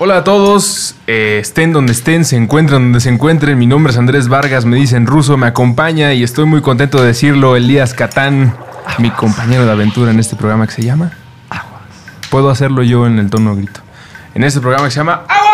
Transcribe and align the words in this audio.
Hola 0.00 0.18
a 0.18 0.22
todos, 0.22 0.94
eh, 1.08 1.38
estén 1.40 1.72
donde 1.72 1.90
estén, 1.90 2.24
se 2.24 2.36
encuentren 2.36 2.82
donde 2.82 3.00
se 3.00 3.08
encuentren. 3.08 3.58
Mi 3.58 3.66
nombre 3.66 3.90
es 3.92 3.98
Andrés 3.98 4.28
Vargas, 4.28 4.64
me 4.64 4.76
dicen 4.76 5.06
ruso, 5.06 5.36
me 5.36 5.48
acompaña 5.48 6.14
y 6.14 6.22
estoy 6.22 6.44
muy 6.44 6.62
contento 6.62 7.00
de 7.00 7.08
decirlo. 7.08 7.56
Elías 7.56 7.94
Catán, 7.94 8.54
mi 8.98 9.10
compañero 9.10 9.66
de 9.66 9.72
aventura 9.72 10.12
en 10.12 10.20
este 10.20 10.36
programa 10.36 10.68
que 10.68 10.74
se 10.74 10.82
llama 10.82 11.10
Aguas. 11.50 11.82
Puedo 12.30 12.48
hacerlo 12.48 12.84
yo 12.84 13.08
en 13.08 13.18
el 13.18 13.28
tono 13.28 13.56
grito. 13.56 13.80
En 14.36 14.44
este 14.44 14.60
programa 14.60 14.84
que 14.84 14.92
se 14.92 14.98
llama 14.98 15.24
Aguas. 15.26 15.47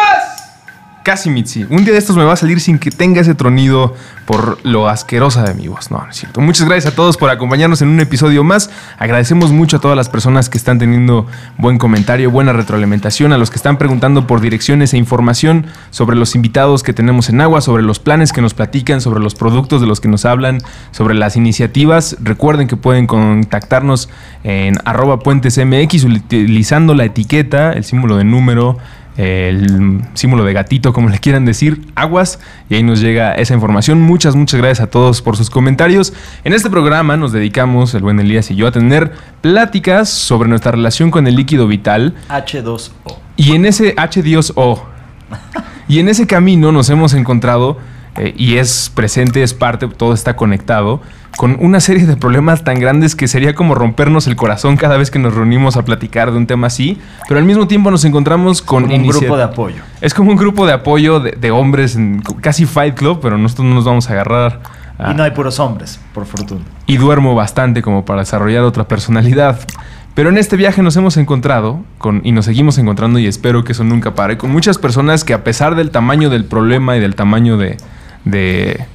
Casi 1.04 1.28
Mitzi. 1.28 1.66
Un 1.68 1.84
día 1.84 1.92
de 1.92 1.98
estos 1.98 2.16
me 2.16 2.24
va 2.24 2.32
a 2.32 2.36
salir 2.36 2.60
sin 2.60 2.78
que 2.78 2.90
tenga 2.90 3.20
ese 3.20 3.34
tronido 3.34 3.94
por 4.24 4.58
lo 4.64 4.88
asquerosa 4.88 5.42
de 5.42 5.52
mi 5.52 5.68
voz. 5.68 5.90
No, 5.90 5.98
no 5.98 6.08
es 6.08 6.16
cierto. 6.16 6.40
Muchas 6.40 6.66
gracias 6.66 6.94
a 6.94 6.96
todos 6.96 7.18
por 7.18 7.28
acompañarnos 7.28 7.82
en 7.82 7.88
un 7.88 8.00
episodio 8.00 8.42
más. 8.42 8.70
Agradecemos 8.98 9.52
mucho 9.52 9.76
a 9.76 9.80
todas 9.80 9.98
las 9.98 10.08
personas 10.08 10.48
que 10.48 10.56
están 10.56 10.78
teniendo 10.78 11.26
buen 11.58 11.76
comentario, 11.76 12.30
buena 12.30 12.54
retroalimentación, 12.54 13.34
a 13.34 13.38
los 13.38 13.50
que 13.50 13.56
están 13.56 13.76
preguntando 13.76 14.26
por 14.26 14.40
direcciones 14.40 14.94
e 14.94 14.96
información 14.96 15.66
sobre 15.90 16.16
los 16.16 16.34
invitados 16.36 16.82
que 16.82 16.94
tenemos 16.94 17.28
en 17.28 17.42
agua, 17.42 17.60
sobre 17.60 17.82
los 17.82 17.98
planes 17.98 18.32
que 18.32 18.40
nos 18.40 18.54
platican, 18.54 19.02
sobre 19.02 19.20
los 19.20 19.34
productos 19.34 19.82
de 19.82 19.86
los 19.86 20.00
que 20.00 20.08
nos 20.08 20.24
hablan, 20.24 20.62
sobre 20.90 21.14
las 21.14 21.36
iniciativas. 21.36 22.16
Recuerden 22.22 22.66
que 22.66 22.76
pueden 22.78 23.06
contactarnos 23.06 24.08
en 24.42 24.78
arroba 24.86 25.18
puentesmx 25.18 26.02
utilizando 26.04 26.94
la 26.94 27.04
etiqueta, 27.04 27.74
el 27.74 27.84
símbolo 27.84 28.16
de 28.16 28.24
número 28.24 28.78
el 29.16 30.02
símbolo 30.14 30.44
de 30.44 30.52
gatito, 30.52 30.92
como 30.92 31.08
le 31.08 31.18
quieran 31.18 31.44
decir, 31.44 31.80
aguas, 31.94 32.40
y 32.68 32.74
ahí 32.74 32.82
nos 32.82 33.00
llega 33.00 33.34
esa 33.34 33.54
información. 33.54 34.00
Muchas, 34.00 34.36
muchas 34.36 34.60
gracias 34.60 34.80
a 34.80 34.90
todos 34.90 35.22
por 35.22 35.36
sus 35.36 35.50
comentarios. 35.50 36.12
En 36.42 36.52
este 36.52 36.70
programa 36.70 37.16
nos 37.16 37.32
dedicamos, 37.32 37.94
el 37.94 38.02
buen 38.02 38.18
Elías 38.18 38.50
y 38.50 38.56
yo, 38.56 38.66
a 38.66 38.72
tener 38.72 39.12
pláticas 39.40 40.08
sobre 40.08 40.48
nuestra 40.48 40.72
relación 40.72 41.10
con 41.10 41.26
el 41.26 41.36
líquido 41.36 41.66
vital. 41.66 42.14
H2O. 42.28 42.90
Y 43.36 43.52
en 43.52 43.66
ese 43.66 43.94
H2O. 43.96 44.82
y 45.88 45.98
en 45.98 46.08
ese 46.08 46.26
camino 46.26 46.72
nos 46.72 46.90
hemos 46.90 47.14
encontrado, 47.14 47.78
eh, 48.16 48.34
y 48.36 48.56
es 48.56 48.90
presente, 48.94 49.42
es 49.42 49.54
parte, 49.54 49.88
todo 49.88 50.14
está 50.14 50.36
conectado 50.36 51.00
con 51.36 51.56
una 51.60 51.80
serie 51.80 52.06
de 52.06 52.16
problemas 52.16 52.64
tan 52.64 52.78
grandes 52.78 53.16
que 53.16 53.28
sería 53.28 53.54
como 53.54 53.74
rompernos 53.74 54.26
el 54.26 54.36
corazón 54.36 54.76
cada 54.76 54.96
vez 54.96 55.10
que 55.10 55.18
nos 55.18 55.34
reunimos 55.34 55.76
a 55.76 55.84
platicar 55.84 56.30
de 56.30 56.38
un 56.38 56.46
tema 56.46 56.68
así, 56.68 56.98
pero 57.28 57.38
al 57.38 57.46
mismo 57.46 57.66
tiempo 57.66 57.90
nos 57.90 58.04
encontramos 58.04 58.62
con 58.62 58.84
un 58.84 59.06
grupo 59.06 59.36
de 59.36 59.42
apoyo. 59.42 59.82
Es 60.00 60.14
como 60.14 60.30
un 60.30 60.36
grupo 60.36 60.66
de 60.66 60.72
apoyo 60.72 61.20
de, 61.20 61.50
hombres, 61.50 61.96
en 61.96 62.22
casi 62.40 62.66
Fight 62.66 62.94
Club, 62.94 63.18
pero 63.20 63.38
nosotros 63.38 63.66
no 63.66 63.74
nos 63.74 63.84
vamos 63.84 64.08
a 64.08 64.12
agarrar. 64.12 64.60
Y 65.10 65.14
no 65.14 65.24
hay 65.24 65.32
puros 65.32 65.58
hombres, 65.58 65.98
por 66.12 66.24
fortuna. 66.24 66.62
Y 66.86 66.98
duermo 66.98 67.34
bastante 67.34 67.82
como 67.82 68.04
para 68.04 68.20
desarrollar 68.20 68.62
otra 68.62 68.86
personalidad. 68.86 69.58
Pero 70.14 70.28
en 70.28 70.38
este 70.38 70.56
viaje 70.56 70.80
nos 70.80 70.96
hemos 70.96 71.16
encontrado 71.16 71.82
con, 71.98 72.20
y 72.22 72.30
nos 72.30 72.44
seguimos 72.44 72.78
encontrando 72.78 73.18
y 73.18 73.26
espero 73.26 73.64
que 73.64 73.72
eso 73.72 73.82
nunca 73.82 74.14
pare, 74.14 74.38
con 74.38 74.52
muchas 74.52 74.78
personas 74.78 75.24
que 75.24 75.34
a 75.34 75.42
pesar 75.42 75.74
del 75.74 75.90
tamaño 75.90 76.30
del 76.30 76.44
problema 76.44 76.96
y 76.96 77.00
del 77.00 77.16
tamaño 77.16 77.56
de, 77.56 77.78
de 78.24 78.86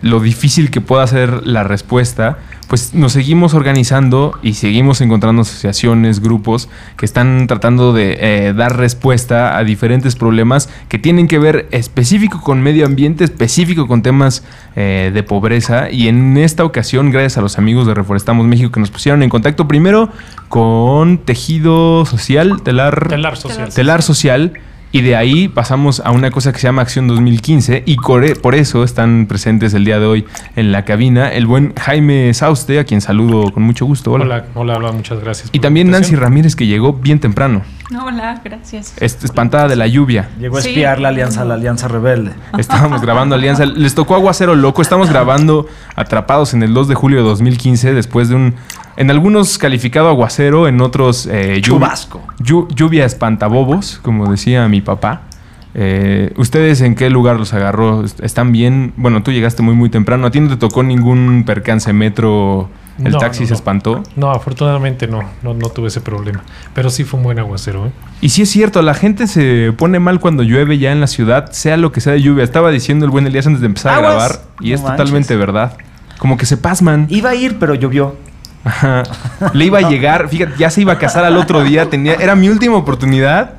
lo 0.00 0.20
difícil 0.20 0.70
que 0.70 0.80
pueda 0.80 1.06
ser 1.06 1.46
la 1.46 1.64
respuesta, 1.64 2.38
pues 2.68 2.94
nos 2.94 3.12
seguimos 3.12 3.52
organizando 3.52 4.38
y 4.42 4.54
seguimos 4.54 5.02
encontrando 5.02 5.42
asociaciones, 5.42 6.20
grupos 6.20 6.70
que 6.96 7.04
están 7.04 7.46
tratando 7.46 7.92
de 7.92 8.16
eh, 8.18 8.54
dar 8.54 8.78
respuesta 8.78 9.58
a 9.58 9.64
diferentes 9.64 10.16
problemas 10.16 10.70
que 10.88 10.98
tienen 10.98 11.28
que 11.28 11.38
ver 11.38 11.68
específico 11.70 12.40
con 12.40 12.62
medio 12.62 12.86
ambiente, 12.86 13.24
específico 13.24 13.86
con 13.86 14.02
temas 14.02 14.42
eh, 14.74 15.10
de 15.12 15.22
pobreza. 15.22 15.90
Y 15.90 16.08
en 16.08 16.38
esta 16.38 16.64
ocasión, 16.64 17.10
gracias 17.10 17.36
a 17.36 17.42
los 17.42 17.58
amigos 17.58 17.86
de 17.86 17.94
Reforestamos 17.94 18.46
México 18.46 18.72
que 18.72 18.80
nos 18.80 18.90
pusieron 18.90 19.22
en 19.22 19.28
contacto 19.28 19.68
primero 19.68 20.08
con 20.48 21.18
Tejido 21.18 22.06
Social, 22.06 22.62
Telar, 22.62 23.08
telar 23.08 23.36
Social. 23.36 23.72
Telar 23.72 24.02
Social 24.02 24.52
y 24.92 25.00
de 25.00 25.16
ahí 25.16 25.48
pasamos 25.48 26.00
a 26.00 26.10
una 26.10 26.30
cosa 26.30 26.52
que 26.52 26.58
se 26.58 26.68
llama 26.68 26.82
Acción 26.82 27.08
2015 27.08 27.82
y 27.86 27.96
por 27.96 28.54
eso 28.54 28.84
están 28.84 29.26
presentes 29.26 29.72
el 29.74 29.86
día 29.86 29.98
de 29.98 30.06
hoy 30.06 30.24
en 30.54 30.70
la 30.70 30.84
cabina 30.84 31.32
el 31.32 31.46
buen 31.46 31.74
Jaime 31.74 32.32
Sauste, 32.34 32.78
a 32.78 32.84
quien 32.84 33.00
saludo 33.00 33.50
con 33.52 33.62
mucho 33.62 33.86
gusto. 33.86 34.12
Hola, 34.12 34.44
hola, 34.54 34.76
hola, 34.76 34.92
muchas 34.92 35.20
gracias. 35.20 35.48
Y 35.52 35.60
también 35.60 35.90
Nancy 35.90 36.14
Ramírez, 36.14 36.54
que 36.54 36.66
llegó 36.66 36.92
bien 36.92 37.18
temprano. 37.18 37.62
Hola, 38.04 38.40
gracias. 38.44 38.94
espantada 39.00 39.68
de 39.68 39.76
la 39.76 39.86
lluvia. 39.86 40.28
Llegó 40.38 40.56
a 40.56 40.60
espiar 40.60 41.00
la 41.00 41.08
alianza, 41.08 41.44
la 41.44 41.54
alianza 41.54 41.88
rebelde. 41.88 42.32
Estábamos 42.58 43.02
grabando 43.02 43.34
Alianza. 43.34 43.66
Les 43.66 43.94
tocó 43.94 44.14
aguacero 44.14 44.54
loco. 44.54 44.82
Estamos 44.82 45.08
grabando 45.08 45.66
Atrapados 45.96 46.54
en 46.54 46.62
el 46.62 46.74
2 46.74 46.88
de 46.88 46.94
julio 46.94 47.18
de 47.18 47.24
2015 47.24 47.94
después 47.94 48.28
de 48.28 48.36
un 48.36 48.54
en 48.94 49.10
algunos 49.10 49.56
calificado 49.56 50.08
aguacero, 50.08 50.68
en 50.68 50.82
otros 50.82 51.26
eh, 51.26 51.60
Chubasco. 51.62 52.20
lluvia 52.38 53.06
espantabobos, 53.06 53.98
como 54.02 54.30
decía 54.30 54.68
mi 54.68 54.82
papá. 54.82 55.22
Eh, 55.74 56.34
¿Ustedes 56.36 56.82
en 56.82 56.94
qué 56.94 57.08
lugar 57.08 57.36
los 57.36 57.54
agarró? 57.54 58.04
¿Están 58.04 58.52
bien? 58.52 58.92
Bueno, 58.96 59.22
tú 59.22 59.32
llegaste 59.32 59.62
muy 59.62 59.74
muy 59.74 59.88
temprano. 59.88 60.26
¿A 60.26 60.30
ti 60.30 60.40
no 60.40 60.50
te 60.50 60.56
tocó 60.56 60.82
ningún 60.82 61.44
percance 61.46 61.90
metro? 61.94 62.68
¿El 63.02 63.16
taxi 63.16 63.46
se 63.46 63.54
espantó? 63.54 64.02
No, 64.16 64.30
afortunadamente 64.30 65.06
no, 65.06 65.22
no, 65.42 65.54
no 65.54 65.68
tuve 65.70 65.88
ese 65.88 66.00
problema. 66.00 66.42
Pero 66.74 66.90
sí 66.90 67.04
fue 67.04 67.18
un 67.18 67.24
buen 67.24 67.38
aguacero. 67.38 67.86
¿eh? 67.86 67.90
Y 68.20 68.28
sí 68.28 68.42
es 68.42 68.50
cierto, 68.50 68.82
la 68.82 68.94
gente 68.94 69.26
se 69.26 69.72
pone 69.76 69.98
mal 69.98 70.20
cuando 70.20 70.42
llueve 70.42 70.78
ya 70.78 70.92
en 70.92 71.00
la 71.00 71.06
ciudad, 71.06 71.50
sea 71.52 71.76
lo 71.76 71.92
que 71.92 72.00
sea 72.00 72.12
de 72.12 72.22
lluvia. 72.22 72.44
Estaba 72.44 72.70
diciendo 72.70 73.04
el 73.04 73.10
buen 73.10 73.26
Elías 73.26 73.46
antes 73.46 73.60
de 73.60 73.66
empezar 73.66 73.94
a 73.94 73.98
grabar, 74.00 74.42
y 74.60 74.72
es 74.72 74.82
totalmente 74.82 75.36
verdad. 75.36 75.76
Como 76.18 76.36
que 76.36 76.46
se 76.46 76.56
pasman. 76.56 77.06
Iba 77.08 77.30
a 77.30 77.34
ir, 77.34 77.58
pero 77.58 77.74
llovió. 77.74 78.16
Le 79.54 79.64
iba 79.64 79.78
a 79.78 79.82
llegar, 79.90 80.28
fíjate, 80.28 80.52
ya 80.58 80.70
se 80.70 80.82
iba 80.82 80.92
a 80.92 80.98
casar 80.98 81.24
al 81.24 81.36
otro 81.36 81.64
día, 81.64 81.90
tenía, 81.90 82.14
era 82.14 82.36
mi 82.36 82.48
última 82.48 82.76
oportunidad, 82.76 83.54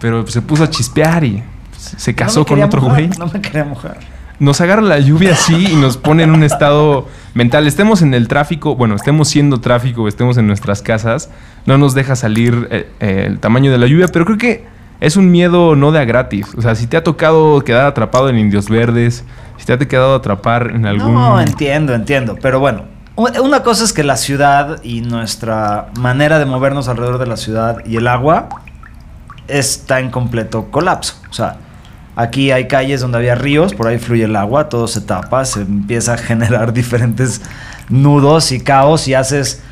pero 0.00 0.26
se 0.26 0.42
puso 0.42 0.64
a 0.64 0.70
chispear 0.70 1.24
y 1.24 1.42
se 1.78 2.14
casó 2.14 2.44
con 2.44 2.62
otro 2.62 2.82
güey. 2.82 3.08
No 3.18 3.26
me 3.26 3.40
quería 3.40 3.64
mojar. 3.64 3.98
Nos 4.40 4.60
agarra 4.60 4.82
la 4.82 4.98
lluvia 4.98 5.32
así 5.32 5.72
y 5.72 5.76
nos 5.76 5.96
pone 5.96 6.24
en 6.24 6.30
un 6.32 6.42
estado 6.42 7.06
mental. 7.34 7.66
Estemos 7.66 8.02
en 8.02 8.14
el 8.14 8.28
tráfico, 8.28 8.74
bueno, 8.74 8.96
estemos 8.96 9.28
siendo 9.28 9.60
tráfico, 9.60 10.08
estemos 10.08 10.36
en 10.38 10.46
nuestras 10.46 10.82
casas, 10.82 11.30
no 11.66 11.78
nos 11.78 11.94
deja 11.94 12.16
salir 12.16 12.68
eh, 12.70 12.90
eh, 13.00 13.24
el 13.28 13.38
tamaño 13.38 13.70
de 13.70 13.78
la 13.78 13.86
lluvia, 13.86 14.08
pero 14.08 14.24
creo 14.24 14.38
que 14.38 14.64
es 15.00 15.16
un 15.16 15.30
miedo 15.30 15.76
no 15.76 15.92
de 15.92 16.00
a 16.00 16.04
gratis. 16.04 16.54
O 16.56 16.62
sea, 16.62 16.74
si 16.74 16.86
te 16.86 16.96
ha 16.96 17.04
tocado 17.04 17.60
quedar 17.62 17.86
atrapado 17.86 18.28
en 18.28 18.38
Indios 18.38 18.68
Verdes, 18.68 19.24
si 19.56 19.66
te 19.66 19.72
ha 19.72 19.78
quedado 19.78 20.14
atrapar 20.14 20.72
en 20.74 20.86
algún... 20.86 21.14
No, 21.14 21.40
entiendo, 21.40 21.94
entiendo. 21.94 22.36
Pero 22.40 22.58
bueno, 22.58 22.84
una 23.16 23.62
cosa 23.62 23.84
es 23.84 23.92
que 23.92 24.02
la 24.02 24.16
ciudad 24.16 24.82
y 24.82 25.00
nuestra 25.00 25.88
manera 25.98 26.38
de 26.38 26.46
movernos 26.46 26.88
alrededor 26.88 27.18
de 27.18 27.26
la 27.26 27.36
ciudad 27.36 27.84
y 27.86 27.96
el 27.96 28.08
agua 28.08 28.48
está 29.46 30.00
en 30.00 30.10
completo 30.10 30.70
colapso. 30.70 31.16
O 31.30 31.32
sea, 31.32 31.56
aquí 32.16 32.50
hay 32.50 32.68
calles 32.68 33.00
donde 33.00 33.18
había 33.18 33.34
ríos, 33.34 33.74
por 33.74 33.86
ahí 33.86 33.98
fluye 33.98 34.24
el 34.24 34.36
agua, 34.36 34.68
todo 34.68 34.88
se 34.88 35.00
tapa, 35.00 35.44
se 35.44 35.62
empieza 35.62 36.14
a 36.14 36.16
generar 36.18 36.72
diferentes 36.72 37.42
nudos 37.88 38.52
y 38.52 38.60
caos 38.60 39.08
y 39.08 39.14
haces 39.14 39.62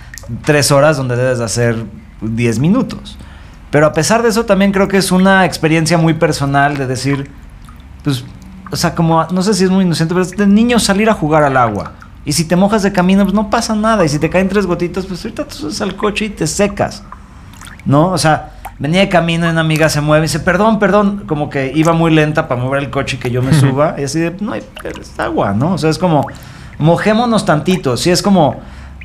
tres 0.44 0.70
horas 0.70 0.96
donde 0.96 1.16
debes 1.16 1.40
hacer 1.40 1.84
diez 2.20 2.58
minutos. 2.58 3.18
Pero 3.70 3.86
a 3.86 3.92
pesar 3.92 4.22
de 4.22 4.28
eso 4.28 4.44
también 4.44 4.72
creo 4.72 4.88
que 4.88 4.98
es 4.98 5.12
una 5.12 5.44
experiencia 5.46 5.96
muy 5.96 6.14
personal 6.14 6.76
de 6.76 6.86
decir, 6.86 7.30
pues, 8.04 8.24
o 8.70 8.76
sea, 8.76 8.94
como, 8.94 9.24
no 9.24 9.42
sé 9.42 9.54
si 9.54 9.64
es 9.64 9.70
muy 9.70 9.84
inocente, 9.84 10.14
pero 10.14 10.22
es 10.22 10.32
de 10.32 10.46
niño 10.46 10.78
salir 10.78 11.08
a 11.08 11.14
jugar 11.14 11.42
al 11.42 11.56
agua 11.56 11.92
y 12.24 12.32
si 12.32 12.44
te 12.44 12.54
mojas 12.54 12.82
de 12.82 12.92
camino, 12.92 13.24
pues 13.24 13.34
no 13.34 13.50
pasa 13.50 13.74
nada. 13.74 14.04
Y 14.04 14.08
si 14.08 14.18
te 14.18 14.30
caen 14.30 14.48
tres 14.48 14.66
gotitas, 14.66 15.06
pues 15.06 15.24
ahorita 15.24 15.44
tú 15.44 15.54
subes 15.54 15.80
al 15.80 15.96
coche 15.96 16.26
y 16.26 16.30
te 16.30 16.46
secas. 16.46 17.02
¿No? 17.84 18.10
O 18.10 18.18
sea, 18.18 18.52
venía 18.82 19.00
de 19.00 19.08
camino 19.08 19.46
y 19.46 19.50
una 19.50 19.60
amiga 19.60 19.88
se 19.88 20.00
mueve 20.00 20.24
y 20.24 20.28
dice, 20.28 20.40
perdón, 20.40 20.80
perdón, 20.80 21.22
como 21.28 21.48
que 21.48 21.70
iba 21.72 21.92
muy 21.92 22.10
lenta 22.10 22.48
para 22.48 22.60
mover 22.60 22.82
el 22.82 22.90
coche 22.90 23.16
y 23.16 23.20
que 23.20 23.30
yo 23.30 23.40
me 23.40 23.54
suba. 23.54 23.94
y 23.96 24.02
así 24.02 24.18
de, 24.18 24.34
no 24.40 24.54
hay, 24.54 24.62
es 25.00 25.20
agua, 25.20 25.52
¿no? 25.52 25.74
O 25.74 25.78
sea, 25.78 25.88
es 25.88 25.98
como, 25.98 26.26
mojémonos 26.78 27.46
tantito. 27.46 27.96
Sí, 27.96 28.10
es 28.10 28.22
como 28.22 28.60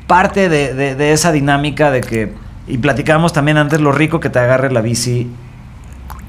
parte 0.08 0.48
de, 0.48 0.74
de 0.96 1.12
esa 1.12 1.30
dinámica 1.30 1.92
de 1.92 2.00
que, 2.00 2.34
y 2.66 2.78
platicábamos 2.78 3.32
también 3.32 3.56
antes 3.56 3.80
lo 3.80 3.92
rico 3.92 4.18
que 4.18 4.30
te 4.30 4.40
agarre 4.40 4.72
la 4.72 4.80
bici 4.80 5.30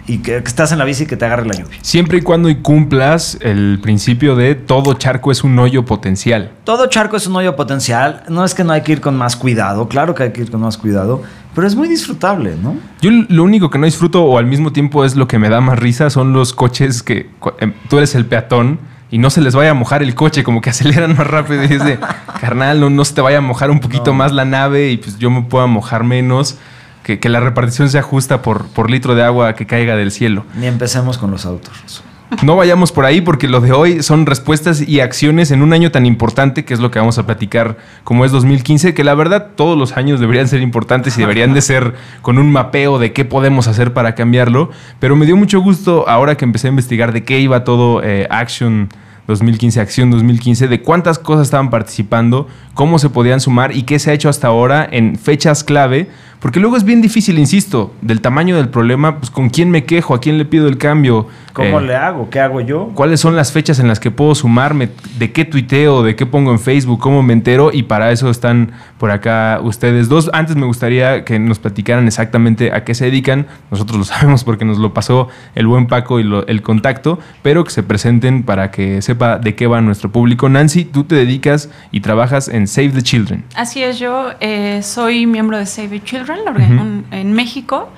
y 0.10 0.20
que, 0.20 0.42
que 0.42 0.48
estás 0.48 0.72
en 0.72 0.80
la 0.80 0.86
bici 0.86 1.04
y 1.04 1.06
que 1.06 1.18
te 1.18 1.26
agarre 1.26 1.46
la 1.46 1.54
lluvia. 1.54 1.78
Siempre 1.82 2.18
y 2.18 2.22
cuando 2.22 2.50
y 2.50 2.56
cumplas 2.56 3.38
el 3.42 3.80
principio 3.82 4.36
de 4.36 4.56
todo 4.56 4.94
charco 4.94 5.32
es 5.32 5.44
un 5.44 5.58
hoyo 5.60 5.86
potencial. 5.86 6.52
Todo 6.64 6.88
charco 6.88 7.16
es 7.16 7.28
un 7.28 7.36
hoyo 7.36 7.56
potencial. 7.56 8.24
No 8.28 8.44
es 8.44 8.56
que 8.56 8.64
no 8.64 8.74
hay 8.74 8.82
que 8.82 8.92
ir 8.92 9.02
con 9.02 9.16
más 9.16 9.36
cuidado, 9.36 9.88
claro 9.88 10.16
que 10.16 10.24
hay 10.24 10.32
que 10.32 10.42
ir 10.42 10.52
con 10.52 10.62
más 10.62 10.78
cuidado, 10.78 11.22
pero 11.60 11.68
es 11.68 11.76
muy 11.76 11.90
disfrutable, 11.90 12.56
¿no? 12.64 12.78
Yo 13.02 13.12
lo 13.28 13.44
único 13.44 13.70
que 13.70 13.78
no 13.78 13.84
disfruto 13.86 14.24
o 14.24 14.38
al 14.38 14.46
mismo 14.46 14.72
tiempo 14.72 15.04
es 15.04 15.18
lo 15.18 15.28
que 15.28 15.40
me 15.40 15.50
da 15.50 15.60
más 15.60 15.78
risa 15.78 16.10
son 16.10 16.32
los 16.32 16.54
coches 16.54 17.04
que 17.04 17.30
em, 17.60 17.74
tú 17.90 17.98
eres 17.98 18.16
el 18.16 18.26
peatón 18.26 18.80
y 19.12 19.18
no 19.18 19.30
se 19.30 19.42
les 19.42 19.56
vaya 19.56 19.72
a 19.72 19.74
mojar 19.74 20.02
el 20.02 20.16
coche, 20.16 20.42
como 20.46 20.62
que 20.62 20.70
aceleran 20.70 21.18
más 21.18 21.28
rápido 21.28 21.62
y 21.66 21.74
es 21.74 21.84
de, 21.84 22.00
carnal, 22.40 22.80
no, 22.80 22.90
no 22.90 23.04
se 23.04 23.14
te 23.14 23.20
vaya 23.20 23.40
a 23.40 23.42
mojar 23.42 23.72
un 23.72 23.82
poquito 23.82 24.12
No. 24.12 24.14
más 24.14 24.32
la 24.32 24.46
nave 24.46 24.90
y 24.92 24.96
pues 24.96 25.20
yo 25.20 25.30
me 25.30 25.42
pueda 25.42 25.66
mojar 25.66 26.06
menos, 26.06 26.58
que, 27.04 27.20
que 27.20 27.28
la 27.28 27.42
repartición 27.42 27.90
sea 27.90 28.04
justa 28.04 28.42
por, 28.42 28.68
por 28.68 28.90
litro 28.90 29.14
de 29.14 29.24
agua 29.24 29.54
que 29.54 29.66
caiga 29.66 29.98
del 29.98 30.12
cielo. 30.12 30.46
Ni 30.56 30.66
empecemos 30.68 31.18
con 31.18 31.30
los 31.30 31.46
autos. 31.46 32.04
No 32.44 32.56
vayamos 32.56 32.92
por 32.92 33.06
ahí 33.06 33.22
porque 33.22 33.48
lo 33.48 33.60
de 33.60 33.72
hoy 33.72 34.04
son 34.04 34.28
respuestas 34.28 34.88
y 34.88 35.00
acciones 35.00 35.50
en 35.50 35.64
un 35.64 35.74
año 35.74 35.92
tan 35.92 36.06
importante 36.06 36.64
que 36.64 36.76
es 36.76 36.80
lo 36.80 36.92
que 36.92 37.00
vamos 37.00 37.18
a 37.18 37.26
platicar 37.26 37.78
como 38.04 38.24
es 38.24 38.32
2015, 38.32 38.94
que 38.94 39.04
la 39.04 39.16
verdad 39.16 39.48
todos 39.56 39.78
los 39.78 39.98
años 39.98 40.20
deberían 40.20 40.48
ser 40.48 40.62
importantes 40.62 41.18
y 41.18 41.22
deberían 41.22 41.54
de 41.54 41.62
ser 41.62 41.96
con 42.22 42.38
un 42.38 42.52
mapeo 42.52 43.00
de 43.00 43.14
qué 43.14 43.26
podemos 43.26 43.68
hacer 43.68 43.94
para 43.94 44.14
cambiarlo, 44.14 44.70
pero 45.00 45.16
me 45.16 45.26
dio 45.26 45.36
mucho 45.36 45.60
gusto 45.60 46.08
ahora 46.08 46.36
que 46.36 46.46
empecé 46.46 46.68
a 46.68 46.70
investigar 46.70 47.14
de 47.14 47.24
qué 47.24 47.40
iba 47.40 47.64
todo 47.64 48.04
eh, 48.04 48.28
Action 48.30 48.90
2015, 49.30 49.80
Acción 49.80 50.10
2015, 50.12 50.68
de 50.68 50.82
cuántas 50.82 51.20
cosas 51.20 51.48
estaban 51.48 51.70
participando, 51.70 52.48
cómo 52.74 52.98
se 52.98 53.10
podían 53.10 53.40
sumar 53.40 53.76
y 53.76 53.84
qué 53.84 54.00
se 54.00 54.10
ha 54.12 54.14
hecho 54.14 54.28
hasta 54.28 54.48
ahora 54.48 54.88
en 54.90 55.18
fechas 55.18 55.64
clave, 55.64 56.10
porque 56.40 56.60
luego 56.60 56.78
es 56.78 56.84
bien 56.86 57.02
difícil, 57.02 57.38
insisto, 57.38 57.94
del 58.02 58.22
tamaño 58.22 58.56
del 58.56 58.70
problema, 58.70 59.18
pues 59.20 59.30
con 59.30 59.50
quién 59.50 59.70
me 59.72 59.84
quejo, 59.84 60.14
a 60.14 60.22
quién 60.22 60.38
le 60.38 60.46
pido 60.46 60.68
el 60.68 60.78
cambio. 60.78 61.28
¿Cómo 61.54 61.80
Eh, 61.82 61.84
le 61.88 61.96
hago? 61.96 62.30
¿Qué 62.30 62.40
hago 62.40 62.62
yo? 62.62 62.92
cuáles 62.96 63.20
son 63.20 63.36
las 63.36 63.52
fechas 63.52 63.80
en 63.80 63.88
las 63.90 64.00
que 64.00 64.12
puedo 64.12 64.34
sumarme, 64.36 64.90
de 65.18 65.32
qué 65.34 65.44
tuiteo, 65.44 66.02
de 66.04 66.16
qué 66.16 66.26
pongo 66.26 66.52
en 66.52 66.60
Facebook, 66.60 67.00
cómo 67.02 67.22
me 67.24 67.34
entero 67.34 67.72
y 67.74 67.84
para 67.84 68.12
eso 68.12 68.30
están 68.30 68.72
por 68.98 69.12
acá 69.12 69.60
ustedes 69.62 70.08
dos. 70.08 70.30
Antes 70.34 70.56
me 70.56 70.66
gustaría 70.66 71.26
que 71.26 71.40
nos 71.40 71.60
platicaran 71.60 72.08
exactamente 72.08 72.72
a 72.72 72.86
qué 72.86 72.94
se 72.96 73.06
dedican, 73.06 73.48
nosotros 73.72 73.98
lo 73.98 74.04
sabemos 74.06 74.44
porque 74.46 74.64
nos 74.64 74.78
lo 74.78 74.94
pasó 74.94 75.28
el 75.56 75.68
buen 75.68 75.88
Paco 75.88 76.20
y 76.20 76.24
lo- 76.24 76.48
el 76.48 76.62
contacto, 76.62 77.20
pero 77.42 77.64
que 77.66 77.72
se 77.72 77.84
presenten 77.84 78.44
para 78.44 78.72
que 78.72 79.02
sepa 79.02 79.38
de 79.40 79.56
qué 79.56 79.68
va 79.68 79.82
nuestro 79.82 80.12
público. 80.12 80.48
Nancy, 80.48 80.86
tú 80.86 81.04
te 81.04 81.16
dedicas 81.16 81.70
y 81.92 82.00
trabajas 82.00 82.48
en 82.48 82.68
Save 82.68 82.90
the 82.90 83.02
Children. 83.02 83.44
Así 83.56 83.84
es, 83.84 84.00
yo 84.00 84.30
eh, 84.40 84.80
soy 84.84 85.26
miembro 85.26 85.58
de 85.58 85.66
Save 85.66 85.90
the 85.90 86.04
Children 86.04 86.29
la 86.38 86.52
orga- 86.52 86.66
Ujú. 86.74 86.82
un- 86.82 87.06
en 87.12 87.34
México 87.34 87.90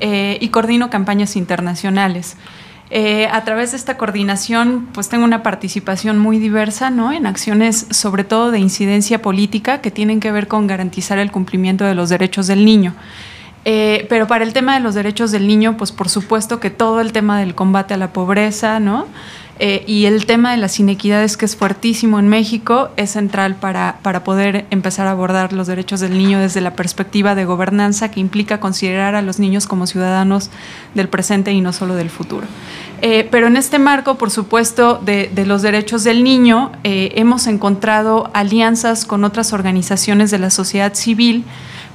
eh, 0.00 0.38
y 0.40 0.48
coordino 0.48 0.90
campañas 0.90 1.34
internacionales. 1.36 2.36
Eh, 2.90 3.26
a 3.30 3.44
través 3.44 3.72
de 3.72 3.76
esta 3.76 3.98
coordinación, 3.98 4.86
pues 4.94 5.08
tengo 5.10 5.24
una 5.24 5.42
participación 5.42 6.18
muy 6.18 6.38
diversa, 6.38 6.88
¿no? 6.88 7.12
En 7.12 7.26
acciones, 7.26 7.86
sobre 7.90 8.24
todo 8.24 8.50
de 8.50 8.60
incidencia 8.60 9.20
política, 9.20 9.80
que 9.82 9.90
tienen 9.90 10.20
que 10.20 10.32
ver 10.32 10.48
con 10.48 10.66
garantizar 10.66 11.18
el 11.18 11.30
cumplimiento 11.30 11.84
de 11.84 11.94
los 11.94 12.08
derechos 12.08 12.46
del 12.46 12.64
niño. 12.64 12.94
Eh, 13.64 14.06
pero 14.08 14.26
para 14.26 14.44
el 14.44 14.52
tema 14.54 14.72
de 14.74 14.80
los 14.80 14.94
derechos 14.94 15.30
del 15.32 15.46
niño, 15.46 15.76
pues 15.76 15.92
por 15.92 16.08
supuesto 16.08 16.60
que 16.60 16.70
todo 16.70 17.00
el 17.02 17.12
tema 17.12 17.38
del 17.40 17.54
combate 17.54 17.92
a 17.92 17.96
la 17.98 18.12
pobreza, 18.12 18.80
¿no? 18.80 19.06
Eh, 19.60 19.82
y 19.86 20.04
el 20.04 20.24
tema 20.26 20.52
de 20.52 20.56
las 20.56 20.78
inequidades, 20.78 21.36
que 21.36 21.44
es 21.44 21.56
fuertísimo 21.56 22.18
en 22.18 22.28
México, 22.28 22.90
es 22.96 23.10
central 23.10 23.56
para, 23.56 23.98
para 24.02 24.22
poder 24.22 24.66
empezar 24.70 25.06
a 25.08 25.10
abordar 25.10 25.52
los 25.52 25.66
derechos 25.66 26.00
del 26.00 26.16
niño 26.16 26.38
desde 26.38 26.60
la 26.60 26.74
perspectiva 26.74 27.34
de 27.34 27.44
gobernanza 27.44 28.10
que 28.10 28.20
implica 28.20 28.60
considerar 28.60 29.16
a 29.16 29.22
los 29.22 29.40
niños 29.40 29.66
como 29.66 29.86
ciudadanos 29.86 30.50
del 30.94 31.08
presente 31.08 31.52
y 31.52 31.60
no 31.60 31.72
solo 31.72 31.96
del 31.96 32.10
futuro. 32.10 32.46
Eh, 33.02 33.28
pero 33.30 33.48
en 33.48 33.56
este 33.56 33.78
marco, 33.78 34.16
por 34.16 34.30
supuesto, 34.30 35.00
de, 35.04 35.30
los 35.46 35.62
derechos 35.62 36.04
del 36.04 36.22
niño, 36.22 36.72
eh, 36.84 37.12
hemos 37.16 37.46
encontrado 37.46 38.30
alianzas 38.34 39.04
con 39.04 39.24
otras 39.24 39.52
organizaciones 39.52 40.30
de 40.30 40.38
la 40.38 40.50
sociedad 40.50 40.94
civil 40.94 41.44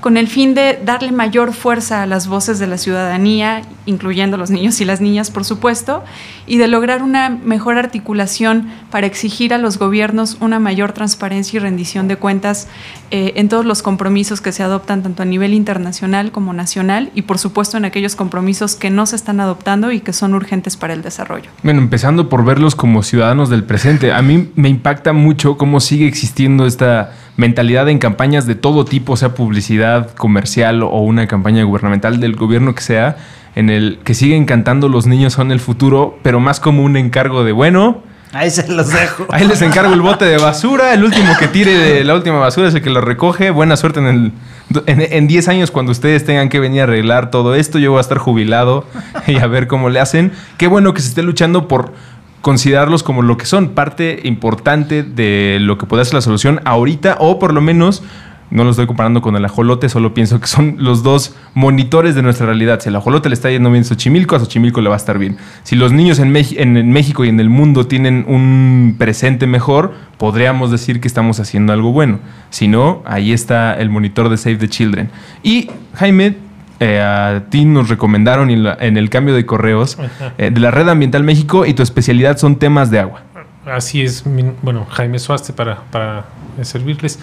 con 0.03 0.17
el 0.17 0.27
fin 0.27 0.53
de 0.53 0.77
darle 0.83 1.13
mayor 1.13 1.53
fuerza 1.53 2.03
a 2.03 2.05
las 2.05 2.27
voces 2.27 2.59
de 2.59 2.67
la 2.67 2.77
ciudadanía, 2.77 3.61
incluyendo 3.85 4.35
los 4.35 4.49
niños 4.49 4.81
y 4.81 4.85
las 4.85 4.99
niñas, 4.99 5.31
por 5.31 5.45
supuesto, 5.45 6.03
y 6.45 6.57
de 6.57 6.67
lograr 6.67 7.01
una 7.03 7.29
mejor 7.29 7.77
articulación 7.77 8.67
para 8.91 9.07
exigir 9.07 9.53
a 9.53 9.57
los 9.57 9.79
gobiernos 9.79 10.37
una 10.39 10.59
mayor 10.59 10.91
transparencia 10.91 11.57
y 11.57 11.59
rendición 11.59 12.07
de 12.07 12.17
cuentas 12.17 12.67
eh, 13.11 13.33
en 13.35 13.49
todos 13.49 13.65
los 13.65 13.81
compromisos 13.81 14.41
que 14.41 14.51
se 14.51 14.63
adoptan 14.63 15.03
tanto 15.03 15.23
a 15.23 15.25
nivel 15.25 15.53
internacional 15.53 16.31
como 16.31 16.53
nacional 16.53 17.11
y, 17.15 17.23
por 17.23 17.37
supuesto, 17.37 17.77
en 17.77 17.85
aquellos 17.85 18.15
compromisos 18.15 18.75
que 18.75 18.89
no 18.89 19.05
se 19.05 19.15
están 19.15 19.39
adoptando 19.39 19.91
y 19.91 19.99
que 19.99 20.13
son 20.13 20.33
urgentes 20.33 20.77
para 20.77 20.93
el 20.93 21.01
desarrollo. 21.01 21.49
Bueno, 21.63 21.79
empezando 21.79 22.29
por 22.29 22.45
verlos 22.45 22.75
como 22.75 23.03
ciudadanos 23.03 23.49
del 23.49 23.63
presente. 23.63 24.11
A 24.11 24.21
mí 24.21 24.51
me 24.55 24.69
impacta 24.69 25.13
mucho 25.13 25.57
cómo 25.57 25.79
sigue 25.79 26.07
existiendo 26.07 26.65
esta 26.65 27.13
mentalidad 27.37 27.89
en 27.89 27.99
campañas 27.99 28.45
de 28.45 28.55
todo 28.55 28.85
tipo, 28.85 29.17
sea 29.17 29.33
publicidad 29.33 30.13
comercial 30.15 30.83
o 30.83 30.99
una 30.99 31.27
campaña 31.27 31.63
gubernamental 31.63 32.19
del 32.19 32.35
gobierno 32.35 32.75
que 32.75 32.81
sea, 32.81 33.17
en 33.55 33.69
el 33.69 33.99
que 34.03 34.13
siguen 34.13 34.45
cantando 34.45 34.89
los 34.89 35.05
niños 35.05 35.33
son 35.33 35.51
el 35.51 35.59
futuro, 35.59 36.17
pero 36.23 36.39
más 36.39 36.59
como 36.59 36.83
un 36.83 36.97
encargo 36.97 37.43
de 37.43 37.51
bueno. 37.51 38.01
Ahí 38.33 38.49
se 38.49 38.67
los 38.67 38.89
dejo. 38.89 39.27
Ahí 39.29 39.47
les 39.47 39.61
encargo 39.61 39.93
el 39.93 40.01
bote 40.01 40.25
de 40.25 40.37
basura. 40.37 40.93
El 40.93 41.03
último 41.03 41.33
que 41.37 41.47
tire 41.47 41.77
de 41.77 42.03
la 42.03 42.15
última 42.15 42.39
basura 42.39 42.67
es 42.67 42.73
el 42.73 42.81
que 42.81 42.89
lo 42.89 42.99
recoge. 42.99 43.51
Buena 43.51 43.77
suerte 43.77 43.99
en 43.99 44.07
el. 44.07 44.31
En, 44.87 45.01
en 45.01 45.27
10 45.27 45.47
años, 45.49 45.69
cuando 45.69 45.91
ustedes 45.91 46.25
tengan 46.25 46.49
que 46.49 46.59
venir 46.59 46.81
a 46.81 46.83
arreglar 46.85 47.29
todo 47.29 47.53
esto, 47.53 47.77
yo 47.77 47.91
voy 47.91 47.99
a 47.99 48.01
estar 48.01 48.17
jubilado 48.17 48.85
y 49.27 49.37
a 49.37 49.45
ver 49.45 49.67
cómo 49.67 49.89
le 49.89 49.99
hacen. 49.99 50.31
Qué 50.57 50.65
bueno 50.65 50.95
que 50.95 51.01
se 51.01 51.09
esté 51.09 51.21
luchando 51.21 51.67
por 51.67 51.93
considerarlos 52.43 53.03
como 53.03 53.21
lo 53.21 53.37
que 53.37 53.45
son, 53.45 53.69
parte 53.69 54.19
importante 54.23 55.01
de 55.01 55.59
lo 55.61 55.77
que 55.77 55.85
puede 55.85 56.03
ser 56.03 56.15
la 56.15 56.21
solución 56.21 56.59
ahorita, 56.65 57.15
o 57.19 57.39
por 57.39 57.53
lo 57.53 57.61
menos, 57.61 58.03
no 58.53 58.63
lo 58.63 58.69
estoy 58.69 58.85
comparando 58.87 59.21
con 59.21 59.35
el 59.35 59.43
ajolote, 59.43 59.89
solo 59.89 60.13
pienso 60.13 60.39
que 60.39 60.47
son 60.47 60.75
los 60.77 61.03
dos 61.03 61.35
monitores 61.55 62.15
de 62.15 62.21
nuestra 62.21 62.45
realidad. 62.45 62.79
Si 62.79 62.89
el 62.89 62.95
ajolote 62.95 63.27
le 63.29 63.33
está 63.35 63.49
yendo 63.49 63.69
bien 63.71 63.83
a 63.83 63.87
Xochimilco, 63.87 64.35
a 64.35 64.39
Xochimilco 64.39 64.79
le 64.79 64.89
va 64.89 64.95
a 64.95 64.97
estar 64.97 65.17
bien. 65.17 65.37
Si 65.63 65.75
los 65.75 65.91
niños 65.91 66.19
en, 66.19 66.35
en- 66.35 66.77
en 66.77 66.91
México 66.91 67.25
y 67.25 67.29
en 67.29 67.39
el 67.39 67.49
mundo 67.49 67.87
tienen 67.87 68.25
un 68.27 68.95
presente 68.97 69.47
mejor, 69.47 69.93
podríamos 70.17 70.71
decir 70.71 71.01
que 71.01 71.07
estamos 71.07 71.39
haciendo 71.39 71.73
algo 71.73 71.91
bueno. 71.91 72.19
Si 72.51 72.67
no, 72.67 73.01
ahí 73.05 73.33
está 73.33 73.73
el 73.73 73.89
monitor 73.89 74.29
de 74.29 74.37
Save 74.37 74.55
the 74.57 74.69
Children. 74.69 75.09
Y 75.41 75.69
Jaime, 75.95 76.37
eh, 76.79 76.99
a 77.01 77.43
ti 77.49 77.65
nos 77.65 77.89
recomendaron 77.89 78.49
en, 78.51 78.63
la- 78.63 78.77
en 78.79 78.97
el 78.97 79.09
cambio 79.09 79.33
de 79.35 79.45
correos 79.45 79.97
eh, 80.37 80.51
de 80.51 80.59
la 80.59 80.69
Red 80.71 80.89
Ambiental 80.89 81.23
México 81.23 81.65
y 81.65 81.73
tu 81.73 81.81
especialidad 81.81 82.37
son 82.37 82.57
temas 82.57 82.91
de 82.91 82.99
agua. 82.99 83.21
Así 83.65 84.01
es, 84.01 84.25
mi- 84.25 84.51
bueno, 84.61 84.85
Jaime 84.89 85.17
Suaste 85.19 85.53
para, 85.53 85.83
para 85.91 86.25
servirles. 86.63 87.17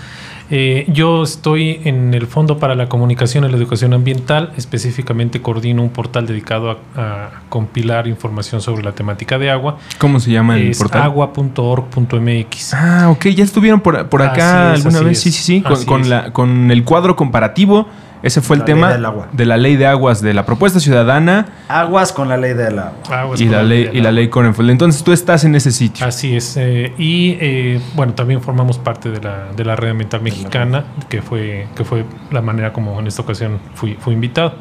Eh, 0.50 0.85
yo 0.88 1.23
estoy 1.23 1.81
en 1.85 2.12
el 2.12 2.26
Fondo 2.26 2.58
para 2.58 2.75
la 2.75 2.88
Comunicación 2.88 3.44
y 3.44 3.49
la 3.49 3.56
Educación 3.56 3.94
Ambiental, 3.94 4.52
específicamente 4.56 5.41
coordino 5.41 5.82
un 5.82 5.91
portal 5.91 6.26
dedicado 6.26 6.70
a, 6.70 6.76
a 6.97 7.31
compilar 7.48 8.08
información 8.08 8.60
sobre 8.60 8.82
la 8.82 8.93
temática 8.93 9.39
de 9.39 9.51
agua. 9.51 9.79
¿Cómo 9.98 10.19
se 10.19 10.32
llama 10.32 10.56
el 10.56 10.70
es 10.70 10.79
portal? 10.79 11.03
agua.org.mx. 11.03 12.74
Ah, 12.74 13.10
ok, 13.10 13.27
ya 13.29 13.44
estuvieron 13.44 13.81
por, 13.81 14.08
por 14.08 14.22
acá 14.22 14.74
es, 14.74 14.84
alguna 14.84 15.01
vez. 15.03 15.19
es. 15.19 15.22
Sí, 15.22 15.31
sí, 15.32 15.63
sí, 15.63 15.84
con, 15.86 16.08
la, 16.08 16.32
con 16.32 16.70
el 16.70 16.84
cuadro 16.84 17.15
comparativo. 17.15 17.86
Ese 18.22 18.41
fue 18.43 18.56
el 18.56 18.60
La 18.60 18.67
ley 18.67 18.74
tema 18.74 18.93
del 18.93 19.05
agua. 19.06 19.29
de 19.32 19.46
la 19.46 19.56
ley 19.56 19.77
de 19.77 19.86
aguas, 19.86 20.20
de 20.20 20.34
la 20.34 20.44
propuesta 20.44 20.79
ciudadana 20.79 21.46
Aguas 21.69 22.12
con 22.12 22.29
la 22.29 22.36
ley 22.36 22.53
del 22.53 22.79
agua. 22.79 22.93
Aguas 23.10 23.41
y 23.41 23.44
con 23.46 23.53
la, 23.56 23.62
ley, 23.62 23.89
y 23.93 24.00
la 24.00 24.12
ley 24.12 24.29
Corenfeld. 24.29 24.70
Entonces 24.70 25.03
tú 25.03 25.12
estás 25.12 25.44
en 25.44 25.55
ese 25.55 25.72
sitio. 25.72 26.05
Así 26.06 26.36
es. 26.36 26.56
eh, 26.58 26.93
y 26.98 27.39
eh, 27.41 27.81
bueno, 27.94 28.12
también 28.15 28.43
formamos 28.43 28.79
parte 28.79 29.10
de 29.10 29.20
la, 29.20 29.46
de 29.56 29.65
la 29.65 29.74
red 29.77 29.91
ambiental 29.91 30.20
mexicana, 30.20 30.84
que 31.08 31.22
fue, 31.22 31.67
que 31.74 31.84
fue 31.84 32.05
la 32.31 32.43
manera 32.43 32.72
como 32.72 32.98
en 33.00 33.06
esta 33.06 33.22
ocasión 33.22 33.58
fui, 33.74 33.94
fui 33.98 34.12
invitado. 34.15 34.55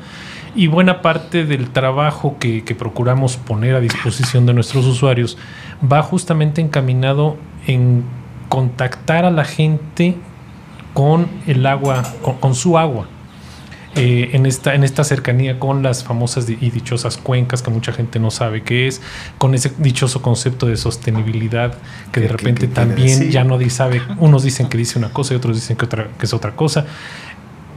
Y 0.56 0.68
buena 0.68 1.01
parte 1.01 1.46
del 1.46 1.70
trabajo 1.70 2.38
que, 2.39 2.63
que 2.63 2.75
procuramos 2.75 3.38
poner 3.38 3.75
a 3.75 3.80
disposición 3.80 4.46
de 4.46 4.54
nuestros 4.54 4.86
usuarios 4.86 5.38
va 5.82 6.01
justamente 6.01 6.60
encaminado 6.62 7.38
en 7.68 8.04
contactar 8.48 9.25
a 9.25 9.32
la 9.32 9.44
gente 9.44 10.16
con 10.94 11.28
el 11.46 11.66
agua, 11.66 12.04
con, 12.24 12.38
con 12.38 12.56
su 12.56 12.78
agua. 12.80 13.06
Eh, 13.96 14.29
en, 14.34 14.46
esta, 14.46 14.75
en 14.75 14.84
esta 14.84 15.03
cercanía 15.03 15.58
con 15.60 15.81
las 15.81 16.03
famosas 16.03 16.48
y 16.48 16.55
dichosas 16.69 17.17
cuencas 17.17 17.63
que 17.63 17.72
mucha 17.72 17.91
gente 17.91 18.19
no 18.19 18.29
sabe 18.29 18.62
qué 18.62 18.88
es, 18.88 19.01
con 19.39 19.55
ese 19.55 19.72
dichoso 19.79 20.22
concepto 20.22 20.67
de 20.67 20.77
sostenibilidad 20.77 21.74
que 22.12 22.19
de 22.19 22.27
¿Qué- 22.27 22.31
repente 22.34 22.62
qué- 22.62 22.67
qué 22.67 22.74
quiere 22.74 22.88
también 22.88 23.19
decir? 23.19 23.31
ya 23.31 23.43
no 23.43 23.58
sabe, 23.69 24.01
unos 24.19 24.43
dicen 24.43 24.69
que 24.69 24.77
dice 24.77 25.00
una 25.00 25.10
cosa 25.10 25.34
y 25.34 25.38
otros 25.38 25.55
dicen 25.55 25.75
que, 25.75 25.86
otra, 25.86 26.08
que 26.19 26.25
es 26.27 26.34
otra 26.34 26.55
cosa. 26.55 26.86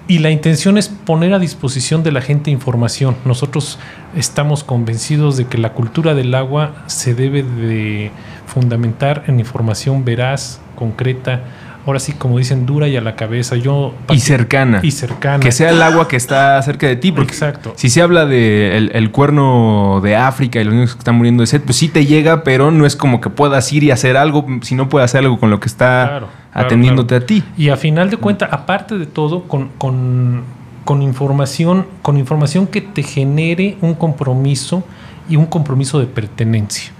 Y 0.07 0.19
la 0.19 0.31
intención 0.31 0.77
es 0.77 0.89
poner 0.89 1.33
a 1.33 1.39
disposición 1.39 2.03
de 2.03 2.13
la 2.13 2.21
gente 2.21 2.51
información. 2.51 3.17
Nosotros 3.25 3.79
estamos 4.15 4.65
convencidos 4.65 5.37
de 5.39 5.47
que 5.47 5.57
la 5.59 5.73
cultura 5.73 6.15
del 6.15 6.35
agua 6.35 6.75
se 6.89 7.15
debe 7.15 7.43
de 7.43 8.11
fundamentar 8.47 9.25
en 9.29 9.41
información 9.41 10.05
veraz, 10.05 10.61
concreta, 10.77 11.41
ahora 11.87 11.99
sí, 11.99 12.13
como 12.13 12.39
dicen, 12.39 12.67
dura 12.67 12.89
y 12.89 12.97
a 12.97 13.01
la 13.01 13.17
cabeza. 13.17 13.57
Yo 13.57 13.95
y 14.11 14.21
cercana. 14.21 14.81
Y 14.83 14.91
cercana. 14.91 15.41
Que 15.41 15.53
sea 15.53 15.71
el 15.71 15.83
agua 15.83 16.09
que 16.09 16.17
está 16.17 16.61
cerca 16.63 16.87
de 16.87 16.97
ti. 16.97 17.13
Porque 17.13 17.33
Exacto. 17.33 17.73
Si 17.77 17.91
se 17.91 18.03
habla 18.03 18.27
de 18.27 18.77
el, 18.77 18.91
el 18.95 19.11
cuerno 19.11 20.01
de 20.03 20.17
África 20.17 20.61
y 20.61 20.65
los 20.65 20.75
niños 20.75 20.93
que 20.93 20.99
están 20.99 21.17
muriendo 21.17 21.43
de 21.43 21.47
sed, 21.47 21.63
pues 21.63 21.77
sí 21.77 21.89
te 21.89 22.07
llega, 22.07 22.45
pero 22.45 22.71
no 22.71 22.87
es 22.87 22.97
como 22.97 23.21
que 23.21 23.31
puedas 23.31 23.73
ir 23.73 23.85
y 23.85 23.91
hacer 23.91 24.17
algo 24.17 24.47
si 24.63 24.75
no 24.75 24.89
puedes 24.89 25.11
hacer 25.11 25.21
algo 25.21 25.39
con 25.39 25.51
lo 25.51 25.61
que 25.61 25.69
está 25.69 25.83
Claro, 25.83 26.29
claro, 26.53 26.67
atendiéndote 26.67 27.09
claro. 27.09 27.25
a 27.25 27.27
ti. 27.27 27.45
Y 27.57 27.69
a 27.69 27.77
final 27.77 28.11
de 28.11 28.17
cuentas, 28.17 28.49
aparte 28.53 28.99
de 28.99 29.07
todo, 29.07 29.45
con, 29.45 29.69
con, 29.79 30.43
con 30.85 31.03
información, 31.03 31.87
con 32.03 32.17
información 32.17 32.67
que 32.67 32.81
te 32.81 33.03
genere 33.03 33.77
un 33.81 33.95
compromiso 33.95 34.85
y 35.29 35.37
un 35.37 35.47
compromiso 35.47 35.99
de 35.99 36.07
pertenencia. 36.07 36.93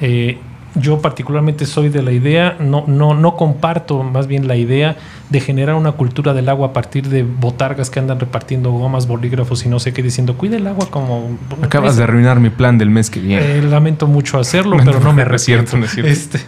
Eh, 0.00 0.38
yo 0.74 1.00
particularmente 1.00 1.66
soy 1.66 1.88
de 1.88 2.02
la 2.02 2.12
idea, 2.12 2.56
no, 2.58 2.84
no, 2.86 3.14
no 3.14 3.36
comparto 3.36 4.02
más 4.02 4.26
bien 4.26 4.48
la 4.48 4.56
idea 4.56 4.96
de 5.30 5.40
generar 5.40 5.74
una 5.76 5.92
cultura 5.92 6.34
del 6.34 6.48
agua 6.48 6.68
a 6.68 6.72
partir 6.72 7.08
de 7.08 7.22
botargas 7.22 7.90
que 7.90 8.00
andan 8.00 8.20
repartiendo 8.20 8.72
gomas, 8.72 9.06
bolígrafos 9.06 9.64
y 9.64 9.68
no 9.68 9.78
sé 9.78 9.92
qué, 9.92 10.02
diciendo, 10.02 10.36
cuida 10.36 10.56
el 10.56 10.66
agua 10.66 10.88
como... 10.90 11.38
Acabas 11.62 11.96
de 11.96 12.02
arruinar 12.02 12.40
mi 12.40 12.50
plan 12.50 12.78
del 12.78 12.90
mes 12.90 13.10
que 13.10 13.20
viene. 13.20 13.58
Eh, 13.58 13.62
lamento 13.62 14.06
mucho 14.06 14.38
hacerlo, 14.38 14.76
pero 14.84 15.00
no 15.00 15.12
me 15.12 15.24
no 15.24 15.34
es 15.34 15.44
cierto, 15.44 15.76
arrepiento. 15.76 15.78
no 15.78 15.84
es 15.84 15.90
cierto. 15.92 16.10
Este, 16.10 16.40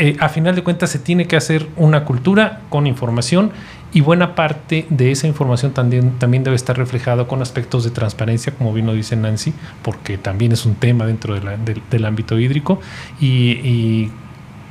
eh, 0.00 0.16
a 0.18 0.28
final 0.28 0.54
de 0.54 0.62
cuentas 0.62 0.90
se 0.90 0.98
tiene 0.98 1.26
que 1.26 1.36
hacer 1.36 1.68
una 1.76 2.04
cultura 2.04 2.62
con 2.70 2.86
información 2.86 3.52
y 3.92 4.00
buena 4.00 4.34
parte 4.34 4.86
de 4.88 5.10
esa 5.10 5.26
información 5.26 5.72
también, 5.72 6.18
también 6.18 6.42
debe 6.44 6.56
estar 6.56 6.76
reflejada 6.78 7.26
con 7.26 7.42
aspectos 7.42 7.84
de 7.84 7.90
transparencia, 7.90 8.52
como 8.54 8.72
bien 8.72 8.86
dice 8.94 9.16
Nancy, 9.16 9.52
porque 9.82 10.16
también 10.16 10.52
es 10.52 10.64
un 10.64 10.74
tema 10.76 11.06
dentro 11.06 11.34
del- 11.34 12.04
ámbito 12.04 12.38
hídrico. 12.38 12.80
Y 13.20 14.10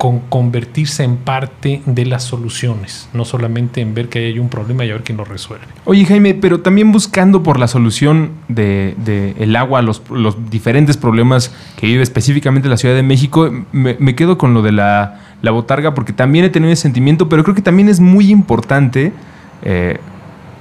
con 0.00 0.20
convertirse 0.20 1.04
en 1.04 1.18
parte 1.18 1.82
de 1.84 2.06
las 2.06 2.24
soluciones, 2.24 3.10
no 3.12 3.26
solamente 3.26 3.82
en 3.82 3.92
ver 3.92 4.08
que 4.08 4.20
hay 4.20 4.38
un 4.38 4.48
problema 4.48 4.82
y 4.86 4.88
a 4.88 4.94
ver 4.94 5.02
quién 5.02 5.18
lo 5.18 5.26
resuelve. 5.26 5.66
Oye, 5.84 6.06
Jaime, 6.06 6.32
pero 6.32 6.60
también 6.60 6.90
buscando 6.90 7.42
por 7.42 7.58
la 7.58 7.68
solución 7.68 8.30
de, 8.48 8.94
de 9.04 9.34
el 9.38 9.54
agua, 9.56 9.82
los, 9.82 10.00
los 10.08 10.48
diferentes 10.48 10.96
problemas 10.96 11.54
que 11.76 11.86
vive 11.86 12.02
específicamente 12.02 12.66
la 12.70 12.78
Ciudad 12.78 12.94
de 12.94 13.02
México, 13.02 13.52
me, 13.72 14.14
quedo 14.14 14.38
con 14.38 14.54
lo 14.54 14.62
de 14.62 14.72
la, 14.72 15.20
la 15.42 15.50
botarga, 15.50 15.92
porque 15.92 16.14
también 16.14 16.46
he 16.46 16.48
tenido 16.48 16.72
ese 16.72 16.80
sentimiento, 16.80 17.28
pero 17.28 17.44
creo 17.44 17.54
que 17.54 17.60
también 17.60 17.90
es 17.90 18.00
muy 18.00 18.30
importante 18.30 19.12
eh, 19.60 19.98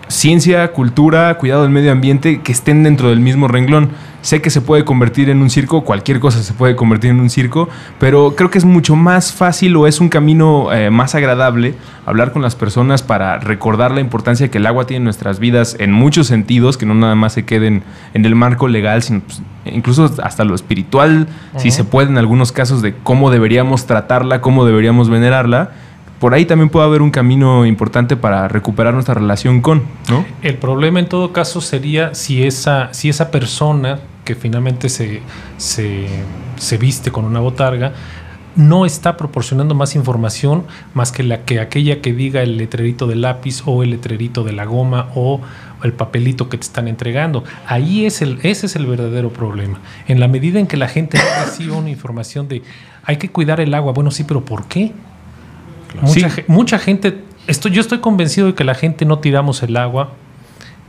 ciencia, 0.09 0.71
cultura, 0.73 1.35
cuidado 1.37 1.61
del 1.61 1.71
medio 1.71 1.91
ambiente, 1.91 2.41
que 2.41 2.51
estén 2.51 2.83
dentro 2.83 3.09
del 3.09 3.19
mismo 3.19 3.47
renglón. 3.47 3.91
Sé 4.21 4.41
que 4.41 4.49
se 4.49 4.59
puede 4.59 4.83
convertir 4.83 5.29
en 5.29 5.41
un 5.41 5.49
circo, 5.49 5.85
cualquier 5.85 6.19
cosa 6.19 6.43
se 6.43 6.53
puede 6.53 6.75
convertir 6.75 7.11
en 7.11 7.21
un 7.21 7.29
circo, 7.29 7.69
pero 7.99 8.35
creo 8.35 8.49
que 8.49 8.57
es 8.57 8.65
mucho 8.65 8.97
más 8.97 9.31
fácil 9.31 9.77
o 9.77 9.87
es 9.87 10.01
un 10.01 10.09
camino 10.09 10.73
eh, 10.73 10.89
más 10.89 11.15
agradable 11.15 11.75
hablar 12.05 12.33
con 12.33 12.41
las 12.41 12.55
personas 12.55 13.01
para 13.01 13.37
recordar 13.37 13.91
la 13.91 14.01
importancia 14.01 14.49
que 14.51 14.57
el 14.57 14.65
agua 14.65 14.87
tiene 14.87 14.97
en 14.97 15.03
nuestras 15.05 15.39
vidas 15.39 15.77
en 15.79 15.93
muchos 15.93 16.27
sentidos, 16.27 16.75
que 16.75 16.85
no 16.85 16.95
nada 16.95 17.15
más 17.15 17.33
se 17.33 17.45
queden 17.45 17.83
en 18.13 18.25
el 18.25 18.35
marco 18.35 18.67
legal, 18.67 19.03
sino 19.03 19.21
pues, 19.21 19.41
incluso 19.65 20.11
hasta 20.21 20.43
lo 20.43 20.53
espiritual, 20.53 21.27
si 21.55 21.71
se 21.71 21.85
puede 21.85 22.09
en 22.09 22.17
algunos 22.17 22.51
casos 22.51 22.81
de 22.81 22.93
cómo 22.95 23.31
deberíamos 23.31 23.85
tratarla, 23.85 24.41
cómo 24.41 24.65
deberíamos 24.65 25.09
venerarla. 25.09 25.71
Por 26.19 26.33
ahí 26.33 26.45
también 26.45 26.69
puede 26.69 26.85
haber 26.85 27.01
un 27.01 27.11
camino 27.11 27.65
importante 27.65 28.17
para 28.17 28.47
recuperar 28.47 28.93
nuestra 28.93 29.13
relación 29.13 29.61
con, 29.61 29.83
¿no? 30.09 30.25
El 30.41 30.57
problema 30.57 30.99
en 30.99 31.07
todo 31.07 31.31
caso 31.31 31.61
sería 31.61 32.13
si 32.13 32.43
esa, 32.43 32.93
si 32.93 33.09
esa 33.09 33.31
persona 33.31 33.99
que 34.25 34.35
finalmente 34.35 34.89
se, 34.89 35.21
se, 35.57 36.07
se 36.57 36.77
viste 36.77 37.11
con 37.11 37.25
una 37.25 37.39
botarga 37.39 37.93
no 38.55 38.85
está 38.85 39.15
proporcionando 39.15 39.73
más 39.75 39.95
información 39.95 40.65
más 40.93 41.11
que 41.11 41.23
la 41.23 41.45
que 41.45 41.59
aquella 41.59 42.01
que 42.01 42.13
diga 42.13 42.41
el 42.41 42.57
letrerito 42.57 43.07
del 43.07 43.21
lápiz 43.21 43.63
o 43.65 43.83
el 43.83 43.91
letrerito 43.91 44.43
de 44.43 44.51
la 44.51 44.65
goma 44.65 45.07
o 45.15 45.39
el 45.83 45.93
papelito 45.93 46.49
que 46.49 46.57
te 46.57 46.63
están 46.63 46.89
entregando. 46.89 47.45
Ahí 47.65 48.05
es 48.05 48.21
el, 48.21 48.39
ese 48.43 48.65
es 48.65 48.75
el 48.75 48.85
verdadero 48.85 49.31
problema. 49.31 49.79
En 50.07 50.19
la 50.19 50.27
medida 50.27 50.59
en 50.59 50.67
que 50.67 50.75
la 50.75 50.89
gente 50.89 51.17
no 51.17 51.45
reciba 51.45 51.77
una 51.77 51.89
información 51.89 52.47
de 52.49 52.61
hay 53.03 53.17
que 53.17 53.29
cuidar 53.29 53.61
el 53.61 53.73
agua, 53.73 53.93
bueno, 53.93 54.11
sí, 54.11 54.25
pero 54.25 54.43
¿por 54.43 54.67
qué? 54.67 54.91
Mucha, 56.01 56.29
Sí. 56.29 56.43
mucha 56.47 56.79
gente, 56.79 57.21
estoy, 57.47 57.71
yo 57.71 57.81
estoy 57.81 57.99
convencido 57.99 58.47
de 58.47 58.53
que 58.55 58.63
la 58.63 58.75
gente 58.75 59.05
no 59.05 59.19
tiramos 59.19 59.63
el 59.63 59.75
agua 59.77 60.11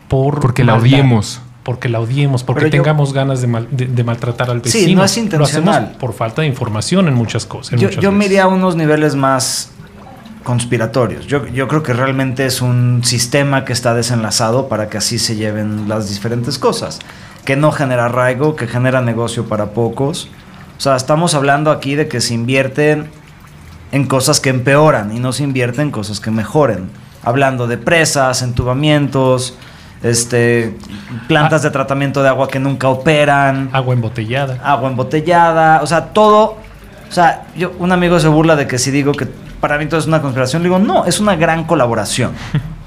por 0.08 0.40
Porque 0.40 0.64
la 0.64 0.74
odiemos. 0.76 1.40
Porque 1.62 1.88
la 1.88 2.00
odiemos, 2.00 2.42
porque 2.42 2.62
Pero 2.62 2.76
yo- 2.76 2.82
tengamos 2.82 3.12
ganas 3.12 3.40
de, 3.42 3.46
mal- 3.46 3.68
de- 3.70 3.86
de 3.86 4.04
maltratar 4.04 4.50
al 4.50 4.62
Sí, 4.64 4.78
vecino. 4.80 5.00
no 5.00 5.04
es 5.04 5.16
intencional. 5.18 5.64
Lo 5.64 5.70
hacemos 5.82 5.96
por 5.98 6.12
falta 6.14 6.42
de 6.42 6.48
información 6.48 7.06
en 7.08 7.14
muchas 7.14 7.44
cosas. 7.46 7.74
en 7.74 7.78
Yo, 7.80 7.88
muchas 7.88 8.02
yo 8.02 8.10
me 8.12 8.24
iría 8.26 8.44
a 8.44 8.48
unos 8.48 8.76
niveles 8.76 9.14
más 9.14 9.70
conspiratorios. 10.42 11.26
Yo, 11.26 11.46
yo 11.48 11.68
creo 11.68 11.82
que 11.82 11.92
realmente 11.92 12.46
es 12.46 12.62
un 12.62 13.02
sistema 13.04 13.64
que 13.66 13.72
está 13.74 13.94
desenlazado 13.94 14.68
para 14.68 14.88
que 14.88 14.96
así 14.98 15.18
se 15.18 15.36
lleven 15.36 15.88
las 15.88 16.08
diferentes 16.08 16.58
cosas. 16.58 16.98
Que 17.44 17.56
no 17.56 17.72
genera 17.72 18.06
arraigo, 18.06 18.56
que 18.56 18.66
genera 18.66 19.00
negocio 19.02 19.44
para 19.46 19.66
pocos. 19.72 20.28
O 20.78 20.80
sea, 20.80 20.96
estamos 20.96 21.34
hablando 21.34 21.70
aquí 21.70 21.94
de 21.94 22.08
que 22.08 22.20
se 22.22 22.32
invierten 22.34 23.10
en 23.92 24.06
cosas 24.06 24.40
que 24.40 24.50
empeoran 24.50 25.16
y 25.16 25.20
no 25.20 25.32
se 25.32 25.42
invierte 25.44 25.82
en 25.82 25.90
cosas 25.90 26.20
que 26.20 26.30
mejoren. 26.30 26.90
Hablando 27.22 27.66
de 27.66 27.76
presas, 27.78 28.42
entubamientos, 28.42 29.54
este, 30.02 30.76
plantas 31.28 31.62
de 31.62 31.70
tratamiento 31.70 32.22
de 32.22 32.28
agua 32.30 32.48
que 32.48 32.58
nunca 32.58 32.88
operan 32.88 33.68
Agua 33.72 33.92
embotellada. 33.94 34.58
agua 34.64 34.88
embotellada, 34.90 35.82
o 35.82 35.86
sea, 35.86 36.06
todo. 36.06 36.56
O 37.08 37.12
sea, 37.12 37.46
yo, 37.56 37.72
un 37.78 37.92
amigo 37.92 38.18
se 38.20 38.28
burla 38.28 38.56
de 38.56 38.66
que 38.66 38.78
si 38.78 38.90
digo 38.90 39.12
que 39.12 39.26
para 39.60 39.76
mí 39.76 39.86
todo 39.86 39.98
es 40.00 40.06
una 40.06 40.22
conspiración, 40.22 40.62
le 40.62 40.68
digo, 40.68 40.78
no, 40.78 41.04
es 41.04 41.20
una 41.20 41.36
gran 41.36 41.64
colaboración. 41.64 42.32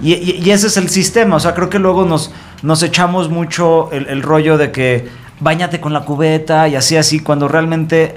Y, 0.00 0.14
y- 0.14 0.40
y 0.44 0.50
ese 0.52 0.68
es 0.68 0.76
el 0.76 0.88
sistema, 0.88 1.34
o 1.36 1.40
sea, 1.40 1.54
creo 1.54 1.68
que 1.68 1.80
luego 1.80 2.04
nos, 2.04 2.30
nos 2.62 2.84
echamos 2.84 3.30
mucho 3.30 3.90
el, 3.90 4.06
el 4.06 4.22
rollo 4.22 4.56
de 4.56 4.70
que 4.70 5.08
bañate 5.40 5.80
con 5.80 5.92
la 5.92 6.02
cubeta 6.02 6.68
y 6.68 6.76
así, 6.76 6.96
así, 6.96 7.18
cuando 7.18 7.48
realmente 7.48 8.16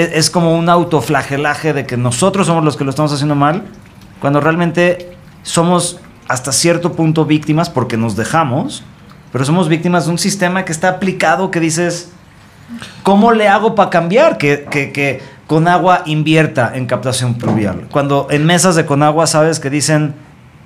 es, 0.00 0.10
es 0.14 0.30
como 0.30 0.56
un 0.56 0.68
autoflagelaje 0.68 1.72
de 1.72 1.86
que 1.86 1.96
nosotros 1.96 2.46
somos 2.46 2.64
los 2.64 2.76
que 2.76 2.84
lo 2.84 2.90
estamos 2.90 3.12
haciendo 3.12 3.34
mal, 3.34 3.64
cuando 4.20 4.40
realmente 4.40 5.10
somos 5.42 6.00
hasta 6.28 6.52
cierto 6.52 6.92
punto 6.92 7.24
víctimas 7.24 7.70
porque 7.70 7.96
nos 7.96 8.16
dejamos, 8.16 8.82
pero 9.32 9.44
somos 9.44 9.68
víctimas 9.68 10.06
de 10.06 10.10
un 10.12 10.18
sistema 10.18 10.64
que 10.64 10.72
está 10.72 10.88
aplicado 10.88 11.50
que 11.50 11.60
dices, 11.60 12.10
¿cómo 13.02 13.32
le 13.32 13.48
hago 13.48 13.74
para 13.74 13.90
cambiar? 13.90 14.38
Que, 14.38 14.66
que, 14.70 14.92
que 14.92 15.20
con 15.46 15.68
agua 15.68 16.02
invierta 16.06 16.72
en 16.74 16.86
captación 16.86 17.34
pluvial. 17.34 17.86
Cuando 17.90 18.26
en 18.30 18.44
mesas 18.44 18.74
de 18.76 18.84
con 18.84 19.02
agua 19.02 19.26
sabes 19.26 19.60
que 19.60 19.70
dicen, 19.70 20.14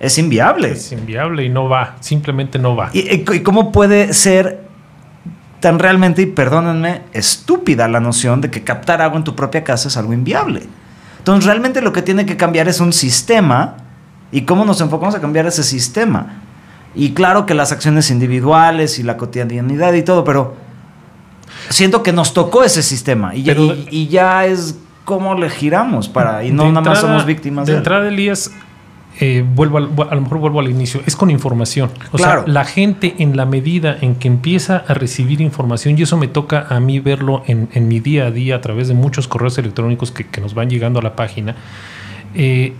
es 0.01 0.19
inviable. 0.19 0.73
Es 0.73 0.91
inviable 0.91 1.45
y 1.45 1.49
no 1.49 1.69
va. 1.69 1.95
Simplemente 2.01 2.59
no 2.59 2.75
va. 2.75 2.91
¿Y, 2.93 3.01
y- 3.01 3.25
y 3.33 3.41
cómo 3.41 3.71
puede 3.71 4.13
ser 4.15 4.61
tan 5.63 5.79
realmente, 5.79 6.21
y 6.21 6.27
perdónenme, 6.27 7.03
estúpida 7.15 7.89
la 7.89 8.01
noción 8.01 8.43
de 8.43 8.51
que 8.51 8.63
captar 8.63 9.01
agua 9.01 9.17
en 9.17 9.25
tu 9.25 9.35
propia 9.35 9.65
casa 9.65 9.89
es 9.89 9.97
algo 9.97 10.13
inviable? 10.13 10.65
Entonces, 11.19 11.47
realmente 11.47 11.81
lo 11.81 11.93
que 11.95 12.03
tiene 12.03 12.27
que 12.27 12.37
cambiar 12.37 12.69
es 12.69 12.81
un 12.81 12.93
sistema 12.93 13.77
y 14.31 14.43
cómo 14.43 14.65
nos 14.67 14.81
enfocamos 14.83 15.15
a 15.15 15.21
cambiar 15.21 15.47
ese 15.47 15.63
sistema. 15.63 16.43
Y 16.95 17.13
claro 17.15 17.47
que 17.47 17.55
las 17.55 17.73
acciones 17.73 18.11
individuales 18.11 18.99
y 18.99 19.03
la 19.03 19.17
cotidianidad 19.17 19.95
y 19.95 20.03
todo, 20.03 20.25
pero 20.25 20.57
siento 21.71 22.03
que 22.03 22.13
nos 22.13 22.35
tocó 22.35 22.65
ese 22.65 22.83
sistema 22.83 23.35
y, 23.35 23.45
ya- 23.45 23.55
y- 23.55 23.89
y 23.91 24.09
ya 24.09 24.45
es 24.47 24.77
cómo 25.05 25.35
le 25.35 25.49
giramos 25.51 26.09
para 26.09 26.45
y 26.45 26.51
no 26.51 26.65
nada 26.73 26.81
más 26.91 27.01
somos 27.01 27.25
víctimas 27.27 27.67
De 27.67 27.73
de, 27.73 27.79
entrada, 27.79 28.09
Elías, 28.09 28.51
eh, 29.21 29.45
vuelvo 29.55 29.79
al- 29.79 29.91
a, 30.11 30.15
lo 30.15 30.21
mejor 30.23 30.39
vuelvo 30.39 30.61
al 30.61 30.71
inicio, 30.71 31.01
es 31.07 31.17
con 31.17 31.31
información. 31.31 31.91
O 32.13 32.17
Claro. 32.17 32.45
sea, 32.45 32.53
la 32.53 32.65
gente 32.65 33.15
en 33.19 33.37
la 33.37 33.45
medida 33.47 33.97
en 34.01 34.15
que 34.17 34.27
empieza 34.29 34.85
a 34.89 34.95
recibir 34.95 35.41
información, 35.41 35.99
y 35.99 36.03
eso 36.03 36.17
me 36.17 36.29
toca 36.29 36.67
a 36.71 36.81
mí 36.81 36.99
verlo 36.99 37.43
en, 37.47 37.69
en 37.73 37.89
mi 37.89 38.01
día 38.01 38.27
a 38.27 38.31
día 38.31 38.57
a 38.57 38.61
través 38.61 38.89
de 38.89 38.95
muchos 38.95 39.29
correos 39.29 39.59
electrónicos 39.59 40.11
que, 40.11 40.27
que 40.27 40.41
nos 40.41 40.55
van 40.55 40.71
llegando 40.71 40.99
a 40.99 41.03
la 41.03 41.15
página, 41.15 41.55
eh, 42.35 42.73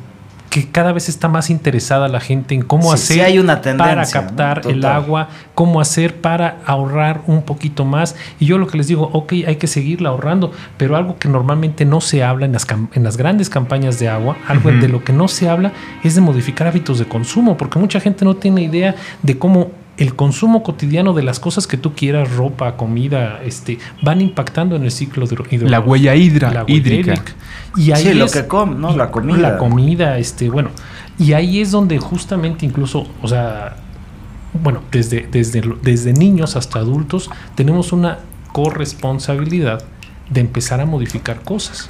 que 0.53 0.69
cada 0.69 0.93
vez 0.93 1.09
está 1.09 1.29
más 1.29 1.49
interesada 1.49 2.09
la 2.09 2.21
gente 2.21 2.55
en 2.55 2.61
cómo 2.61 2.89
Sí, 2.89 2.95
hacer 2.95 3.17
sí 3.17 3.21
hay 3.23 3.39
una 3.39 3.63
para 3.63 4.05
captar 4.05 4.67
¿no? 4.67 4.71
el 4.71 4.85
agua, 4.85 5.31
cómo 5.55 5.81
hacer 5.81 6.21
para 6.21 6.59
ahorrar 6.67 7.23
un 7.27 7.41
poquito 7.41 7.87
más. 7.87 8.17
Y 8.39 8.45
yo 8.45 8.59
lo 8.59 8.67
que 8.67 8.77
les 8.77 8.87
digo, 8.87 9.09
ok, 9.15 9.33
hay 9.47 9.57
que 9.57 9.67
seguirla 9.67 10.11
ahorrando, 10.11 10.53
pero 10.77 10.95
algo 10.95 11.17
que 11.19 11.27
normalmente 11.27 11.87
no 11.87 12.03
se 12.03 12.23
habla 12.23 12.45
en 12.45 12.53
las, 12.53 12.67
en 12.93 13.03
las 13.03 13.17
grandes 13.17 13.49
campañas 13.49 13.99
de 13.99 14.11
agua, 14.11 14.37
algo 14.47 14.71
de 14.71 14.89
lo 14.89 15.03
que 15.03 15.15
no 15.15 15.27
se 15.27 15.49
habla 15.49 15.73
es 16.05 16.17
de 16.17 16.21
modificar 16.21 16.67
hábitos 16.67 16.99
de 16.99 17.07
consumo, 17.07 17.57
porque 17.57 17.79
mucha 17.79 17.99
gente 17.99 18.27
no 18.27 18.37
tiene 18.37 18.61
idea 18.61 18.95
de 19.23 19.39
cómo 19.39 19.71
el 19.99 20.17
consumo 20.17 20.63
cotidiano 20.63 21.13
de 21.13 21.23
las 21.23 21.39
cosas 21.39 21.67
que 21.67 21.77
tú 21.77 21.93
quieras, 21.95 22.31
ropa, 22.35 22.77
comida, 22.77 23.41
este, 23.45 23.79
van 24.03 24.21
impactando 24.21 24.75
en 24.77 24.85
el 24.85 24.91
ciclo 24.91 25.25
hidro- 25.27 25.45
hidrológico. 25.51 25.71
La 25.71 25.81
huella 25.81 26.15
hidra- 26.15 26.53
La 26.53 26.65
huella 26.65 26.75
hídrica. 26.75 27.13
hídrica. 27.15 27.33
Y 27.77 27.93
ahí 27.93 28.03
Sí, 28.05 28.15
lo 28.15 28.25
es- 28.25 28.33
que 28.33 28.47
com- 28.47 28.81
¿no? 28.81 28.97
La 28.97 29.11
comida. 29.11 29.37
La 29.39 29.59
comida, 29.59 30.19
este, 30.19 30.49
bueno. 30.51 30.71
Y 31.19 31.35
ahí 31.35 31.61
es 31.61 31.71
donde 31.71 31.99
justamente 31.99 32.65
incluso, 32.67 33.07
o 33.21 33.29
sea, 33.29 33.77
bueno, 34.63 34.83
desde, 34.91 35.29
desde, 35.31 35.63
lo- 35.63 35.77
desde 35.83 36.13
niños 36.15 36.57
hasta 36.57 36.79
adultos, 36.79 37.31
tenemos 37.55 37.93
una 37.93 38.19
corresponsabilidad 38.53 39.85
de 40.31 40.41
empezar 40.41 40.81
a 40.81 40.87
modificar 40.87 41.41
cosas. 41.43 41.89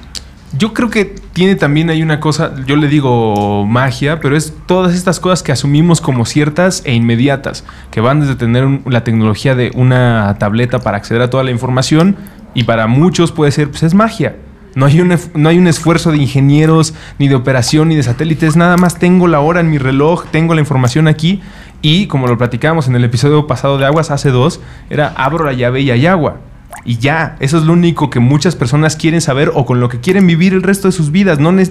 Yo 0.58 0.74
creo 0.74 0.90
que 0.90 1.06
tiene 1.32 1.54
también 1.54 1.88
hay 1.88 2.02
una 2.02 2.20
cosa, 2.20 2.54
yo 2.66 2.76
le 2.76 2.86
digo 2.88 3.64
magia, 3.66 4.20
pero 4.20 4.36
es 4.36 4.52
todas 4.66 4.94
estas 4.94 5.18
cosas 5.18 5.42
que 5.42 5.50
asumimos 5.50 6.02
como 6.02 6.26
ciertas 6.26 6.82
e 6.84 6.92
inmediatas, 6.92 7.64
que 7.90 8.02
van 8.02 8.20
desde 8.20 8.36
tener 8.36 8.68
la 8.84 9.02
tecnología 9.02 9.54
de 9.54 9.70
una 9.74 10.36
tableta 10.38 10.80
para 10.80 10.98
acceder 10.98 11.22
a 11.22 11.30
toda 11.30 11.42
la 11.42 11.50
información 11.50 12.16
y 12.52 12.64
para 12.64 12.86
muchos 12.86 13.32
puede 13.32 13.50
ser, 13.50 13.70
pues 13.70 13.82
es 13.82 13.94
magia. 13.94 14.36
No 14.74 14.86
hay, 14.86 15.00
un, 15.00 15.14
no 15.34 15.48
hay 15.48 15.58
un 15.58 15.66
esfuerzo 15.68 16.12
de 16.12 16.18
ingenieros, 16.18 16.94
ni 17.18 17.28
de 17.28 17.34
operación, 17.34 17.88
ni 17.88 17.96
de 17.96 18.02
satélites, 18.02 18.54
nada 18.54 18.76
más 18.76 18.98
tengo 18.98 19.28
la 19.28 19.40
hora 19.40 19.60
en 19.60 19.70
mi 19.70 19.78
reloj, 19.78 20.26
tengo 20.30 20.54
la 20.54 20.60
información 20.60 21.08
aquí 21.08 21.40
y 21.80 22.08
como 22.08 22.26
lo 22.26 22.36
platicábamos 22.36 22.88
en 22.88 22.96
el 22.96 23.04
episodio 23.04 23.46
pasado 23.46 23.78
de 23.78 23.86
Aguas 23.86 24.10
hace 24.10 24.30
dos, 24.30 24.60
era 24.90 25.08
abro 25.16 25.44
la 25.44 25.54
llave 25.54 25.80
y 25.80 25.90
hay 25.90 26.06
agua. 26.06 26.40
Y 26.84 26.98
ya, 26.98 27.36
eso 27.40 27.58
es 27.58 27.64
lo 27.64 27.72
único 27.74 28.10
que 28.10 28.18
muchas 28.20 28.56
personas 28.56 28.96
quieren 28.96 29.20
saber 29.20 29.50
o 29.54 29.64
con 29.66 29.78
lo 29.80 29.88
que 29.88 30.00
quieren 30.00 30.26
vivir 30.26 30.52
el 30.52 30.62
resto 30.62 30.88
de 30.88 30.92
sus 30.92 31.12
vidas. 31.12 31.38
No 31.38 31.52
ne- 31.52 31.70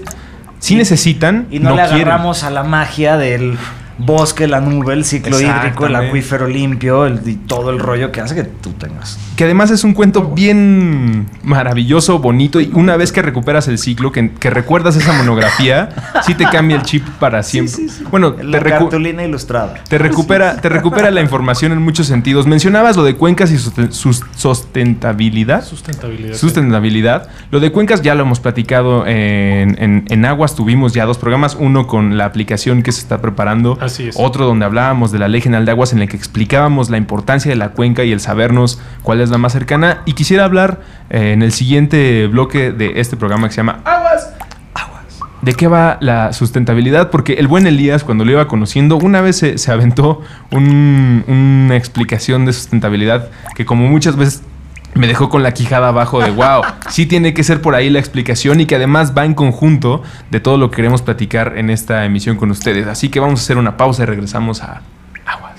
sí 0.58 0.74
necesitan, 0.76 1.46
Y 1.50 1.58
no, 1.58 1.70
no, 1.70 1.76
le 1.76 1.82
quieren. 1.82 2.08
agarramos 2.08 2.44
a 2.44 2.50
la 2.50 2.62
magia 2.62 3.16
del 3.16 3.58
bosque, 3.98 4.46
la 4.48 4.60
nube, 4.60 4.94
el 4.94 5.04
ciclo 5.04 5.40
hídrico, 5.40 5.86
el 5.86 5.94
acuífero 5.96 6.46
limpio 6.48 7.06
el- 7.06 7.20
y 7.26 7.34
todo 7.36 7.70
el 7.70 7.78
rollo 7.78 8.10
que 8.12 8.20
hace 8.20 8.34
que 8.34 8.44
tú 8.44 8.72
tengas. 8.72 9.18
Que 9.36 9.44
además 9.44 9.70
es 9.70 9.84
un 9.84 9.94
cuento 9.94 10.30
bien 10.30 11.26
maravilloso, 11.42 12.18
bonito. 12.18 12.60
Y 12.60 12.70
una 12.74 12.96
vez 12.96 13.12
que 13.12 13.22
recuperas 13.22 13.66
el 13.68 13.78
ciclo, 13.78 14.12
que, 14.12 14.30
que 14.30 14.50
recuerdas 14.50 14.96
esa 14.96 15.12
monografía, 15.12 15.88
sí 16.26 16.34
te 16.34 16.44
cambia 16.44 16.76
el 16.76 16.82
chip 16.82 17.06
para 17.18 17.42
siempre. 17.42 17.86
Bueno, 18.10 18.32
te, 18.34 18.44
La 18.44 18.60
recu- 18.60 18.78
cartulina 18.80 19.24
ilustrada. 19.24 19.74
te 19.88 19.98
recupera, 19.98 20.56
te 20.60 20.68
recupera 20.68 21.10
la 21.10 21.20
información 21.22 21.72
en 21.72 21.80
muchos 21.82 22.06
sentidos. 22.06 22.46
Mencionabas 22.46 22.96
lo 22.96 23.04
de 23.04 23.14
cuencas 23.16 23.50
y 23.50 23.58
sus- 23.58 24.22
sustentabilidad. 24.34 25.64
Sustentabilidad. 25.64 26.34
Sustentabilidad. 26.36 27.28
Lo 27.50 27.60
de 27.60 27.72
cuencas 27.72 28.02
ya 28.02 28.14
lo 28.14 28.22
hemos 28.22 28.40
platicado 28.40 29.06
en, 29.06 29.76
en- 29.82 30.04
en 30.08 30.24
Aguas. 30.24 30.54
Tuvimos 30.54 30.92
ya 30.92 31.04
dos 31.04 31.18
programas. 31.18 31.56
Uno 31.58 31.86
con 31.86 32.16
la 32.18 32.24
aplicación 32.26 32.82
que 32.82 32.92
se 32.92 33.00
está 33.00 33.20
preparando. 33.20 33.78
Así 33.82 34.08
es. 34.08 34.16
Otro 34.18 34.46
donde 34.46 34.64
hablábamos 34.64 35.12
de 35.12 35.18
la 35.18 35.28
Ley 35.28 35.40
General 35.40 35.64
de 35.64 35.70
Aguas 35.72 35.92
en 35.92 36.00
el 36.00 36.08
que 36.08 36.16
explicábamos 36.16 36.88
la 36.90 36.96
importancia 36.98 37.48
de 37.50 37.56
la 37.56 37.70
cuenca 37.70 38.04
y 38.04 38.12
el 38.12 38.20
sabernos 38.20 38.80
cuál 39.02 39.20
es 39.20 39.30
la 39.30 39.38
más 39.38 39.52
cercana. 39.52 40.02
Y 40.06 40.12
quisiera 40.12 40.44
hablar 40.44 40.80
eh, 41.10 41.32
en 41.32 41.42
el 41.42 41.52
siguiente 41.52 42.26
bloque 42.28 42.72
de 42.72 43.00
este 43.00 43.16
programa 43.16 43.48
que 43.48 43.54
se 43.54 43.58
llama 43.58 43.80
Aguas. 43.84 44.32
Aguas. 44.74 45.18
¿De 45.42 45.54
qué 45.54 45.66
va 45.66 45.98
la 46.00 46.32
sustentabilidad? 46.32 47.10
Porque 47.10 47.34
el 47.34 47.48
buen 47.48 47.66
Elías, 47.66 48.04
cuando 48.04 48.24
lo 48.24 48.30
iba 48.30 48.46
conociendo, 48.48 48.96
una 48.96 49.20
vez 49.20 49.36
se, 49.38 49.58
se 49.58 49.72
aventó 49.72 50.20
un- 50.50 51.24
una 51.26 51.76
explicación 51.76 52.44
de 52.44 52.52
sustentabilidad 52.52 53.30
que 53.56 53.64
como 53.66 53.88
muchas 53.88 54.16
veces 54.16 54.42
me 54.94 55.06
dejó 55.06 55.28
con 55.28 55.42
la 55.42 55.54
quijada 55.54 55.88
abajo 55.88 56.20
de 56.20 56.30
wow, 56.30 56.62
sí 56.90 57.06
tiene 57.06 57.34
que 57.34 57.44
ser 57.44 57.62
por 57.62 57.74
ahí 57.74 57.90
la 57.90 57.98
explicación 57.98 58.60
y 58.60 58.66
que 58.66 58.76
además 58.76 59.12
va 59.16 59.24
en 59.24 59.34
conjunto 59.34 60.02
de 60.30 60.40
todo 60.40 60.58
lo 60.58 60.70
que 60.70 60.76
queremos 60.76 61.02
platicar 61.02 61.56
en 61.56 61.70
esta 61.70 62.04
emisión 62.04 62.36
con 62.36 62.50
ustedes. 62.50 62.86
Así 62.86 63.08
que 63.08 63.20
vamos 63.20 63.40
a 63.40 63.42
hacer 63.42 63.56
una 63.56 63.76
pausa 63.76 64.02
y 64.02 64.06
regresamos 64.06 64.62
a 64.62 64.82
Aguas. 65.24 65.52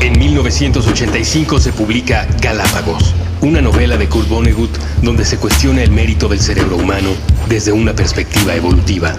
En 0.00 0.18
1985 0.18 1.60
se 1.60 1.72
publica 1.72 2.26
Galápagos, 2.40 3.14
una 3.40 3.60
novela 3.60 3.96
de 3.96 4.08
Kurt 4.08 4.28
Vonnegut 4.28 4.76
donde 5.02 5.24
se 5.24 5.38
cuestiona 5.38 5.82
el 5.82 5.90
mérito 5.90 6.28
del 6.28 6.40
cerebro 6.40 6.76
humano 6.76 7.10
desde 7.48 7.72
una 7.72 7.94
perspectiva 7.94 8.54
evolutiva. 8.54 9.14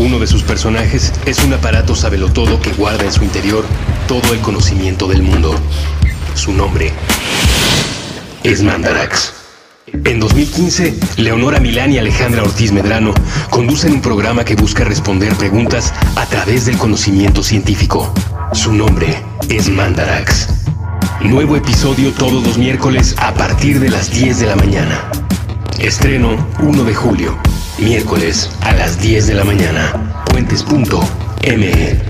Uno 0.00 0.18
de 0.18 0.26
sus 0.26 0.42
personajes 0.42 1.12
es 1.26 1.44
un 1.44 1.52
aparato 1.52 1.94
sabelotodo 1.94 2.58
que 2.62 2.72
guarda 2.72 3.04
en 3.04 3.12
su 3.12 3.22
interior 3.22 3.66
todo 4.08 4.32
el 4.32 4.40
conocimiento 4.40 5.06
del 5.06 5.22
mundo. 5.22 5.54
Su 6.34 6.54
nombre 6.54 6.90
es 8.42 8.62
Mandarax. 8.62 9.34
En 9.92 10.18
2015, 10.18 10.98
Leonora 11.18 11.60
Milán 11.60 11.92
y 11.92 11.98
Alejandra 11.98 12.42
Ortiz 12.42 12.72
Medrano 12.72 13.12
conducen 13.50 13.92
un 13.92 14.00
programa 14.00 14.42
que 14.42 14.56
busca 14.56 14.84
responder 14.84 15.34
preguntas 15.34 15.92
a 16.16 16.24
través 16.24 16.64
del 16.64 16.78
conocimiento 16.78 17.42
científico. 17.42 18.10
Su 18.54 18.72
nombre 18.72 19.22
es 19.50 19.68
Mandarax. 19.68 20.48
Nuevo 21.20 21.56
episodio 21.56 22.12
todos 22.12 22.42
los 22.42 22.56
miércoles 22.56 23.14
a 23.18 23.34
partir 23.34 23.78
de 23.78 23.90
las 23.90 24.10
10 24.10 24.40
de 24.40 24.46
la 24.46 24.56
mañana. 24.56 25.10
Estreno 25.78 26.38
1 26.60 26.84
de 26.84 26.94
julio, 26.94 27.38
miércoles 27.80 28.50
a 28.60 28.72
las 28.74 29.00
10 29.00 29.26
de 29.28 29.34
la 29.34 29.44
mañana. 29.44 30.24
Puentes.me. 30.30 32.00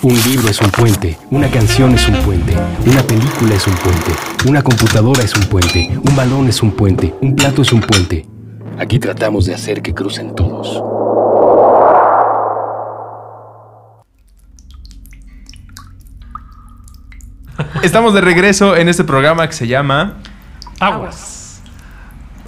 Un 0.00 0.14
libro 0.22 0.48
es 0.48 0.60
un 0.60 0.70
puente, 0.70 1.18
una 1.30 1.50
canción 1.50 1.92
es 1.94 2.08
un 2.08 2.14
puente, 2.22 2.54
una 2.86 3.02
película 3.02 3.54
es 3.54 3.66
un 3.66 3.74
puente, 3.74 4.12
una 4.48 4.62
computadora 4.62 5.22
es 5.22 5.34
un 5.34 5.42
puente, 5.42 5.90
un 6.02 6.16
balón 6.16 6.48
es 6.48 6.62
un 6.62 6.70
puente, 6.70 7.12
un 7.20 7.34
plato 7.34 7.62
es 7.62 7.72
un 7.72 7.80
puente. 7.80 8.24
Aquí 8.78 8.98
tratamos 8.98 9.46
de 9.46 9.54
hacer 9.54 9.82
que 9.82 9.92
crucen 9.92 10.34
todos. 10.34 10.82
Estamos 17.82 18.14
de 18.14 18.20
regreso 18.20 18.76
en 18.76 18.88
este 18.88 19.04
programa 19.04 19.46
que 19.46 19.52
se 19.54 19.66
llama 19.66 20.14
Aguas. 20.80 21.62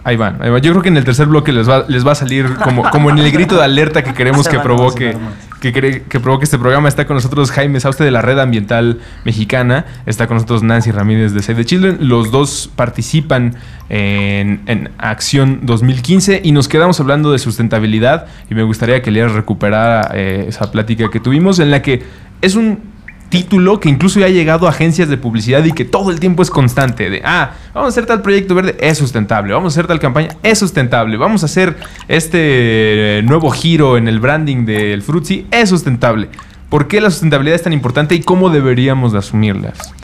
Ahí 0.02 0.16
van, 0.16 0.42
ahí 0.42 0.48
van. 0.48 0.62
Yo 0.62 0.72
creo 0.72 0.83
que 0.83 0.88
en 0.88 0.96
el 0.96 1.04
tercer 1.04 1.26
bloque 1.26 1.52
les 1.52 1.68
va, 1.68 1.85
les 1.87 2.06
va 2.06 2.12
a 2.12 2.14
salir 2.14 2.54
como, 2.64 2.88
como 2.90 3.11
en 3.11 3.18
el 3.18 3.30
grito 3.30 3.56
de 3.56 3.64
alerta 3.64 4.02
que 4.02 4.14
queremos 4.14 4.48
que 4.48 4.59
provoque, 4.59 5.14
que, 5.61 5.74
cre- 5.74 6.04
que 6.09 6.20
provoque 6.20 6.44
este 6.44 6.59
programa. 6.59 6.88
Está 6.88 7.06
con 7.06 7.16
nosotros 7.16 7.50
Jaime 7.50 7.78
Sauste 7.80 8.02
de 8.04 8.11
la 8.11 8.22
Red 8.22 8.38
Ambiental 8.38 8.98
Mexicana. 9.26 9.85
Está 10.06 10.26
con 10.26 10.37
nosotros 10.37 10.62
Nancy 10.62 10.90
Ramírez 10.90 11.35
de 11.35 11.42
Save 11.42 11.56
the 11.59 11.64
Children. 11.66 11.98
Los 12.00 12.30
dos 12.30 12.70
participan 12.74 13.56
en, 13.90 14.62
en 14.64 14.88
Acción 14.96 15.61
2015 15.64 16.40
y 16.44 16.52
nos 16.52 16.66
quedamos 16.66 16.98
hablando 16.98 17.30
de 17.30 17.38
sustentabilidad. 17.38 18.24
Y 18.50 18.54
me 18.54 18.62
gustaría 18.62 19.02
que 19.02 19.11
Elías 19.11 19.33
recuperara 19.33 20.12
eh, 20.14 20.46
esa 20.48 20.72
plática 20.72 21.11
que 21.11 21.20
tuvimos 21.20 21.59
en 21.59 21.70
la 21.70 21.83
que 21.83 22.02
es 22.40 22.54
un 22.54 22.89
título 23.31 23.81
que 23.81 23.88
incluso 23.88 24.21
ya 24.21 24.27
ha 24.27 24.31
llegado 24.31 24.66
a 24.66 24.71
agencias 24.71 25.09
de 25.09 25.16
publicidad 25.16 25.64
y 25.64 25.73
que 25.73 25.87
todo 25.87 26.11
el 26.11 26.21
tiempo 26.21 26.43
es 26.43 26.51
constante. 26.51 27.09
De, 27.09 27.23
ah, 27.25 27.53
vamos 27.73 27.87
a 27.87 27.90
hacer 27.90 28.05
tal 28.05 28.21
proyecto 28.21 28.55
verde, 28.55 28.77
es 28.81 28.99
sustentable. 28.99 29.55
Vamos 29.55 29.73
a 29.73 29.75
hacer 29.75 29.87
tal 29.87 29.99
campaña, 29.99 30.37
es 30.43 30.59
sustentable. 30.59 31.16
Vamos 31.16 31.43
a 31.43 31.47
hacer 31.47 31.77
este 32.09 33.23
nuevo 33.25 33.51
giro 33.51 33.97
en 33.97 34.09
el 34.09 34.21
branding 34.21 34.66
del 34.66 35.03
Fruitsy, 35.03 35.47
es 35.51 35.71
sustentable. 35.71 36.29
¿Por 36.69 36.88
qué 36.88 37.01
la 37.01 37.11
sustentabilidad 37.11 37.57
es 37.57 37.62
tan 37.62 37.73
importante 37.73 38.14
y 38.14 38.21
cómo 38.21 38.51
deberíamos 38.51 39.12
de 39.12 39.19
asumirlas? 39.19 39.95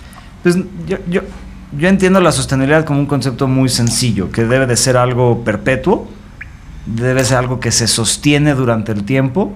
Pues 0.43 0.57
yo, 0.87 0.97
yo, 1.09 1.21
yo 1.77 1.89
entiendo 1.89 2.21
la 2.21 2.33
sostenibilidad 2.33 2.85
como 2.85 3.01
un 3.01 3.07
concepto 3.07 3.49
muy 3.49 3.69
sencillo, 3.69 4.31
que 4.31 4.45
debe 4.45 4.67
de 4.67 4.77
ser 4.77 4.97
algo 4.97 5.45
perpetuo, 5.45 6.09
debe 6.87 7.25
ser 7.25 7.39
algo 7.39 7.61
que 7.61 7.73
se 7.73 7.89
sostiene 7.89 8.55
durante 8.55 8.93
el 8.93 9.05
tiempo 9.05 9.53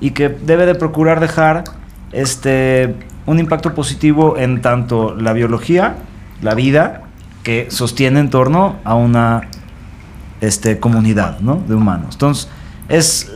y 0.00 0.10
que 0.10 0.28
debe 0.28 0.66
de 0.66 0.74
procurar 0.74 1.20
dejar 1.20 1.64
este, 2.12 2.94
un 3.26 3.38
impacto 3.38 3.74
positivo 3.74 4.36
en 4.36 4.60
tanto 4.60 5.14
la 5.14 5.32
biología, 5.32 5.96
la 6.42 6.54
vida, 6.54 7.02
que 7.42 7.70
sostiene 7.70 8.20
en 8.20 8.30
torno 8.30 8.76
a 8.84 8.94
una 8.94 9.42
este, 10.40 10.78
comunidad 10.80 11.38
de 11.38 11.74
humanos. 11.74 12.14
Entonces, 12.14 12.48
es 12.88 13.32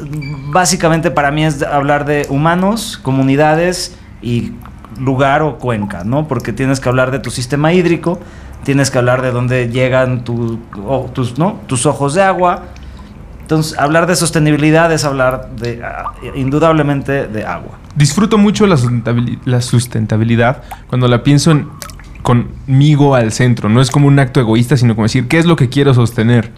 básicamente 0.50 1.10
para 1.10 1.30
mí 1.30 1.44
es 1.44 1.62
hablar 1.62 2.04
de 2.04 2.26
humanos, 2.28 2.98
comunidades 3.02 3.96
y 4.20 4.52
lugar 4.98 5.42
o 5.42 5.58
cuenca, 5.58 6.04
¿no? 6.04 6.28
Porque 6.28 6.52
tienes 6.52 6.80
que 6.80 6.88
hablar 6.88 7.10
de 7.10 7.18
tu 7.18 7.30
sistema 7.30 7.72
hídrico, 7.72 8.18
tienes 8.64 8.90
que 8.90 8.98
hablar 8.98 9.22
de 9.22 9.30
dónde 9.30 9.68
llegan 9.68 10.24
tus, 10.24 10.58
¿no? 11.38 11.60
tus 11.66 11.86
ojos 11.86 12.14
de 12.14 12.22
agua. 12.22 12.64
Entonces, 13.40 13.78
hablar 13.78 14.06
de 14.06 14.16
sostenibilidad 14.16 14.92
es 14.92 15.04
hablar 15.04 15.50
de, 15.56 15.82
ah, 15.82 16.12
indudablemente, 16.34 17.26
de 17.28 17.46
agua. 17.46 17.78
Disfruto 17.98 18.38
mucho 18.38 18.66
la 18.66 18.76
sustentabil- 18.76 19.38
la 19.44 19.60
sustentabilidad 19.60 20.62
cuando 20.86 21.08
la 21.08 21.22
pienso 21.22 21.50
en- 21.50 21.66
conmigo 22.22 23.14
al 23.14 23.32
centro. 23.32 23.68
No 23.68 23.80
es 23.80 23.90
como 23.90 24.06
un 24.08 24.18
acto 24.18 24.40
egoísta, 24.40 24.76
sino 24.76 24.94
como 24.94 25.04
decir, 25.06 25.28
¿qué 25.28 25.38
es 25.38 25.46
lo 25.46 25.56
que 25.56 25.68
quiero 25.68 25.92
sostener? 25.94 26.50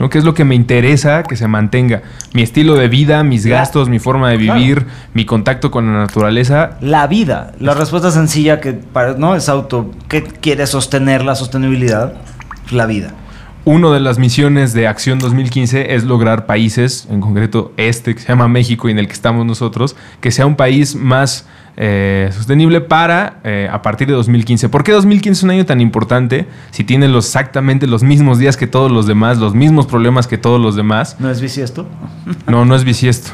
¿no? 0.00 0.10
¿Qué 0.10 0.18
es 0.18 0.24
lo 0.24 0.34
que 0.34 0.44
me 0.44 0.54
interesa 0.56 1.22
que 1.22 1.36
se 1.36 1.46
mantenga? 1.46 2.02
Mi 2.32 2.42
estilo 2.42 2.74
de 2.74 2.88
vida, 2.88 3.22
mis 3.22 3.46
gastos, 3.46 3.88
mi 3.88 4.00
forma 4.00 4.28
de 4.30 4.38
Claro. 4.38 4.58
vivir, 4.58 4.86
mi 5.14 5.24
contacto 5.24 5.70
con 5.70 5.86
la 5.92 6.00
naturaleza. 6.00 6.78
La 6.80 7.06
vida. 7.06 7.52
La 7.60 7.74
respuesta 7.74 8.10
sencilla 8.10 8.60
que 8.60 8.72
para- 8.72 9.14
no 9.14 9.36
es 9.36 9.48
auto. 9.48 9.92
¿Qué 10.08 10.22
quiere 10.24 10.66
sostener 10.66 11.24
la 11.24 11.36
sostenibilidad? 11.36 12.14
La 12.72 12.86
vida. 12.86 13.12
Una 13.66 13.90
de 13.92 14.00
las 14.00 14.18
misiones 14.18 14.74
de 14.74 14.86
Acción 14.86 15.18
2015 15.18 15.94
es 15.94 16.04
lograr 16.04 16.44
países, 16.44 17.08
en 17.10 17.22
concreto 17.22 17.72
este 17.78 18.14
que 18.14 18.20
se 18.20 18.28
llama 18.28 18.46
México 18.46 18.88
y 18.88 18.90
en 18.90 18.98
el 18.98 19.06
que 19.06 19.14
estamos 19.14 19.46
nosotros, 19.46 19.96
que 20.20 20.30
sea 20.30 20.44
un 20.44 20.54
país 20.54 20.94
más 20.94 21.46
eh, 21.78 22.28
sostenible 22.30 22.82
para 22.82 23.40
eh, 23.42 23.66
a 23.72 23.80
partir 23.80 24.06
de 24.06 24.12
2015. 24.12 24.68
¿Por 24.68 24.84
qué 24.84 24.92
2015 24.92 25.38
es 25.38 25.42
un 25.44 25.50
año 25.50 25.64
tan 25.64 25.80
importante 25.80 26.46
si 26.72 26.84
tiene 26.84 27.08
los, 27.08 27.24
exactamente 27.24 27.86
los 27.86 28.02
mismos 28.02 28.38
días 28.38 28.58
que 28.58 28.66
todos 28.66 28.92
los 28.92 29.06
demás, 29.06 29.38
los 29.38 29.54
mismos 29.54 29.86
problemas 29.86 30.26
que 30.26 30.36
todos 30.36 30.60
los 30.60 30.76
demás? 30.76 31.16
¿No 31.18 31.30
es 31.30 31.40
bisiesto? 31.40 31.88
No, 32.46 32.66
no 32.66 32.76
es 32.76 32.84
bisiesto. 32.84 33.30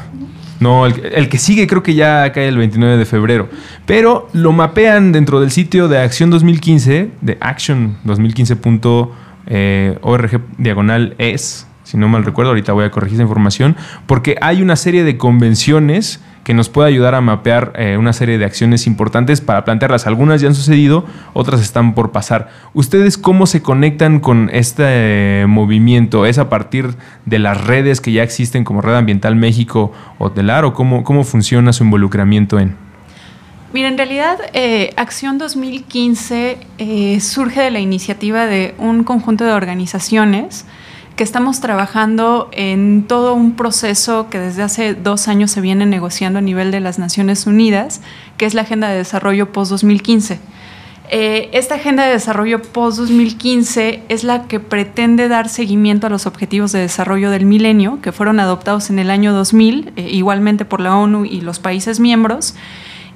No, 0.61 0.85
el, 0.85 0.93
el, 1.13 1.27
que 1.27 1.39
sigue 1.39 1.67
creo 1.67 1.83
que 1.83 1.93
ya 1.93 2.31
cae 2.31 2.47
el 2.47 2.55
29 2.55 2.95
de 2.95 3.05
febrero. 3.05 3.49
Pero 3.85 4.29
lo 4.31 4.53
mapean 4.53 5.11
dentro 5.11 5.41
del 5.41 5.51
sitio 5.51 5.89
de 5.89 5.97
Acción 5.97 6.29
2015, 6.29 7.11
de 7.19 7.39
action2015.org 7.39 9.11
eh, 9.53 9.99
diagonal 10.57 11.13
es, 11.17 11.67
si 11.83 11.97
no 11.97 12.07
mal 12.07 12.23
recuerdo, 12.23 12.51
ahorita 12.51 12.71
voy 12.71 12.85
a 12.85 12.91
corregir 12.91 13.15
esa 13.15 13.23
información, 13.23 13.75
porque 14.05 14.37
hay 14.39 14.61
una 14.61 14.77
serie 14.77 15.03
de 15.03 15.17
convenciones 15.17 16.21
que 16.45 16.53
nos 16.53 16.69
puede 16.69 16.87
ayudar 16.87 17.15
a 17.15 17.21
mapear 17.21 17.73
eh, 17.75 17.97
una 17.99 18.13
serie 18.13 18.37
de 18.37 18.45
acciones 18.45 18.87
importantes 18.87 19.41
para 19.41 19.65
plantearlas. 19.65 20.07
Algunas 20.07 20.39
ya 20.39 20.47
han 20.47 20.55
sucedido, 20.55 21.05
otras 21.33 21.59
están 21.61 21.93
por 21.93 22.11
pasar. 22.11 22.49
¿Ustedes 22.73 23.17
cómo 23.17 23.45
se 23.45 23.61
conectan 23.61 24.21
con 24.21 24.49
este 24.53 24.83
eh, 25.41 25.45
movimiento? 25.47 26.25
¿Es 26.25 26.37
a 26.37 26.47
partir 26.49 26.95
de 27.25 27.39
las 27.39 27.65
redes 27.65 27.99
que 27.99 28.13
ya 28.13 28.23
existen 28.23 28.63
como 28.63 28.81
Red 28.81 28.95
Ambiental 28.95 29.35
México 29.35 29.91
o 30.17 30.31
Telar 30.31 30.63
o 30.63 30.73
cómo, 30.73 31.03
cómo 31.03 31.25
funciona 31.25 31.73
su 31.73 31.83
involucramiento 31.83 32.57
en? 32.57 32.90
Mira, 33.73 33.87
en 33.87 33.97
realidad 33.97 34.37
eh, 34.53 34.91
Acción 34.97 35.37
2015 35.37 37.19
surge 37.21 37.61
de 37.61 37.71
la 37.71 37.79
iniciativa 37.79 38.45
de 38.45 38.75
un 38.77 39.03
conjunto 39.03 39.45
de 39.45 39.53
organizaciones 39.53 40.65
que 41.15 41.23
estamos 41.23 41.61
trabajando 41.61 42.49
en 42.51 43.05
todo 43.07 43.33
un 43.33 43.55
proceso 43.55 44.29
que 44.29 44.39
desde 44.39 44.63
hace 44.63 44.93
dos 44.93 45.27
años 45.27 45.51
se 45.51 45.61
viene 45.61 45.85
negociando 45.85 46.39
a 46.39 46.41
nivel 46.41 46.71
de 46.71 46.79
las 46.79 46.99
Naciones 46.99 47.45
Unidas, 47.47 48.01
que 48.37 48.45
es 48.45 48.53
la 48.53 48.63
Agenda 48.63 48.89
de 48.89 48.97
Desarrollo 48.97 49.51
Post-2015. 49.51 50.39
Eh, 51.13 51.49
esta 51.51 51.75
Agenda 51.75 52.05
de 52.05 52.13
Desarrollo 52.13 52.61
Post-2015 52.61 53.99
es 54.07 54.23
la 54.23 54.47
que 54.47 54.59
pretende 54.59 55.27
dar 55.27 55.49
seguimiento 55.49 56.07
a 56.07 56.09
los 56.09 56.25
Objetivos 56.25 56.71
de 56.71 56.79
Desarrollo 56.79 57.29
del 57.29 57.45
Milenio, 57.45 57.99
que 58.01 58.13
fueron 58.13 58.39
adoptados 58.39 58.89
en 58.89 58.97
el 58.97 59.09
año 59.09 59.33
2000, 59.33 59.91
eh, 59.97 60.09
igualmente 60.09 60.63
por 60.63 60.79
la 60.79 60.95
ONU 60.95 61.25
y 61.25 61.41
los 61.41 61.59
países 61.59 61.99
miembros, 61.99 62.55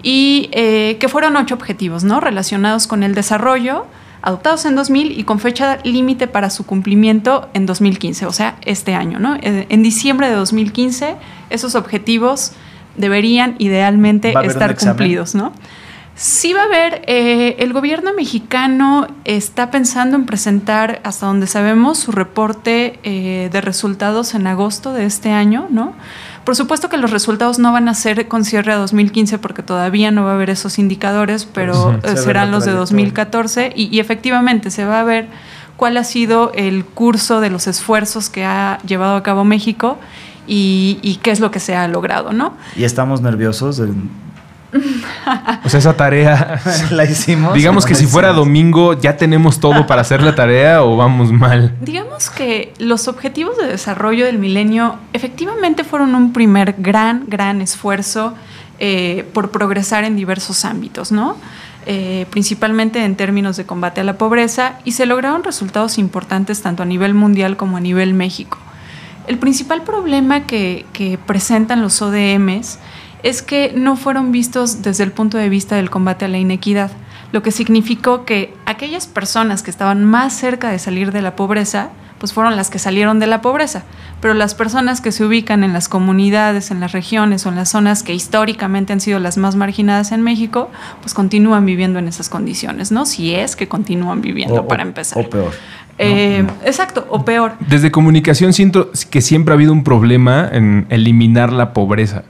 y 0.05 0.49
eh, 0.51 0.97
que 0.99 1.09
fueron 1.09 1.35
ocho 1.35 1.55
objetivos 1.55 2.03
¿no? 2.03 2.19
relacionados 2.19 2.85
con 2.85 3.01
el 3.01 3.15
desarrollo, 3.15 3.87
adoptados 4.21 4.65
en 4.65 4.75
2000 4.75 5.19
y 5.19 5.23
con 5.23 5.39
fecha 5.39 5.79
límite 5.83 6.27
para 6.27 6.51
su 6.51 6.63
cumplimiento 6.63 7.49
en 7.55 7.65
2015, 7.65 8.27
o 8.27 8.31
sea, 8.31 8.57
este 8.65 8.93
año. 8.93 9.17
¿no? 9.17 9.35
En 9.41 9.81
diciembre 9.81 10.29
de 10.29 10.35
2015, 10.35 11.15
esos 11.49 11.73
objetivos 11.73 12.51
deberían 12.95 13.55
idealmente 13.57 14.31
estar 14.43 14.77
cumplidos. 14.77 15.33
¿no? 15.33 15.53
Sí 16.13 16.53
va 16.53 16.61
a 16.61 16.65
haber, 16.65 17.01
eh, 17.07 17.55
el 17.57 17.73
gobierno 17.73 18.13
mexicano 18.13 19.07
está 19.23 19.71
pensando 19.71 20.15
en 20.15 20.27
presentar, 20.27 21.01
hasta 21.03 21.25
donde 21.25 21.47
sabemos, 21.47 21.97
su 21.97 22.11
reporte 22.11 22.99
eh, 23.01 23.49
de 23.51 23.59
resultados 23.59 24.35
en 24.35 24.45
agosto 24.45 24.93
de 24.93 25.07
este 25.07 25.31
año, 25.31 25.65
¿no? 25.71 25.93
Por 26.45 26.55
supuesto 26.55 26.89
que 26.89 26.97
los 26.97 27.09
resultados 27.09 27.57
no 27.57 27.73
van 27.73 27.89
a 27.89 27.95
ser 27.95 28.27
con 28.27 28.45
cierre 28.45 28.71
a 28.71 28.77
2015 28.77 29.39
porque 29.39 29.63
todavía 29.63 30.11
no 30.11 30.23
va 30.23 30.31
a 30.31 30.35
haber 30.35 30.51
esos 30.51 30.77
indicadores, 30.77 31.45
pero 31.45 31.99
eh, 32.03 32.17
serán 32.17 32.51
los 32.51 32.65
de 32.65 32.71
2014 32.71 33.73
y, 33.75 33.99
efectivamente 33.99 34.69
se 34.69 34.85
va 34.85 34.99
a 34.99 35.03
ver 35.03 35.27
cuál 35.75 35.97
ha 35.97 36.03
sido 36.03 36.51
el 36.53 36.85
curso 36.85 37.41
de 37.41 37.49
los 37.49 37.65
esfuerzos 37.65 38.29
que 38.29 38.45
ha 38.45 38.77
llevado 38.85 39.15
a 39.15 39.23
cabo 39.23 39.43
México 39.43 39.97
y, 40.47 41.19
qué 41.23 41.31
es 41.31 41.39
lo 41.39 41.49
que 41.49 41.59
se 41.59 41.75
ha 41.75 41.87
logrado, 41.87 42.31
¿no? 42.31 42.53
Y 42.75 42.83
estamos 42.83 43.21
nerviosos. 43.21 43.81
O 45.63 45.69
sea, 45.69 45.79
esa 45.79 45.95
tarea 45.95 46.61
la 46.91 47.05
hicimos. 47.05 47.53
Digamos 47.53 47.85
que 47.85 47.95
si 47.95 48.05
fuera 48.05 48.33
domingo, 48.33 48.93
¿ya 48.93 49.17
tenemos 49.17 49.59
todo 49.59 49.87
para 49.87 50.01
hacer 50.01 50.21
la 50.21 50.35
tarea 50.35 50.83
o 50.83 50.97
vamos 50.97 51.31
mal? 51.31 51.75
Digamos 51.81 52.29
que 52.29 52.73
los 52.79 53.07
objetivos 53.07 53.57
de 53.57 53.67
desarrollo 53.67 54.25
del 54.25 54.37
milenio 54.37 54.97
efectivamente 55.13 55.83
fueron 55.83 56.15
un 56.15 56.33
primer 56.33 56.75
gran, 56.77 57.25
gran 57.27 57.61
esfuerzo 57.61 58.33
eh, 58.79 59.25
por 59.33 59.51
progresar 59.51 60.03
en 60.03 60.15
diversos 60.15 60.65
ámbitos, 60.65 61.11
¿no? 61.11 61.37
Eh, 61.87 62.25
principalmente 62.31 63.03
en 63.05 63.15
términos 63.15 63.57
de 63.57 63.65
combate 63.65 64.01
a 64.01 64.03
la 64.03 64.17
pobreza, 64.17 64.79
y 64.85 64.93
se 64.93 65.05
lograron 65.05 65.43
resultados 65.43 65.99
importantes 65.99 66.61
tanto 66.61 66.81
a 66.81 66.85
nivel 66.85 67.13
mundial 67.13 67.57
como 67.57 67.77
a 67.77 67.79
nivel 67.79 68.15
México. 68.15 68.57
El 69.27 69.37
principal 69.37 69.83
problema 69.83 70.41
que, 70.41 70.85
que 70.93 71.17
presentan 71.17 71.81
los 71.81 72.01
ODMs 72.01 72.79
es 73.25 73.41
que 73.41 73.73
no 73.75 73.95
fueron 73.95 74.31
vistos 74.31 74.83
desde 74.83 75.03
el 75.03 75.11
punto 75.11 75.39
de 75.39 75.49
vista 75.49 75.75
del 75.75 75.89
combate 75.89 76.25
a 76.25 76.27
la 76.27 76.37
inequidad, 76.37 76.91
lo 77.31 77.41
que 77.41 77.49
significó 77.49 78.23
que 78.23 78.53
aquellas 78.67 79.07
personas 79.07 79.63
que 79.63 79.71
estaban 79.71 80.05
más 80.05 80.31
cerca 80.31 80.69
de 80.69 80.77
salir 80.77 81.11
de 81.11 81.23
la 81.23 81.35
pobreza, 81.35 81.89
pues 82.19 82.33
fueron 82.33 82.55
las 82.55 82.69
que 82.69 82.77
salieron 82.77 83.19
de 83.19 83.25
la 83.25 83.41
pobreza, 83.41 83.83
pero 84.21 84.35
las 84.35 84.53
personas 84.53 85.01
que 85.01 85.11
se 85.11 85.25
ubican 85.25 85.63
en 85.63 85.73
las 85.73 85.89
comunidades, 85.89 86.69
en 86.69 86.79
las 86.79 86.91
regiones 86.91 87.47
o 87.47 87.49
en 87.49 87.55
las 87.55 87.69
zonas 87.69 88.03
que 88.03 88.13
históricamente 88.13 88.93
han 88.93 88.99
sido 89.01 89.17
las 89.17 89.37
más 89.37 89.55
marginadas 89.55 90.11
en 90.11 90.21
México, 90.21 90.69
pues 91.01 91.15
continúan 91.15 91.65
viviendo 91.65 91.97
en 91.97 92.07
esas 92.07 92.29
condiciones, 92.29 92.91
¿no? 92.91 93.07
Si 93.07 93.33
es 93.33 93.55
que 93.55 93.67
continúan 93.67 94.21
viviendo 94.21 94.67
para 94.67 94.83
empezar. 94.83 95.25
O 95.25 95.29
peor. 95.31 95.51
Eh, 95.97 96.45
exacto, 96.63 97.07
o 97.09 97.25
peor. 97.25 97.53
Desde 97.59 97.89
comunicación 97.89 98.53
siento 98.53 98.91
que 99.09 99.21
siempre 99.21 99.53
ha 99.53 99.55
habido 99.55 99.73
un 99.73 99.83
problema 99.83 100.47
en 100.51 100.85
eliminar 100.89 101.51
la 101.51 101.73
pobreza 101.73 102.23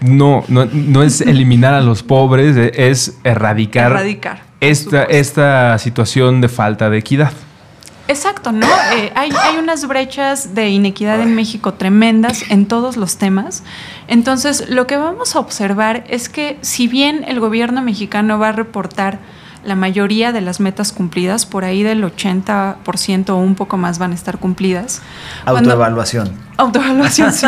no, 0.00 0.44
no, 0.48 1.02
es 1.02 1.20
eliminar 1.20 1.74
a 1.74 1.80
los 1.80 2.02
pobres, 2.02 2.56
e, 2.56 2.72
es 2.90 3.18
erradicar, 3.24 4.04
esta, 4.60 5.04
esta 5.04 5.78
situación 5.78 6.40
de 6.40 6.48
falta 6.48 6.88
de 6.88 6.98
equidad. 6.98 7.32
Exacto, 8.08 8.52
¿no? 8.52 8.66
Eh, 8.66 9.12
hay, 9.14 9.30
hay, 9.30 9.56
unas 9.56 9.86
brechas 9.86 10.54
de 10.54 10.68
inequidad 10.68 11.20
en 11.20 11.34
México 11.34 11.74
tremendas 11.74 12.50
en 12.50 12.66
todos 12.66 12.96
los 12.96 13.16
temas. 13.16 13.62
Entonces, 14.08 14.68
lo 14.68 14.86
que 14.86 14.96
vamos 14.96 15.34
a 15.34 15.40
observar 15.40 16.04
es 16.08 16.28
que 16.28 16.58
si 16.60 16.88
bien 16.88 17.24
el 17.26 17.40
gobierno 17.40 17.80
mexicano 17.80 18.38
va 18.38 18.48
a 18.48 18.52
reportar 18.52 19.20
la 19.64 19.76
mayoría 19.76 20.32
de 20.32 20.40
las 20.40 20.60
metas 20.60 20.92
cumplidas, 20.92 21.46
por 21.46 21.64
ahí 21.64 21.82
del 21.82 22.02
80% 22.04 23.30
o 23.30 23.36
un 23.36 23.54
poco 23.54 23.76
más 23.76 23.98
van 23.98 24.12
a 24.12 24.14
estar 24.14 24.38
cumplidas. 24.38 25.02
Autoevaluación. 25.44 26.32
autoevaluación, 26.56 27.32
sí. 27.32 27.46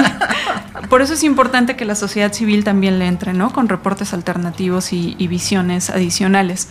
por 0.88 1.03
eso 1.03 1.14
es 1.14 1.24
importante 1.24 1.77
que 1.77 1.85
la 1.85 1.94
sociedad 1.94 2.33
civil 2.33 2.64
también 2.64 2.98
le 2.98 3.07
entre, 3.07 3.33
¿no? 3.33 3.53
Con 3.53 3.68
reportes 3.68 4.12
alternativos 4.14 4.92
y, 4.92 5.14
visiones 5.27 5.90
adicionales. 5.90 6.68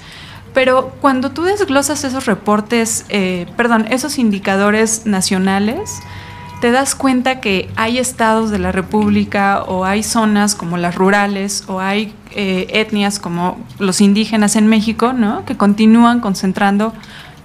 Pero 0.54 0.96
cuando 1.02 1.32
tú 1.32 1.44
desglosas 1.44 2.04
esos 2.04 2.26
reportes, 2.26 3.06
eh, 3.10 3.48
perdón, 3.58 3.88
esos 3.90 4.20
indicadores 4.20 5.06
nacionales, 5.06 6.00
te 6.64 6.72
das 6.72 6.96
cuenta 6.96 7.42
que 7.42 7.70
hay 7.76 7.98
estados 7.98 8.50
de 8.50 8.58
la 8.58 8.72
República 8.72 9.64
o 9.64 9.84
hay 9.84 10.02
zonas 10.02 10.56
como 10.56 10.78
las 10.78 10.96
rurales 10.96 11.66
o 11.68 11.82
hay 11.82 12.14
eh, 12.32 12.68
etnias 12.70 13.20
como 13.20 13.58
los 13.80 14.00
indígenas 14.00 14.56
en 14.56 14.68
México, 14.68 15.12
¿no? 15.12 15.44
Que 15.44 15.58
continúan 15.58 16.22
concentrando 16.22 16.94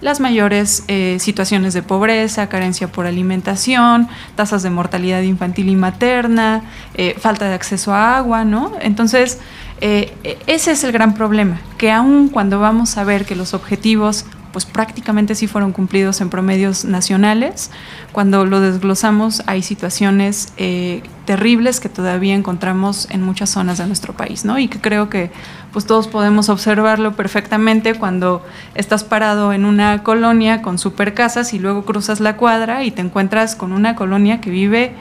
las 0.00 0.20
mayores 0.20 0.84
eh, 0.86 1.16
situaciones 1.18 1.74
de 1.74 1.82
pobreza, 1.82 2.48
carencia 2.48 2.92
por 2.92 3.06
alimentación, 3.06 4.06
tasas 4.36 4.62
de 4.62 4.70
mortalidad 4.70 5.22
infantil 5.22 5.68
y 5.68 5.74
materna, 5.74 6.62
eh, 6.94 7.16
falta 7.18 7.48
de 7.48 7.54
acceso 7.54 7.92
a 7.92 8.18
agua, 8.18 8.44
¿no? 8.44 8.70
Entonces, 8.80 9.40
ese 9.80 10.70
es 10.72 10.84
el 10.84 10.92
gran 10.92 11.14
problema, 11.14 11.60
que 11.76 11.90
aun 11.90 12.28
cuando 12.28 12.60
vamos 12.60 12.96
a 12.96 13.04
ver 13.04 13.24
que 13.24 13.34
los 13.34 13.52
objetivos 13.52 14.26
pues 14.52 14.64
prácticamente 14.64 15.34
sí 15.34 15.46
fueron 15.46 15.72
cumplidos 15.72 16.20
en 16.20 16.30
promedios 16.30 16.84
nacionales. 16.84 17.70
Cuando 18.12 18.44
lo 18.44 18.60
desglosamos 18.60 19.42
hay 19.46 19.62
situaciones 19.62 20.52
eh, 20.56 21.02
terribles 21.26 21.80
que 21.80 21.88
todavía 21.88 22.34
encontramos 22.34 23.08
en 23.10 23.22
muchas 23.22 23.50
zonas 23.50 23.78
de 23.78 23.86
nuestro 23.86 24.14
país, 24.14 24.44
¿no? 24.44 24.58
Y 24.58 24.68
que 24.68 24.80
creo 24.80 25.08
que 25.10 25.30
pues 25.72 25.86
todos 25.86 26.08
podemos 26.08 26.48
observarlo 26.48 27.14
perfectamente 27.14 27.94
cuando 27.94 28.44
estás 28.74 29.04
parado 29.04 29.52
en 29.52 29.64
una 29.64 30.02
colonia 30.02 30.62
con 30.62 30.78
super 30.78 31.14
casas 31.14 31.52
y 31.52 31.58
luego 31.58 31.84
cruzas 31.84 32.20
la 32.20 32.36
cuadra 32.36 32.84
y 32.84 32.90
te 32.90 33.02
encuentras 33.02 33.54
con 33.54 33.72
una 33.72 33.94
colonia 33.94 34.40
que 34.40 34.50
vive 34.50 34.94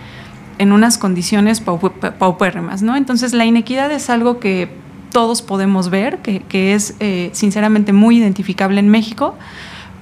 en 0.58 0.72
unas 0.72 0.98
condiciones 0.98 1.62
paupérrimas, 1.62 2.82
¿no? 2.82 2.96
Entonces 2.96 3.34
la 3.34 3.46
inequidad 3.46 3.92
es 3.92 4.10
algo 4.10 4.40
que 4.40 4.87
todos 5.18 5.42
podemos 5.42 5.90
ver, 5.90 6.20
que, 6.20 6.76
es 6.76 6.94
eh, 7.00 7.32
sinceramente 7.34 7.92
muy 7.92 8.20
identificable 8.20 8.80
en 8.80 8.88
México, 8.90 9.36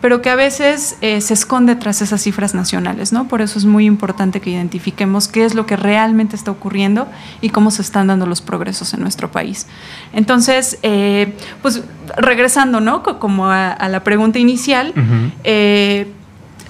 pero 0.01 0.21
que 0.21 0.30
a 0.30 0.36
veces 0.36 0.97
eh, 0.99 1.21
se 1.21 1.34
esconde 1.34 1.78
tras 1.78 2.01
esas 2.01 2.21
cifras 2.21 2.54
nacionales, 2.54 3.13
¿no? 3.13 3.30
Por 3.30 3.41
eso 3.41 3.58
es 3.58 3.63
muy 3.63 3.86
importante 3.86 4.41
que 4.41 4.49
identifiquemos 4.49 5.30
qué 5.30 5.45
es 5.45 5.56
lo 5.56 5.65
que 5.65 5.78
realmente 5.78 6.36
está 6.36 6.51
ocurriendo 6.51 7.08
y 7.39 7.47
cómo 7.47 7.71
se 7.71 7.82
están 7.82 8.08
dando 8.08 8.25
los 8.25 8.41
progresos 8.41 8.93
en 8.93 8.99
nuestro 9.04 9.32
país. 9.32 9.67
Entonces, 10.12 10.80
eh, 10.84 11.34
pues 11.62 11.82
regresando, 12.17 12.82
¿no? 12.82 13.01
Como 13.01 13.45
a, 13.45 13.88
la 13.88 14.04
pregunta 14.04 14.38
inicial, 14.38 14.93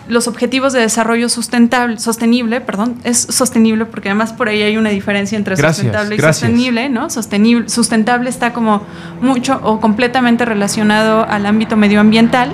los 0.08 0.28
objetivos 0.28 0.72
de 0.74 0.82
desarrollo 0.82 1.30
sustentable, 1.30 1.98
sostenible, 2.00 2.62
perdón, 2.62 2.96
es 3.04 3.18
sostenible 3.30 3.86
porque 3.86 4.10
además 4.10 4.34
por 4.34 4.50
ahí 4.50 4.62
hay 4.62 4.78
una 4.78 4.90
diferencia 4.92 5.38
entre 5.38 5.58
sustentable 5.58 6.16
y 6.16 6.20
sostenible, 6.20 6.90
¿no? 6.90 7.10
Sostenible, 7.10 7.70
sustentable 7.70 8.30
está 8.30 8.54
como 8.54 8.84
mucho 9.22 9.60
o 9.64 9.80
completamente 9.80 10.46
relacionado 10.46 11.26
al 11.28 11.46
ámbito 11.46 11.76
medioambiental 11.76 12.52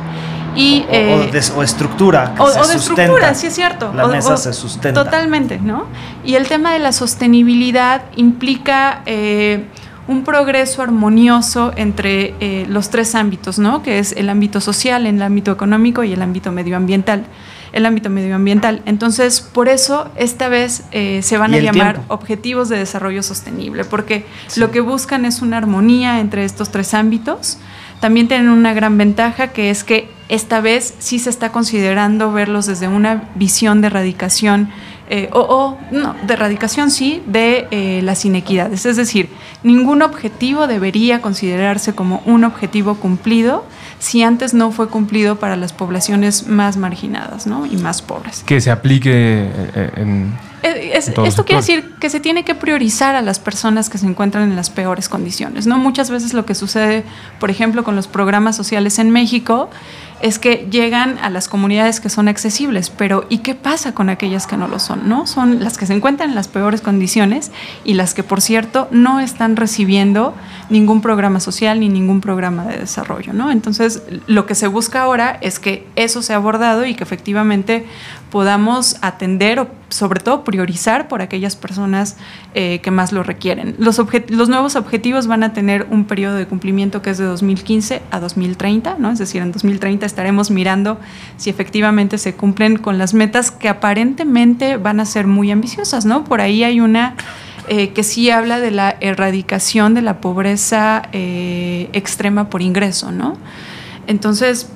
Y, 0.56 0.82
o, 0.90 0.94
eh, 0.94 1.28
o 1.30 1.32
de- 1.32 1.44
o 1.56 1.64
estructura. 1.64 2.34
que 2.36 2.42
o, 2.42 2.50
se 2.50 2.60
o 2.60 2.68
de 2.68 2.74
sustenta. 2.74 3.02
estructura, 3.04 3.34
sí 3.36 3.48
es 3.48 3.56
cierto. 3.56 3.94
La 3.94 4.06
O- 4.06 4.10
mesa 4.10 4.34
o- 4.34 4.38
se 4.38 4.52
sustenta. 4.54 5.04
Totalmente, 5.04 5.60
¿no? 5.60 5.86
Y 6.26 6.36
el 6.36 6.48
tema 6.48 6.74
de 6.74 6.80
la 6.80 6.92
sostenibilidad 6.92 8.02
implica 8.18 9.02
eh, 9.06 9.66
un 10.12 10.24
progreso 10.24 10.82
armonioso 10.82 11.72
entre 11.78 12.36
eh, 12.40 12.66
los 12.68 12.90
tres 12.90 13.16
ámbitos, 13.16 13.58
¿no? 13.58 13.82
Que 13.82 14.00
es 14.00 14.12
el 14.12 14.30
ámbito 14.30 14.60
social, 14.60 15.06
el 15.06 15.22
ámbito 15.22 15.52
económico 15.52 16.04
y 16.04 16.12
el 16.14 16.22
ámbito 16.22 16.52
medioambiental. 16.52 17.26
El 17.72 17.86
ámbito 17.86 18.10
medioambiental. 18.10 18.82
Entonces, 18.86 19.40
por 19.40 19.70
eso 19.70 20.12
esta 20.18 20.50
vez 20.50 20.84
eh, 20.92 21.22
se 21.24 21.38
van 21.38 21.54
a 21.54 21.60
llamar 21.60 21.96
tiempo. 21.96 22.14
objetivos 22.14 22.68
de 22.68 22.78
desarrollo 22.78 23.24
sostenible, 23.24 23.86
porque 23.86 24.26
lo 24.58 24.72
que 24.72 24.82
buscan 24.82 25.24
es 25.24 25.42
una 25.42 25.58
armonía 25.58 26.20
entre 26.20 26.44
estos 26.44 26.70
tres 26.70 26.94
ámbitos. 26.94 27.58
También 28.02 28.28
tienen 28.28 28.50
una 28.50 28.74
gran 28.74 28.98
ventaja 28.98 29.50
que 29.50 29.70
es 29.70 29.86
que 29.86 30.10
esta 30.28 30.60
vez 30.60 30.96
sí 31.00 31.20
se 31.20 31.30
está 31.30 31.52
considerando 31.52 32.34
verlos 32.34 32.66
desde 32.66 32.88
una 32.88 33.30
visión 33.36 33.80
de 33.80 33.88
erradicación, 33.88 34.70
eh, 35.14 35.30
o, 35.34 35.40
o, 35.42 35.78
no, 35.92 36.16
de 36.26 36.34
erradicación 36.34 36.90
sí, 36.90 37.22
de 37.28 37.68
eh, 37.72 38.00
las 38.02 38.24
inequidades. 38.24 38.86
Es 38.86 38.96
decir, 38.96 39.28
ningún 39.62 40.02
objetivo 40.02 40.68
debería 40.68 41.22
considerarse 41.22 41.94
como 41.94 42.24
un 42.26 42.46
objetivo 42.46 42.96
cumplido 42.96 43.66
si 44.00 44.24
antes 44.24 44.54
no 44.54 44.72
fue 44.72 44.88
cumplido 44.88 45.36
para 45.36 45.58
las 45.58 45.74
poblaciones 45.74 46.48
más 46.48 46.78
marginadas 46.78 47.46
¿no? 47.46 47.66
y 47.66 47.76
más 47.76 48.02
pobres. 48.02 48.44
Que 48.46 48.62
se 48.62 48.72
aplique 48.72 49.12
eh, 49.14 49.92
en... 49.98 50.34
Es- 50.64 51.08
En 51.08 51.14
todos 51.16 51.28
esto 51.28 51.44
quiere 51.44 51.62
decir 51.62 51.96
que 52.00 52.10
se 52.10 52.20
tiene 52.20 52.44
que 52.46 52.54
priorizar 52.56 53.16
a 53.16 53.22
las 53.22 53.40
personas 53.40 53.90
que 53.90 53.98
se 53.98 54.06
encuentran 54.06 54.44
en 54.50 54.56
las 54.56 54.70
peores 54.70 55.10
condiciones. 55.10 55.66
¿no? 55.68 55.78
Muchas 55.78 56.10
veces 56.12 56.34
lo 56.34 56.46
que 56.46 56.54
sucede, 56.56 57.04
por 57.40 57.50
ejemplo, 57.50 57.84
con 57.84 57.96
los 57.96 58.08
programas 58.08 58.56
sociales 58.56 58.98
en 59.00 59.10
México, 59.10 59.70
es 60.22 60.40
que 60.40 60.68
llegan 60.70 61.18
a 61.20 61.30
las 61.30 61.48
comunidades 61.48 62.00
que 62.00 62.10
son 62.10 62.28
accesibles, 62.28 62.90
pero 62.90 63.26
¿y 63.30 63.40
qué 63.40 63.56
pasa 63.56 63.94
con 63.94 64.10
aquellas 64.10 64.48
que 64.48 64.58
no 64.58 64.68
lo 64.68 64.80
son? 64.80 65.10
¿no? 65.10 65.28
Son 65.28 65.64
las 65.64 65.78
que 65.78 65.86
se 65.86 65.94
encuentran 65.94 66.30
en 66.30 66.36
las 66.36 66.48
peores 66.48 66.82
condiciones 66.82 67.52
y 67.84 67.96
las 67.96 68.14
que, 68.14 68.24
por 68.24 68.42
cierto, 68.42 68.88
no 68.92 69.20
están 69.20 69.56
recibiendo 69.56 70.36
ningún 70.70 71.02
programa 71.02 71.40
social 71.40 71.80
ni 71.80 71.90
ningún 71.90 72.22
programa 72.22 72.66
de 72.66 72.78
desarrollo. 72.78 73.34
¿no? 73.34 73.52
Entonces, 73.52 74.04
lo 74.28 74.46
que 74.46 74.56
se 74.56 74.68
busca 74.68 75.02
ahora 75.02 75.38
es 75.42 75.60
que 75.60 75.88
eso 75.96 76.22
sea 76.22 76.38
abordado 76.38 76.86
y 76.86 76.96
que 76.96 77.04
efectivamente 77.04 77.86
podamos 78.32 78.96
atender 79.02 79.60
o 79.60 79.68
sobre 79.90 80.22
todo 80.22 80.44
priorizar 80.44 81.10
por 81.10 81.22
aquellas 81.22 81.56
personas 81.58 82.16
eh, 82.56 82.80
que 82.82 82.90
más 82.90 83.12
lo 83.12 83.24
requieren. 83.24 83.76
Los, 83.78 84.00
nuevos 84.50 84.76
objetivos 84.76 85.28
van 85.28 85.44
a 85.44 85.54
tener 85.54 85.86
un 85.92 86.06
periodo 86.06 86.36
de 86.36 86.48
cumplimiento 86.48 87.02
que 87.02 87.10
es 87.12 87.18
de 87.18 87.26
2015 87.26 88.02
a 88.10 88.20
2030, 88.22 88.96
¿no? 88.98 89.12
es 89.12 89.20
decir, 89.20 89.42
en 89.42 89.52
2030 89.52 90.06
estaremos 90.06 90.50
mirando 90.50 90.98
si 91.38 91.50
efectivamente 91.50 92.18
se 92.18 92.34
cumplen 92.34 92.78
con 92.78 92.98
las 92.98 93.14
metas 93.14 93.52
que 93.52 93.68
aparentemente 93.68 94.78
van 94.78 95.02
a 95.02 95.06
ser 95.06 95.28
muy 95.28 95.52
ambiciosas. 95.52 96.06
¿no? 96.06 96.24
Por 96.24 96.40
ahí 96.40 96.64
hay 96.64 96.80
una 96.80 97.16
eh, 97.68 97.90
que 97.90 98.04
sí 98.04 98.30
habla 98.30 98.62
de 98.62 98.72
la 98.72 98.96
erradicación 99.02 99.94
de 99.94 100.02
la 100.02 100.22
pobreza 100.22 101.04
eh, 101.12 101.90
extrema 101.92 102.50
por 102.50 102.62
ingreso. 102.62 103.12
¿no? 103.12 103.36
Entonces, 104.08 104.70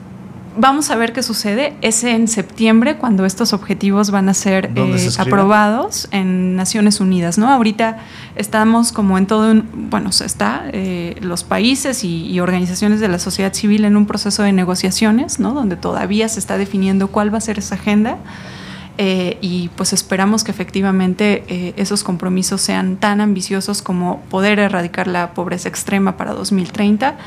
vamos 0.57 0.89
a 0.91 0.95
ver 0.95 1.13
qué 1.13 1.23
sucede. 1.23 1.75
Es 1.81 2.03
en 2.03 2.27
septiembre 2.27 2.97
cuando 2.97 3.25
estos 3.25 3.53
objetivos 3.53 4.11
van 4.11 4.29
a 4.29 4.33
ser 4.33 4.73
¿Dónde 4.73 4.99
se 4.99 5.09
eh, 5.09 5.23
aprobados 5.25 6.07
en 6.11 6.55
Naciones 6.55 6.99
Unidas, 6.99 7.37
¿no? 7.37 7.49
Ahorita 7.49 7.97
estamos 8.35 8.91
como 8.91 9.17
en 9.17 9.27
todo 9.27 9.51
un, 9.51 9.89
bueno, 9.89 10.11
se 10.11 10.25
está 10.25 10.65
eh, 10.71 11.15
los 11.21 11.43
países 11.43 12.03
y, 12.03 12.25
y 12.25 12.39
organizaciones 12.39 12.99
de 12.99 13.07
la 13.07 13.19
sociedad 13.19 13.53
civil 13.53 13.85
en 13.85 13.97
un 13.97 14.05
proceso 14.05 14.43
de 14.43 14.51
negociaciones, 14.51 15.39
¿no? 15.39 15.53
Donde 15.53 15.75
todavía 15.75 16.27
se 16.29 16.39
está 16.39 16.57
definiendo 16.57 17.07
cuál 17.07 17.33
va 17.33 17.37
a 17.37 17.41
ser 17.41 17.59
esa 17.59 17.75
agenda. 17.75 18.17
Eh, 18.97 19.37
y 19.41 19.69
pues 19.75 19.91
esperamos 19.91 20.45
que 20.45 20.51
efectivamente 20.51 21.43
eh, 21.47 21.73
esos 21.75 22.03
compromisos 22.03 22.61
sean 22.61 22.95
tan 22.95 23.19
ambiciosos 23.19 23.81
como 23.81 24.21
poder 24.29 24.57
erradicar 24.57 25.07
la 25.07 25.33
pobreza 25.33 25.67
extrema 25.67 26.15
para 26.15 26.33
2030 26.33 27.17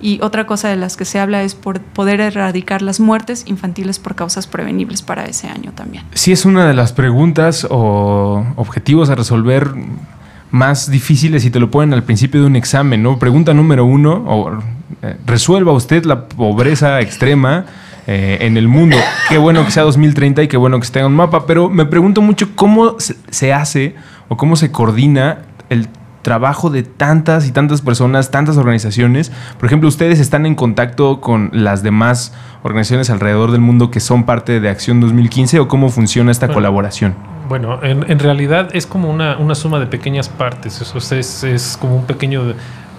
y 0.00 0.20
otra 0.22 0.46
cosa 0.46 0.68
de 0.68 0.76
las 0.76 0.96
que 0.96 1.04
se 1.04 1.20
habla 1.20 1.42
es 1.42 1.54
por 1.54 1.80
poder 1.80 2.20
erradicar 2.20 2.80
las 2.80 2.98
muertes 2.98 3.44
infantiles 3.46 3.98
por 3.98 4.14
causas 4.14 4.46
prevenibles 4.46 5.02
para 5.02 5.26
ese 5.26 5.48
año 5.48 5.72
también. 5.72 6.04
Sí 6.14 6.32
es 6.32 6.46
una 6.46 6.66
de 6.66 6.72
las 6.74 6.92
preguntas 6.92 7.66
o 7.68 8.46
objetivos 8.56 9.10
a 9.10 9.14
resolver 9.14 9.74
más 10.50 10.90
difíciles 10.90 11.42
si 11.42 11.50
te 11.50 11.60
lo 11.60 11.70
ponen 11.70 11.92
al 11.92 12.04
principio 12.04 12.40
de 12.40 12.46
un 12.46 12.56
examen, 12.56 13.02
¿no? 13.02 13.18
Pregunta 13.18 13.52
número 13.52 13.84
uno, 13.84 14.24
o, 14.26 14.58
eh, 15.02 15.16
resuelva 15.26 15.72
usted 15.72 16.04
la 16.04 16.26
pobreza 16.26 17.00
extrema 17.00 17.66
eh, 18.10 18.38
en 18.40 18.56
el 18.56 18.68
mundo. 18.68 18.96
Qué 19.28 19.36
bueno 19.36 19.66
que 19.66 19.70
sea 19.70 19.82
2030 19.82 20.42
y 20.44 20.48
qué 20.48 20.56
bueno 20.56 20.78
que 20.80 20.84
esté 20.84 21.00
en 21.00 21.06
un 21.06 21.14
mapa, 21.14 21.44
pero 21.46 21.68
me 21.68 21.84
pregunto 21.84 22.22
mucho 22.22 22.48
cómo 22.54 22.96
se, 22.98 23.52
hace 23.52 23.94
o 24.28 24.38
cómo 24.38 24.56
se 24.56 24.72
coordina 24.72 25.40
el 25.68 25.88
trabajo 26.22 26.70
de 26.70 26.84
tantas 26.84 27.46
y 27.46 27.52
tantas 27.52 27.82
personas, 27.82 28.30
tantas 28.30 28.56
organizaciones. 28.56 29.30
Por 29.58 29.66
ejemplo, 29.66 29.90
ustedes 29.90 30.20
están 30.20 30.46
en 30.46 30.54
contacto 30.54 31.20
con 31.20 31.50
las 31.52 31.82
demás 31.82 32.32
organizaciones 32.62 33.10
alrededor 33.10 33.50
del 33.52 33.60
mundo 33.60 33.90
que 33.90 34.00
son 34.00 34.24
parte 34.24 34.58
de 34.58 34.70
Acción 34.70 35.00
2015 35.02 35.60
o 35.60 35.68
cómo 35.68 35.90
funciona 35.90 36.30
esta 36.32 36.46
Bueno. 36.46 36.54
colaboración. 36.56 37.14
Bueno, 37.46 37.78
en, 37.82 38.10
en 38.10 38.18
realidad 38.18 38.70
es 38.72 38.86
como 38.86 39.10
una, 39.10 39.36
una 39.36 39.54
suma 39.54 39.78
de 39.80 39.86
pequeñas 39.86 40.30
partes. 40.30 40.80
Eso 40.80 40.96
es, 40.96 41.12
es, 41.12 41.44
es 41.44 41.76
como 41.78 41.96
un 41.96 42.04
pequeño, 42.06 42.54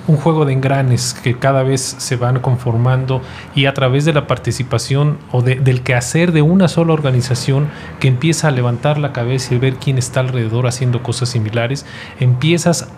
un 0.10 0.18
juego 0.18 0.44
de 0.46 0.54
engranes 0.54 1.14
que 1.14 1.38
cada 1.38 1.62
vez 1.62 1.82
se 2.00 2.16
van 2.16 2.40
conformando 2.40 3.22
y 3.54 3.68
a 3.68 3.74
través 3.76 4.06
de 4.06 4.14
la 4.14 4.26
participación 4.26 5.20
o 5.32 5.44
de- 5.44 5.56
del 5.56 5.82
quehacer 5.84 6.32
de 6.32 6.42
una 6.42 6.68
sola 6.68 6.94
organización 6.94 7.68
que 8.00 8.08
empieza 8.08 8.48
a 8.48 8.52
levantar 8.52 8.98
la 8.98 9.14
cabeza 9.14 9.54
y 9.54 9.60
ver 9.60 9.76
quién 9.76 10.00
está 10.00 10.22
alrededor 10.22 10.66
haciendo 10.66 11.04
cosas 11.04 11.30
similares, 11.30 11.86
empiezas 12.20 12.90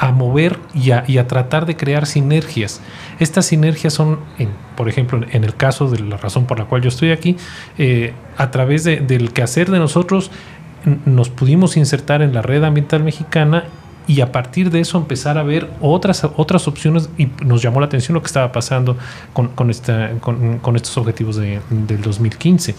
a, 0.00 0.10
mover 0.10 0.58
y 0.74 0.90
a, 0.90 1.28
tratar 1.28 1.64
de 1.64 1.76
crear 1.76 2.04
sinergias. 2.06 2.80
Estas 3.20 3.46
sinergias 3.46 3.92
son, 3.94 4.18
por 4.76 4.88
ejemplo, 4.88 5.20
en 5.30 5.44
el 5.44 5.54
caso 5.54 5.88
de 5.88 6.00
la 6.00 6.16
razón 6.16 6.46
por 6.46 6.58
la 6.58 6.64
cual 6.64 6.82
yo 6.82 6.88
estoy 6.88 7.12
aquí, 7.12 7.36
eh, 7.78 8.14
a 8.36 8.50
través 8.50 8.82
de- 8.82 8.96
del 8.98 9.32
quehacer 9.32 9.70
de 9.70 9.78
nosotros, 9.78 10.32
nos 11.06 11.28
pudimos 11.30 11.76
insertar 11.76 12.22
en 12.22 12.34
la 12.34 12.42
red 12.42 12.64
ambiental 12.64 13.04
mexicana 13.04 13.64
y 14.08 14.20
a 14.22 14.32
partir 14.32 14.70
de 14.70 14.80
eso 14.80 14.96
empezar 14.98 15.36
a 15.38 15.42
ver 15.44 15.70
otras, 15.80 16.26
otras 16.36 16.66
opciones 16.66 17.08
y 17.18 17.28
nos 17.44 17.62
llamó 17.62 17.78
la 17.78 17.86
atención 17.86 18.14
lo 18.14 18.22
que 18.22 18.26
estaba 18.26 18.50
pasando 18.50 18.96
con, 19.34 19.48
con, 19.48 19.70
estos 19.70 20.96
objetivos 20.96 21.36
de- 21.36 21.60
del 21.70 22.00
2015. 22.00 22.74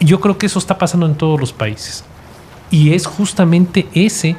Yo 0.00 0.18
creo 0.20 0.38
que 0.38 0.46
eso 0.46 0.58
está 0.58 0.78
pasando 0.78 1.06
en 1.06 1.14
todos 1.14 1.38
los 1.38 1.52
países 1.52 2.04
y 2.70 2.94
es 2.94 3.06
justamente 3.06 3.86
ese 3.94 4.36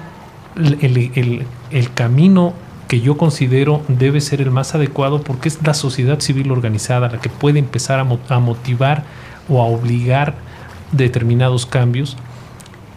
el, 0.55 1.45
el- 1.71 1.93
camino 1.93 2.53
que 2.87 2.99
yo 3.01 3.17
considero 3.17 3.81
debe 3.87 4.19
ser 4.21 4.41
el 4.41 4.49
más 4.49 4.73
adecuado 4.73 5.21
porque 5.21 5.49
es 5.49 5.59
la 5.65 5.73
sociedad 5.73 6.19
civil 6.21 6.51
organizada 6.51 7.09
la 7.09 7.19
que 7.21 7.29
puede 7.29 7.59
empezar 7.59 7.99
a, 7.99 8.33
a 8.33 8.39
motivar 8.39 9.03
o 9.49 9.61
a 9.61 9.65
obligar 9.65 10.35
determinados 10.91 11.65
cambios 11.65 12.17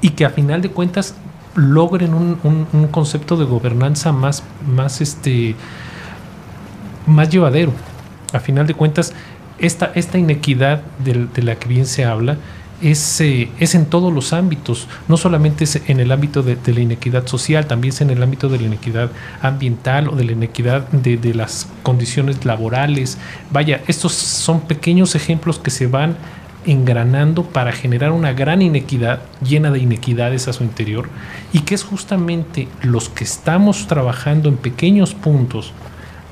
y 0.01 0.11
que 0.11 0.25
a 0.25 0.31
final 0.31 0.62
de 0.62 0.71
cuentas 0.71 1.14
logren 1.61 2.14
un, 2.14 2.38
un- 2.73 2.88
concepto 2.88 3.37
de 3.37 3.44
gobernanza 3.44 4.12
más, 4.12 4.42
más, 4.66 5.01
este, 5.01 5.55
más 7.07 7.29
llevadero. 7.29 7.73
A 8.33 8.40
final 8.40 8.66
de 8.66 8.75
cuentas, 8.75 9.12
esta, 9.59 9.92
esta 9.94 10.18
inequidad 10.18 10.83
de, 11.05 11.42
la 11.42 11.57
que 11.57 11.68
bien 11.68 11.87
se 11.87 12.05
habla 12.05 12.37
es, 12.81 13.20
eh, 13.20 13.51
es 13.59 13.75
en 13.75 13.85
todos 13.87 14.11
los 14.12 14.33
ámbitos, 14.33 14.88
no 15.07 15.18
solamente 15.18 15.64
es 15.64 15.83
en 15.87 16.01
el 16.01 16.11
ámbito 16.12 16.42
de, 16.42 16.57
de 16.57 16.73
la 16.73 16.81
inequidad 16.81 17.27
social, 17.27 17.66
también 17.66 17.92
es 17.92 18.01
en 18.01 18.09
el 18.09 18.23
ámbito 18.23 18.49
de 18.49 18.59
la 18.59 18.66
inequidad 18.68 19.11
ambiental 19.42 20.09
o 20.09 20.16
de 20.16 20.25
la 20.25 20.33
inequidad 20.33 20.88
de, 20.88 21.18
de 21.18 21.35
las 21.35 21.68
condiciones 21.83 22.42
laborales. 22.46 23.18
Vaya, 23.51 23.83
estos 23.87 24.12
son 24.14 24.62
pequeños 24.62 25.14
ejemplos 25.14 25.59
que 25.59 25.70
se 25.70 25.88
van 25.88 26.16
engranando 26.66 27.44
para 27.44 27.73
generar 27.73 28.12
una 28.12 28.33
gran 28.33 28.62
inequidad, 28.62 29.20
llena 29.42 29.70
de 29.70 29.79
inequidades 29.79 30.49
a 30.49 30.53
su 30.53 30.62
interior, 30.64 31.09
y 31.53 31.61
que 31.61 31.75
es 31.75 31.85
justamente 31.85 32.68
los 32.83 33.09
que 33.09 33.25
estamos 33.25 33.87
trabajando 33.87 34.49
en 34.49 34.57
pequeños 34.57 35.14
puntos, 35.14 35.73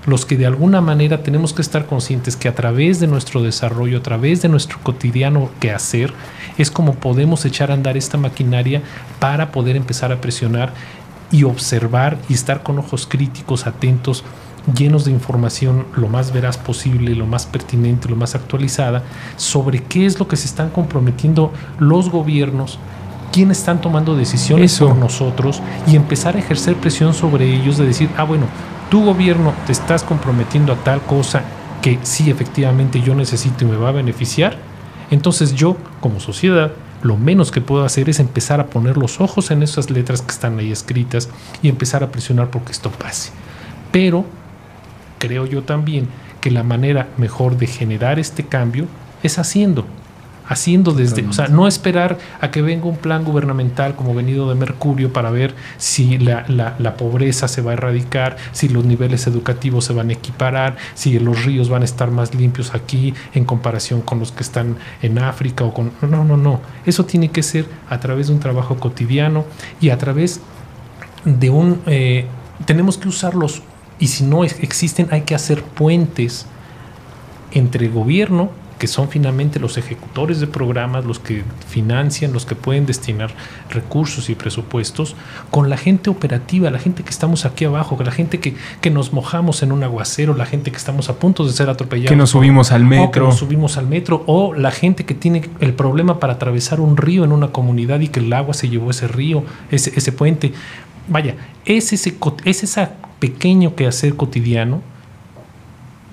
los 0.06 0.24
que 0.24 0.36
de 0.36 0.46
alguna 0.46 0.80
manera 0.80 1.22
tenemos 1.22 1.52
que 1.52 1.62
estar 1.62 1.86
conscientes 1.86 2.36
que 2.36 2.48
a 2.48 2.54
través 2.54 2.98
de 2.98 3.06
nuestro 3.06 3.42
desarrollo, 3.42 3.98
a 3.98 4.02
través 4.02 4.40
de 4.40 4.48
nuestro 4.48 4.78
cotidiano 4.82 5.50
quehacer, 5.60 6.12
es 6.56 6.70
como 6.70 6.94
podemos 6.94 7.44
echar 7.44 7.70
a 7.70 7.74
andar 7.74 7.96
esta 7.96 8.16
maquinaria 8.16 8.82
para 9.18 9.52
poder 9.52 9.76
empezar 9.76 10.10
a 10.10 10.20
presionar 10.20 10.72
y 11.30 11.44
observar 11.44 12.16
y 12.28 12.34
estar 12.34 12.62
con 12.62 12.78
ojos 12.78 13.06
críticos, 13.06 13.66
atentos, 13.66 14.24
llenos 14.74 15.04
de 15.04 15.10
información 15.10 15.86
lo 15.96 16.08
más 16.08 16.32
veraz 16.32 16.58
posible, 16.58 17.14
lo 17.14 17.26
más 17.26 17.46
pertinente, 17.46 18.08
lo 18.08 18.16
más 18.16 18.34
actualizada, 18.34 19.02
sobre 19.36 19.82
qué 19.82 20.06
es 20.06 20.18
lo 20.18 20.28
que 20.28 20.36
se 20.36 20.46
están 20.46 20.70
comprometiendo 20.70 21.52
los 21.78 22.10
gobiernos, 22.10 22.78
quiénes 23.32 23.58
están 23.58 23.80
tomando 23.80 24.16
decisiones 24.16 24.72
Eso. 24.72 24.88
por 24.88 24.96
nosotros 24.96 25.62
y 25.86 25.96
empezar 25.96 26.36
a 26.36 26.38
ejercer 26.38 26.76
presión 26.76 27.14
sobre 27.14 27.52
ellos 27.54 27.78
de 27.78 27.86
decir, 27.86 28.10
ah, 28.16 28.24
bueno, 28.24 28.46
tu 28.90 29.04
gobierno 29.04 29.52
te 29.66 29.72
estás 29.72 30.02
comprometiendo 30.02 30.72
a 30.72 30.76
tal 30.76 31.00
cosa 31.02 31.42
que 31.82 31.98
sí 32.02 32.30
efectivamente 32.30 33.00
yo 33.00 33.14
necesito 33.14 33.64
y 33.64 33.68
me 33.68 33.76
va 33.76 33.90
a 33.90 33.92
beneficiar, 33.92 34.56
entonces 35.10 35.54
yo 35.54 35.76
como 36.00 36.20
sociedad 36.20 36.72
lo 37.02 37.16
menos 37.16 37.52
que 37.52 37.60
puedo 37.60 37.84
hacer 37.84 38.08
es 38.08 38.18
empezar 38.18 38.60
a 38.60 38.66
poner 38.66 38.96
los 38.96 39.20
ojos 39.20 39.52
en 39.52 39.62
esas 39.62 39.88
letras 39.88 40.20
que 40.20 40.32
están 40.32 40.58
ahí 40.58 40.72
escritas 40.72 41.28
y 41.62 41.68
empezar 41.68 42.02
a 42.02 42.10
presionar 42.10 42.50
porque 42.50 42.72
esto 42.72 42.90
pase. 42.90 43.30
Pero 43.92 44.24
creo 45.18 45.46
yo 45.46 45.62
también 45.62 46.08
que 46.40 46.50
la 46.50 46.62
manera 46.62 47.08
mejor 47.16 47.56
de 47.56 47.66
generar 47.66 48.18
este 48.18 48.44
cambio 48.44 48.86
es 49.22 49.38
haciendo, 49.38 49.84
haciendo 50.46 50.92
desde, 50.92 51.26
o 51.26 51.32
sea, 51.32 51.48
no 51.48 51.66
esperar 51.66 52.18
a 52.40 52.50
que 52.50 52.62
venga 52.62 52.86
un 52.86 52.96
plan 52.96 53.24
gubernamental 53.24 53.94
como 53.96 54.14
venido 54.14 54.48
de 54.48 54.54
Mercurio 54.54 55.12
para 55.12 55.30
ver 55.30 55.54
si 55.76 56.18
la, 56.18 56.46
la, 56.48 56.96
pobreza 56.96 57.48
se 57.48 57.60
va 57.60 57.72
a 57.72 57.74
erradicar, 57.74 58.36
si 58.52 58.68
los 58.68 58.84
niveles 58.84 59.26
educativos 59.26 59.84
se 59.84 59.92
van 59.92 60.10
a 60.10 60.14
equiparar, 60.14 60.76
si 60.94 61.18
los 61.18 61.44
ríos 61.44 61.68
van 61.68 61.82
a 61.82 61.84
estar 61.84 62.10
más 62.10 62.34
limpios 62.34 62.74
aquí 62.74 63.12
en 63.34 63.44
comparación 63.44 64.00
con 64.00 64.20
los 64.20 64.32
que 64.32 64.42
están 64.42 64.76
en 65.02 65.18
África 65.18 65.64
o 65.64 65.74
con... 65.74 65.92
No, 66.00 66.24
no, 66.24 66.36
no. 66.36 66.60
Eso 66.86 67.04
tiene 67.04 67.30
que 67.30 67.42
ser 67.42 67.66
a 67.90 68.00
través 68.00 68.28
de 68.28 68.34
un 68.34 68.40
trabajo 68.40 68.76
cotidiano 68.76 69.44
y 69.80 69.90
a 69.90 69.98
través 69.98 70.40
de 71.24 71.50
un... 71.50 71.82
Eh, 71.86 72.26
tenemos 72.64 72.96
que 72.96 73.08
usarlos 73.08 73.62
y 73.98 74.08
si 74.08 74.24
no 74.24 74.44
existen 74.44 75.08
hay 75.10 75.22
que 75.22 75.34
hacer 75.34 75.62
puentes 75.62 76.46
entre 77.52 77.88
gobierno 77.88 78.50
que 78.78 78.86
son 78.86 79.08
finalmente 79.08 79.58
los 79.58 79.76
ejecutores 79.76 80.40
de 80.40 80.46
programas, 80.46 81.04
los 81.04 81.18
que 81.18 81.42
financian, 81.68 82.32
los 82.32 82.46
que 82.46 82.54
pueden 82.54 82.86
destinar 82.86 83.30
recursos 83.70 84.30
y 84.30 84.34
presupuestos, 84.34 85.16
con 85.50 85.68
la 85.68 85.76
gente 85.76 86.10
operativa, 86.10 86.70
la 86.70 86.78
gente 86.78 87.02
que 87.02 87.10
estamos 87.10 87.44
aquí 87.44 87.64
abajo, 87.64 87.98
la 88.02 88.12
gente 88.12 88.38
que, 88.38 88.54
que 88.80 88.90
nos 88.90 89.12
mojamos 89.12 89.62
en 89.62 89.72
un 89.72 89.82
aguacero, 89.82 90.34
la 90.34 90.46
gente 90.46 90.70
que 90.70 90.76
estamos 90.76 91.08
a 91.08 91.18
punto 91.18 91.44
de 91.44 91.52
ser 91.52 91.68
atropellados. 91.68 92.10
Que 92.10 92.16
nos 92.16 92.30
subimos 92.30 92.70
al 92.70 92.84
metro. 92.84 93.10
que 93.10 93.20
nos 93.20 93.36
subimos 93.36 93.76
al 93.76 93.86
metro, 93.88 94.22
o 94.26 94.54
la 94.54 94.70
gente 94.70 95.04
que 95.04 95.14
tiene 95.14 95.48
el 95.60 95.74
problema 95.74 96.20
para 96.20 96.34
atravesar 96.34 96.80
un 96.80 96.96
río 96.96 97.24
en 97.24 97.32
una 97.32 97.48
comunidad 97.48 98.00
y 98.00 98.08
que 98.08 98.20
el 98.20 98.32
agua 98.32 98.54
se 98.54 98.68
llevó 98.68 98.90
ese 98.90 99.08
río, 99.08 99.42
ese, 99.70 99.92
ese 99.96 100.12
puente. 100.12 100.52
Vaya, 101.08 101.34
es 101.64 101.92
ese, 101.92 102.16
es 102.44 102.62
ese 102.62 102.88
pequeño 103.18 103.74
quehacer 103.74 104.14
cotidiano 104.16 104.82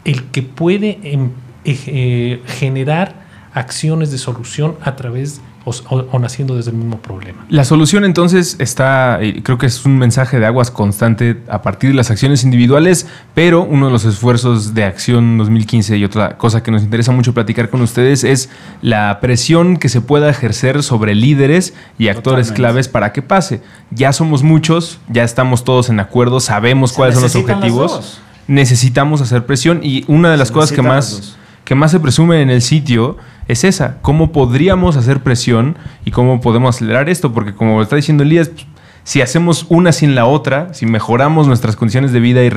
el 0.03 0.23
que 0.25 0.41
puede 0.43 0.99
em, 1.03 1.31
eh, 1.65 2.41
generar 2.45 3.25
acciones 3.53 4.11
de 4.11 4.17
solución 4.17 4.75
a 4.81 4.95
través 4.95 5.41
o, 5.65 6.19
naciendo 6.19 6.55
desde 6.55 6.69
el 6.69 6.77
mismo 6.77 6.99
problema. 6.99 7.45
La 7.49 7.65
solución 7.65 8.05
entonces 8.05 8.55
está, 8.59 9.19
creo 9.43 9.57
que 9.57 9.65
es 9.65 9.83
un 9.85 9.97
mensaje 9.97 10.39
de 10.39 10.45
aguas 10.45 10.69
constante 10.69 11.41
a 11.49 11.63
partir 11.63 11.89
de 11.89 11.95
las 11.95 12.11
acciones 12.11 12.43
individuales, 12.43 13.07
pero 13.33 13.63
uno 13.63 13.87
de 13.87 13.91
los 13.91 14.05
esfuerzos 14.05 14.75
de 14.75 14.83
acción 14.83 15.39
2015 15.39 15.97
y 15.97 16.05
otra 16.05 16.37
cosa 16.37 16.61
que 16.61 16.69
nos 16.69 16.83
interesa 16.83 17.11
mucho 17.11 17.33
platicar 17.33 17.69
con 17.69 17.81
ustedes 17.81 18.23
es 18.23 18.49
la 18.81 19.19
presión 19.21 19.77
que 19.77 19.89
se 19.89 20.01
pueda 20.01 20.29
ejercer 20.29 20.83
sobre 20.83 21.15
líderes 21.15 21.73
y 21.97 22.09
actores 22.09 22.51
claves 22.51 22.87
para 22.87 23.11
que 23.11 23.23
pase. 23.23 23.61
Ya 23.89 24.13
somos 24.13 24.43
muchos, 24.43 24.99
ya 25.09 25.23
estamos 25.23 25.63
todos 25.63 25.89
en 25.89 25.99
acuerdo, 25.99 26.39
sabemos 26.39 26.93
cuáles 26.93 27.15
son 27.15 27.23
los 27.23 27.35
objetivos. 27.35 28.21
Necesitamos 28.47 29.21
hacer 29.21 29.47
presión 29.47 29.79
y 29.81 30.05
una 30.07 30.29
de 30.29 30.37
las 30.37 30.51
cosas 30.51 30.71
que 30.71 30.83
más 30.83 31.37
que 31.65 31.75
más 31.75 31.91
se 31.91 31.99
presume 31.99 32.41
en 32.41 32.49
el 32.49 32.61
sitio 32.61 33.17
es 33.47 33.63
esa, 33.63 33.97
cómo 34.01 34.31
podríamos 34.31 34.97
hacer 34.97 35.21
presión 35.21 35.77
y 36.03 36.11
cómo 36.11 36.41
podemos 36.41 36.75
acelerar 36.75 37.09
esto, 37.09 37.33
porque 37.33 37.53
como 37.53 37.81
está 37.81 37.95
diciendo 37.95 38.23
Elías, 38.23 38.49
pues, 38.49 38.65
si 39.03 39.21
hacemos 39.21 39.67
una 39.69 39.91
sin 39.91 40.15
la 40.15 40.25
otra, 40.25 40.73
si 40.73 40.87
mejoramos 40.87 41.47
nuestras 41.47 41.75
condiciones 41.75 42.11
de 42.11 42.19
vida 42.19 42.43
y 42.43 42.49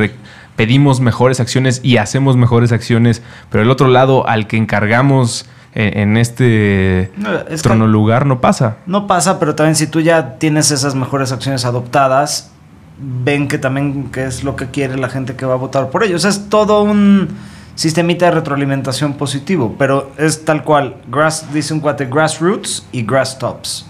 pedimos 0.57 1.01
mejores 1.01 1.41
acciones 1.41 1.81
y 1.83 1.99
hacemos 1.99 2.39
mejores 2.39 2.73
acciones, 2.73 3.23
pero 3.51 3.63
el 3.63 3.71
otro 3.71 3.89
lado 3.89 4.27
al 4.27 4.47
que 4.47 4.57
encargamos 4.57 5.47
en, 5.75 6.17
este 6.17 7.13
trono 7.63 7.87
lugar 7.87 8.25
no 8.25 8.41
pasa. 8.41 8.79
No 8.87 9.07
pasa, 9.07 9.39
pero 9.39 9.55
también 9.55 9.77
si 9.77 9.87
tú 9.87 10.01
ya 10.01 10.39
tienes 10.39 10.71
esas 10.71 10.95
mejores 10.95 11.33
acciones 11.33 11.67
adoptadas, 11.67 12.51
ven 12.99 13.47
que 13.47 13.59
también 13.59 14.11
que 14.11 14.25
es 14.25 14.43
lo 14.43 14.57
que 14.57 14.67
quiere 14.67 14.97
la 14.97 15.11
gente 15.11 15.37
que 15.37 15.45
va 15.47 15.55
a 15.55 15.59
votar 15.59 15.91
por 15.91 16.03
ellos. 16.03 16.25
Es 16.25 16.49
todo 16.49 16.83
un 16.83 17.29
sistemita 17.79 18.25
de 18.25 18.33
retroalimentación 18.33 19.13
positivo, 19.13 19.77
pero 19.79 20.11
es 20.19 20.45
tal 20.45 20.65
cual, 20.65 20.97
grass, 21.07 21.47
dice 21.53 21.73
un 21.73 21.79
cuate, 21.79 22.07
grassroots 22.07 22.89
y 22.91 23.05
grass 23.05 23.39
tops. 23.39 23.87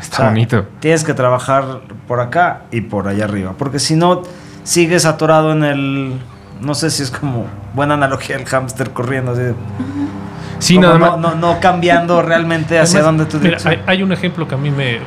Está 0.00 0.30
bonito. 0.30 0.66
Tienes 0.80 1.04
que 1.04 1.14
trabajar 1.14 1.82
por 2.08 2.18
acá 2.18 2.62
y 2.72 2.80
por 2.80 3.06
allá 3.06 3.26
arriba, 3.26 3.54
porque 3.56 3.78
si 3.78 3.94
no, 3.94 4.24
sigues 4.64 5.04
atorado 5.04 5.52
en 5.52 5.62
el, 5.62 6.20
no 6.60 6.74
sé 6.74 6.90
si 6.90 7.04
es 7.04 7.12
como 7.12 7.46
buena 7.72 7.94
analogía 7.94 8.34
el 8.34 8.46
hámster 8.46 8.90
corriendo 8.90 9.30
así. 9.30 9.42
Sí, 10.58 10.78
nada 10.80 10.98
no, 10.98 11.16
no, 11.16 11.36
no, 11.36 11.60
cambiando 11.60 12.20
realmente 12.20 12.80
hacia 12.80 13.00
donde 13.00 13.26
tú 13.26 13.38
mira, 13.38 13.58
hay, 13.86 14.02
un 14.02 14.10
ejemplo 14.10 14.48
que 14.48 14.56
a 14.56 14.58
mí 14.58 14.72
me... 14.72 14.98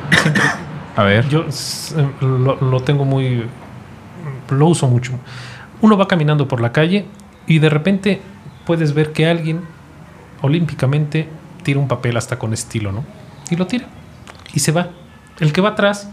a 0.96 1.02
ver. 1.02 1.28
Yo 1.28 1.44
lo, 2.22 2.56
lo 2.56 2.80
tengo 2.80 3.04
muy... 3.04 3.44
Lo 4.48 4.66
uso 4.66 4.88
mucho. 4.88 5.12
Uno 5.82 5.98
va 5.98 6.08
caminando 6.08 6.48
por 6.48 6.62
la 6.62 6.72
calle 6.72 7.06
y 7.48 7.58
de 7.58 7.70
repente 7.70 8.20
puedes 8.66 8.92
ver 8.92 9.12
que 9.12 9.26
alguien 9.26 9.62
olímpicamente 10.42 11.28
tira 11.64 11.80
un 11.80 11.88
papel 11.88 12.16
hasta 12.16 12.38
con 12.38 12.52
estilo, 12.52 12.92
¿no? 12.92 13.04
Y 13.50 13.56
lo 13.56 13.66
tira. 13.66 13.86
Y 14.54 14.60
se 14.60 14.70
va. 14.70 14.90
El 15.40 15.52
que 15.52 15.62
va 15.62 15.70
atrás 15.70 16.10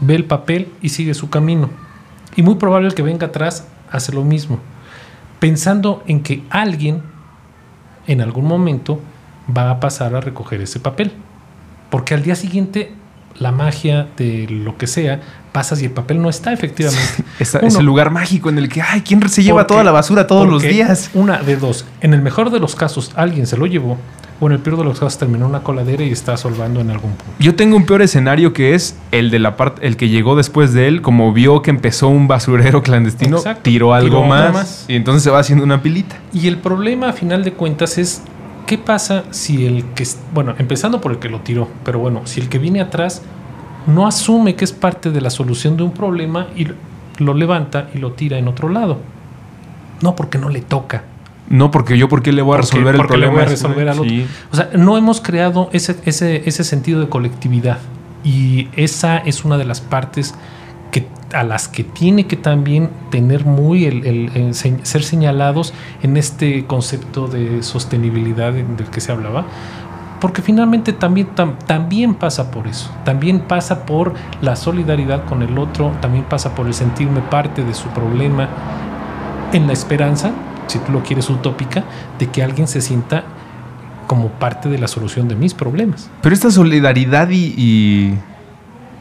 ve 0.00 0.14
el 0.14 0.24
papel 0.24 0.72
y 0.80 0.90
sigue 0.90 1.14
su 1.14 1.28
camino. 1.30 1.68
Y 2.36 2.42
muy 2.42 2.54
probable 2.54 2.88
el 2.88 2.94
que 2.94 3.02
venga 3.02 3.26
atrás 3.26 3.66
hace 3.90 4.12
lo 4.12 4.24
mismo. 4.24 4.60
Pensando 5.40 6.02
en 6.06 6.22
que 6.22 6.44
alguien 6.48 7.02
en 8.06 8.20
algún 8.20 8.46
momento 8.46 9.00
va 9.54 9.70
a 9.70 9.80
pasar 9.80 10.14
a 10.14 10.20
recoger 10.20 10.60
ese 10.60 10.78
papel. 10.78 11.12
Porque 11.90 12.14
al 12.14 12.22
día 12.22 12.36
siguiente 12.36 12.94
la 13.38 13.52
magia 13.52 14.08
de 14.16 14.46
lo 14.48 14.76
que 14.76 14.86
sea 14.86 15.20
pasas 15.52 15.80
y 15.82 15.84
el 15.84 15.92
papel 15.92 16.20
no 16.20 16.28
está 16.28 16.52
efectivamente. 16.52 17.24
es, 17.38 17.54
el 17.54 17.84
lugar 17.84 18.10
mágico 18.10 18.48
en 18.48 18.58
el 18.58 18.68
que, 18.68 18.82
ay, 18.82 19.02
¿quién 19.02 19.26
se 19.28 19.42
lleva 19.42 19.66
toda 19.66 19.84
la 19.84 19.92
basura 19.92 20.26
todos 20.26 20.48
los 20.48 20.62
días? 20.62 21.10
Una 21.14 21.42
de 21.42 21.56
dos. 21.56 21.86
En 22.00 22.12
el 22.12 22.22
mejor 22.22 22.50
de 22.50 22.58
los 22.58 22.74
casos, 22.74 23.12
alguien 23.14 23.46
se 23.46 23.56
lo 23.56 23.66
llevó. 23.66 23.96
O 24.40 24.46
en 24.46 24.52
el 24.54 24.58
peor 24.58 24.78
de 24.78 24.84
los 24.84 24.98
casos 24.98 25.16
terminó 25.16 25.46
una 25.46 25.62
coladera 25.62 26.02
y 26.02 26.10
está 26.10 26.36
solvando 26.36 26.80
en 26.80 26.90
algún 26.90 27.12
punto. 27.12 27.32
Yo 27.38 27.54
tengo 27.54 27.76
un 27.76 27.86
peor 27.86 28.02
escenario 28.02 28.52
que 28.52 28.74
es 28.74 28.96
el 29.12 29.30
de 29.30 29.38
la 29.38 29.56
parte, 29.56 29.86
el 29.86 29.96
que 29.96 30.08
llegó 30.08 30.34
después 30.34 30.72
de 30.72 30.88
él, 30.88 31.02
como 31.02 31.32
vio 31.32 31.62
que 31.62 31.70
empezó 31.70 32.08
un 32.08 32.26
basurero 32.26 32.82
clandestino, 32.82 33.38
tiró 33.62 33.94
algo 33.94 34.24
más, 34.24 34.86
y 34.88 34.96
entonces 34.96 35.22
se 35.22 35.30
va 35.30 35.38
haciendo 35.38 35.62
una 35.64 35.82
pilita. 35.82 36.16
Y 36.32 36.48
el 36.48 36.58
problema 36.58 37.10
a 37.10 37.12
final 37.12 37.44
de 37.44 37.52
cuentas 37.52 37.96
es 37.96 38.22
¿qué 38.74 38.78
pasa 38.78 39.22
si 39.30 39.66
el 39.66 39.84
que, 39.94 40.04
bueno, 40.32 40.56
empezando 40.58 41.00
por 41.00 41.12
el 41.12 41.20
que 41.20 41.28
lo 41.28 41.38
tiró, 41.42 41.68
pero 41.84 42.00
bueno, 42.00 42.22
si 42.24 42.40
el 42.40 42.48
que 42.48 42.58
viene 42.58 42.80
atrás 42.80 43.22
no 43.86 44.04
asume 44.04 44.56
que 44.56 44.64
es 44.64 44.72
parte 44.72 45.12
de 45.12 45.20
la 45.20 45.30
solución 45.30 45.76
de 45.76 45.84
un 45.84 45.92
problema 45.92 46.48
y 46.56 46.66
lo 47.22 47.34
levanta 47.34 47.88
y 47.94 47.98
lo 47.98 48.14
tira 48.14 48.36
en 48.36 48.48
otro 48.48 48.68
lado. 48.68 48.98
No 50.02 50.16
porque 50.16 50.38
no 50.38 50.48
le 50.48 50.60
toca. 50.60 51.04
No, 51.48 51.70
porque 51.70 51.96
yo, 51.96 52.08
¿por 52.08 52.20
qué 52.20 52.32
le 52.32 52.42
voy 52.42 52.54
a 52.54 52.62
resolver 52.62 52.96
el 52.96 53.06
problema? 53.06 53.26
Le 53.26 53.38
voy 53.38 53.42
a 53.42 53.48
resolver 53.48 53.88
al 53.88 54.00
otro. 54.00 54.12
O 54.50 54.56
sea, 54.56 54.70
no 54.76 54.98
hemos 54.98 55.20
creado 55.20 55.70
ese, 55.72 55.96
ese, 56.04 56.42
ese 56.44 56.64
sentido 56.64 56.98
de 56.98 57.08
colectividad. 57.08 57.78
Y 58.24 58.66
esa 58.74 59.18
es 59.18 59.44
una 59.44 59.56
de 59.56 59.66
las 59.66 59.80
partes 59.80 60.34
a 61.34 61.42
las 61.42 61.68
que 61.68 61.84
tiene 61.84 62.26
que 62.26 62.36
también 62.36 62.90
tener 63.10 63.44
muy 63.44 64.52
ser 64.52 65.02
señalados 65.02 65.74
en 66.02 66.16
este 66.16 66.64
concepto 66.66 67.26
de 67.26 67.62
sostenibilidad 67.62 68.52
del 68.52 68.86
que 68.90 69.00
se 69.00 69.12
hablaba 69.12 69.46
porque 70.24 70.40
finalmente 70.40 70.94
también, 70.94 71.28
también 71.66 72.14
pasa 72.14 72.50
por 72.50 72.66
eso, 72.66 72.90
también 73.04 73.40
pasa 73.40 73.84
por 73.84 74.14
la 74.40 74.56
solidaridad 74.56 75.26
con 75.26 75.42
el 75.42 75.58
otro, 75.58 75.92
también 76.00 76.24
pasa 76.24 76.54
por 76.54 76.66
el 76.66 76.72
sentirme 76.72 77.20
parte 77.20 77.62
de 77.62 77.74
su 77.74 77.88
problema, 77.88 78.48
en 79.52 79.66
la 79.66 79.74
esperanza, 79.74 80.32
si 80.66 80.78
tú 80.78 80.92
lo 80.92 81.02
quieres 81.02 81.28
utópica, 81.28 81.84
de 82.18 82.30
que 82.30 82.42
alguien 82.42 82.68
se 82.68 82.80
sienta 82.80 83.24
como 84.06 84.28
parte 84.28 84.70
de 84.70 84.78
la 84.78 84.88
solución 84.88 85.28
de 85.28 85.36
mis 85.36 85.52
problemas. 85.52 86.08
Pero 86.22 86.34
esta 86.34 86.50
solidaridad 86.50 87.28
y 87.30 88.14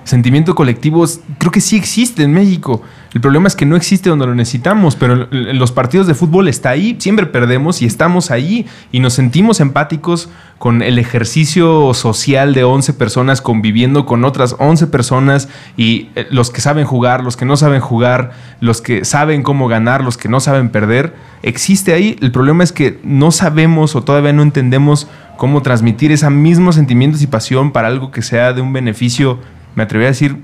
sentimiento 0.04 0.56
colectivo 0.56 1.06
creo 1.38 1.52
que 1.52 1.62
sí 1.62 1.76
existe 1.76 2.24
en 2.24 2.34
México. 2.34 2.82
El 3.14 3.22
problema 3.22 3.48
es 3.48 3.56
que 3.56 3.66
no 3.66 3.76
existe 3.76 4.10
donde 4.10 4.26
lo 4.26 4.34
necesitamos, 4.34 4.96
pero 4.96 5.28
en 5.32 5.60
los 5.60 5.72
partidos 5.72 6.08
de 6.08 6.16
fútbol 6.16 6.48
está 6.48 6.72
ahí, 6.72 6.96
siempre 7.00 7.28
perdemos 7.28 7.84
y 7.84 7.86
estamos 7.86 8.32
ahí 8.32 8.66
y 8.92 9.00
nos 9.02 9.14
sentimos 9.14 9.60
empáticos 9.60 10.30
con 10.58 10.82
el 10.82 10.98
ejercicio 10.98 11.94
social 11.94 12.56
de 12.56 12.64
11 12.64 12.94
personas 12.94 13.42
conviviendo 13.42 14.06
con 14.08 14.26
otras 14.26 14.56
11 14.58 14.88
personas 14.88 15.48
y 15.78 16.10
eh, 16.16 16.26
los 16.32 16.50
que 16.50 16.62
saben 16.62 16.86
jugar, 16.86 17.24
los 17.24 17.38
que 17.38 17.46
no 17.46 17.56
saben 17.56 17.82
jugar, 17.82 18.32
los 18.62 18.82
que 18.82 19.06
saben 19.06 19.44
cómo 19.44 19.68
ganar, 19.68 20.04
los 20.04 20.18
que 20.18 20.30
no 20.30 20.40
saben 20.40 20.70
perder, 20.70 21.14
existe 21.44 21.94
ahí. 21.94 22.16
El 22.20 22.32
problema 22.32 22.64
es 22.64 22.72
que 22.72 23.00
no 23.04 23.32
sabemos 23.32 23.96
o 23.96 24.04
todavía 24.04 24.34
no 24.34 24.42
entendemos 24.42 25.08
cómo 25.38 25.62
transmitir 25.62 26.12
ese 26.12 26.30
mismo 26.30 26.72
sentimientos 26.72 27.22
y 27.22 27.28
pasión 27.28 27.72
para 27.72 27.90
algo 27.90 28.10
que 28.12 28.22
sea 28.22 28.54
de 28.54 28.62
un 28.62 28.74
beneficio 28.74 29.40
me 29.76 29.84
atrevería 29.84 30.10
a 30.10 30.12
decir, 30.12 30.38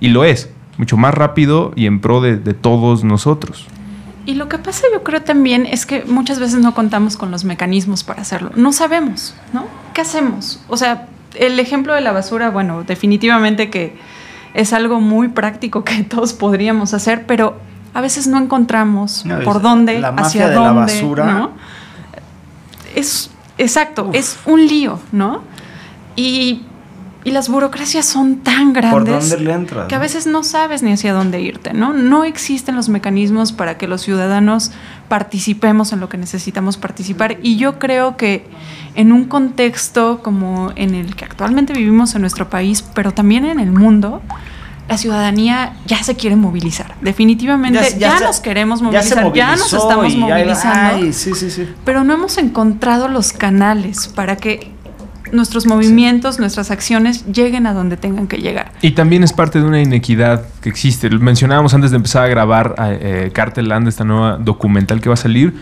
y 0.00 0.08
lo 0.08 0.24
es, 0.24 0.50
mucho 0.78 0.96
más 0.96 1.14
rápido 1.14 1.72
y 1.76 1.86
en 1.86 2.00
pro 2.00 2.20
de, 2.20 2.36
todos 2.54 3.04
nosotros. 3.04 3.66
Y 4.26 4.34
lo 4.34 4.48
que 4.48 4.58
pasa 4.58 4.86
yo 4.92 5.02
creo 5.02 5.22
también 5.22 5.66
es 5.66 5.86
que 5.86 6.04
muchas 6.04 6.38
veces 6.38 6.60
no 6.60 6.74
contamos 6.74 7.16
con 7.16 7.30
los 7.30 7.44
mecanismos 7.44 8.02
para 8.02 8.22
hacerlo. 8.22 8.50
No 8.56 8.72
sabemos, 8.72 9.34
¿no? 9.52 9.66
¿Qué 9.94 10.00
hacemos? 10.00 10.60
O 10.68 10.76
sea, 10.76 11.06
el 11.34 11.58
ejemplo 11.60 11.94
de 11.94 12.00
la 12.00 12.12
basura, 12.12 12.50
bueno, 12.50 12.82
definitivamente 12.82 13.70
que 13.70 13.96
es 14.54 14.72
algo 14.72 15.00
muy 15.00 15.28
práctico 15.28 15.84
que 15.84 16.02
todos 16.08 16.32
podríamos 16.32 16.92
hacer, 16.94 17.26
pero 17.26 17.58
a 17.94 18.00
veces 18.00 18.26
no 18.26 18.38
encontramos 18.38 19.24
No, 19.24 19.40
por 19.40 19.62
dónde, 19.62 20.00
la 20.00 20.12
mafia 20.12 20.26
hacia 20.26 20.48
de 20.48 20.54
la 20.56 20.60
dónde, 20.60 20.80
basura. 20.92 21.32
¿no? 21.32 21.52
Es 22.94 23.30
exacto, 23.58 24.10
es 24.12 24.38
un 24.44 24.66
lío, 24.66 24.98
¿no? 25.12 25.42
Y, 26.14 26.62
y 27.26 27.32
las 27.32 27.48
burocracias 27.48 28.06
son 28.06 28.36
tan 28.36 28.72
¿Por 28.72 28.82
grandes 29.04 29.30
dónde 29.30 29.44
le 29.44 29.52
entras? 29.52 29.88
que 29.88 29.96
a 29.96 29.98
veces 29.98 30.28
no 30.28 30.44
sabes 30.44 30.84
ni 30.84 30.92
hacia 30.92 31.12
dónde 31.12 31.40
irte, 31.40 31.72
¿no? 31.72 31.92
No 31.92 32.22
existen 32.22 32.76
los 32.76 32.88
mecanismos 32.88 33.50
para 33.52 33.76
que 33.78 33.88
los 33.88 34.02
ciudadanos 34.02 34.70
participemos 35.08 35.92
en 35.92 35.98
lo 36.00 36.08
que 36.08 36.18
necesitamos 36.18 36.76
participar 36.76 37.38
y 37.42 37.56
yo 37.56 37.78
creo 37.80 38.16
que 38.16 38.46
en 38.94 39.10
un 39.12 39.24
contexto 39.24 40.20
como 40.22 40.70
en 40.76 40.94
el 40.94 41.16
que 41.16 41.24
actualmente 41.24 41.72
vivimos 41.72 42.14
en 42.14 42.20
nuestro 42.20 42.48
país, 42.48 42.82
pero 42.94 43.12
también 43.12 43.44
en 43.44 43.58
el 43.58 43.72
mundo, 43.72 44.22
la 44.88 44.96
ciudadanía 44.96 45.72
ya 45.86 46.02
se 46.04 46.14
quiere 46.14 46.36
movilizar. 46.36 46.94
Definitivamente 47.00 47.96
ya, 47.98 48.18
se- 48.18 48.24
nos 48.24 48.38
queremos 48.38 48.78
ya 48.80 48.84
movilizar, 48.84 49.32
ya, 49.32 49.56
nos 49.56 49.72
estamos 49.72 50.14
movilizando 50.16 50.96
ay, 51.06 51.12
sí, 51.12 51.34
sí, 51.34 51.50
sí. 51.50 51.68
pero 51.84 52.04
no 52.04 52.14
hemos 52.14 52.38
encontrado 52.38 53.08
los 53.08 53.32
canales 53.32 54.06
para 54.06 54.36
que 54.36 54.75
nuestros 55.32 55.66
movimientos, 55.66 56.38
nuestras 56.38 56.70
acciones 56.70 57.26
lleguen 57.26 57.66
a 57.66 57.74
donde 57.74 57.96
tengan 57.96 58.26
que 58.26 58.38
llegar. 58.38 58.72
Y 58.82 58.92
también 58.92 59.22
es 59.22 59.32
parte 59.32 59.60
de 59.60 59.64
una 59.64 59.80
inequidad 59.80 60.44
que 60.60 60.68
existe. 60.68 61.10
Mencionábamos 61.10 61.74
antes 61.74 61.90
de 61.90 61.96
empezar 61.96 62.24
a 62.24 62.28
grabar 62.28 62.74
eh, 62.78 63.30
Cartel 63.32 63.68
Land, 63.68 63.88
esta 63.88 64.04
nueva 64.04 64.38
documental 64.38 65.00
que 65.00 65.08
va 65.08 65.14
a 65.14 65.18
salir. 65.18 65.54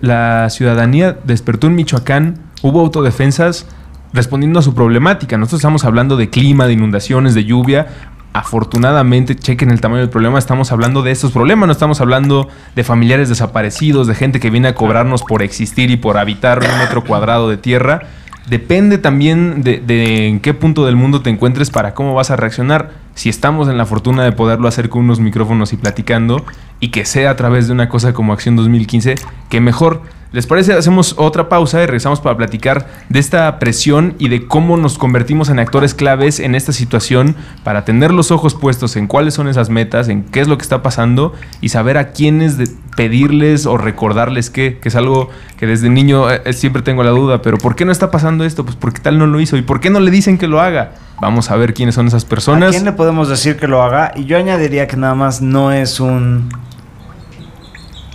La 0.00 0.50
ciudadanía 0.50 1.16
despertó 1.24 1.68
en 1.68 1.76
Michoacán, 1.76 2.38
hubo 2.62 2.80
autodefensas 2.80 3.66
respondiendo 4.12 4.58
a 4.60 4.62
su 4.62 4.74
problemática. 4.74 5.36
Nosotros 5.36 5.60
estamos 5.60 5.84
hablando 5.84 6.16
de 6.16 6.30
clima, 6.30 6.66
de 6.66 6.72
inundaciones, 6.72 7.34
de 7.34 7.44
lluvia. 7.44 7.88
Afortunadamente, 8.32 9.36
chequen 9.36 9.70
el 9.70 9.80
tamaño 9.80 10.00
del 10.00 10.10
problema, 10.10 10.40
estamos 10.40 10.72
hablando 10.72 11.02
de 11.02 11.12
estos 11.12 11.30
problemas, 11.30 11.68
no 11.68 11.72
estamos 11.72 12.00
hablando 12.00 12.48
de 12.74 12.82
familiares 12.82 13.28
desaparecidos, 13.28 14.08
de 14.08 14.16
gente 14.16 14.40
que 14.40 14.50
viene 14.50 14.68
a 14.68 14.74
cobrarnos 14.74 15.22
por 15.22 15.42
existir 15.42 15.90
y 15.90 15.96
por 15.96 16.18
habitar 16.18 16.58
un 16.58 16.78
metro 16.78 17.04
cuadrado 17.04 17.48
de 17.48 17.58
tierra. 17.58 18.02
Depende 18.48 18.98
también 18.98 19.62
de, 19.62 19.80
de 19.80 20.28
en 20.28 20.40
qué 20.40 20.52
punto 20.52 20.84
del 20.84 20.96
mundo 20.96 21.22
te 21.22 21.30
encuentres 21.30 21.70
para 21.70 21.94
cómo 21.94 22.14
vas 22.14 22.30
a 22.30 22.36
reaccionar. 22.36 22.92
Si 23.14 23.28
estamos 23.28 23.68
en 23.68 23.78
la 23.78 23.86
fortuna 23.86 24.24
de 24.24 24.32
poderlo 24.32 24.68
hacer 24.68 24.88
con 24.88 25.04
unos 25.04 25.20
micrófonos 25.20 25.72
y 25.72 25.76
platicando, 25.76 26.44
y 26.80 26.88
que 26.88 27.06
sea 27.06 27.30
a 27.30 27.36
través 27.36 27.66
de 27.66 27.72
una 27.72 27.88
cosa 27.88 28.12
como 28.12 28.32
Acción 28.32 28.56
2015, 28.56 29.14
que 29.48 29.60
mejor. 29.60 30.02
¿Les 30.34 30.48
parece? 30.48 30.72
Hacemos 30.72 31.14
otra 31.16 31.48
pausa 31.48 31.80
y 31.80 31.86
regresamos 31.86 32.20
para 32.20 32.36
platicar 32.36 32.88
de 33.08 33.20
esta 33.20 33.60
presión 33.60 34.16
y 34.18 34.28
de 34.28 34.48
cómo 34.48 34.76
nos 34.76 34.98
convertimos 34.98 35.48
en 35.48 35.60
actores 35.60 35.94
claves 35.94 36.40
en 36.40 36.56
esta 36.56 36.72
situación 36.72 37.36
para 37.62 37.84
tener 37.84 38.10
los 38.10 38.32
ojos 38.32 38.56
puestos 38.56 38.96
en 38.96 39.06
cuáles 39.06 39.34
son 39.34 39.46
esas 39.46 39.70
metas, 39.70 40.08
en 40.08 40.24
qué 40.24 40.40
es 40.40 40.48
lo 40.48 40.58
que 40.58 40.62
está 40.62 40.82
pasando 40.82 41.34
y 41.60 41.68
saber 41.68 41.98
a 41.98 42.10
quiénes 42.10 42.56
pedirles 42.96 43.64
o 43.64 43.78
recordarles 43.78 44.50
qué, 44.50 44.80
que 44.82 44.88
es 44.88 44.96
algo 44.96 45.30
que 45.56 45.68
desde 45.68 45.88
niño 45.88 46.28
eh, 46.28 46.52
siempre 46.52 46.82
tengo 46.82 47.04
la 47.04 47.10
duda, 47.10 47.40
pero 47.40 47.56
¿por 47.56 47.76
qué 47.76 47.84
no 47.84 47.92
está 47.92 48.10
pasando 48.10 48.44
esto? 48.44 48.64
Pues 48.64 48.74
porque 48.74 49.00
tal 49.00 49.20
no 49.20 49.28
lo 49.28 49.38
hizo 49.38 49.56
y 49.56 49.62
¿por 49.62 49.78
qué 49.78 49.88
no 49.88 50.00
le 50.00 50.10
dicen 50.10 50.36
que 50.36 50.48
lo 50.48 50.60
haga? 50.60 50.94
Vamos 51.20 51.52
a 51.52 51.56
ver 51.56 51.74
quiénes 51.74 51.94
son 51.94 52.08
esas 52.08 52.24
¿A 52.24 52.28
personas. 52.28 52.72
quién 52.72 52.84
le 52.84 52.92
podemos 52.92 53.28
decir 53.28 53.56
que 53.56 53.68
lo 53.68 53.84
haga? 53.84 54.10
Y 54.16 54.24
yo 54.24 54.36
añadiría 54.36 54.88
que 54.88 54.96
nada 54.96 55.14
más 55.14 55.40
no 55.40 55.70
es 55.70 56.00
un. 56.00 56.48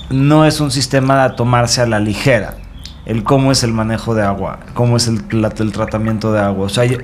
No 0.09 0.45
es 0.45 0.59
un 0.59 0.71
sistema 0.71 1.23
a 1.23 1.35
tomarse 1.35 1.81
a 1.81 1.85
la 1.87 1.99
ligera. 1.99 2.55
El 3.05 3.23
cómo 3.23 3.51
es 3.51 3.63
el 3.63 3.73
manejo 3.73 4.13
de 4.15 4.23
agua, 4.23 4.59
cómo 4.73 4.97
es 4.97 5.07
el, 5.07 5.23
la- 5.31 5.53
el 5.57 5.71
tratamiento 5.71 6.31
de 6.31 6.41
agua. 6.41 6.65
O 6.65 6.69
sea, 6.69 6.85
yo 6.85 6.97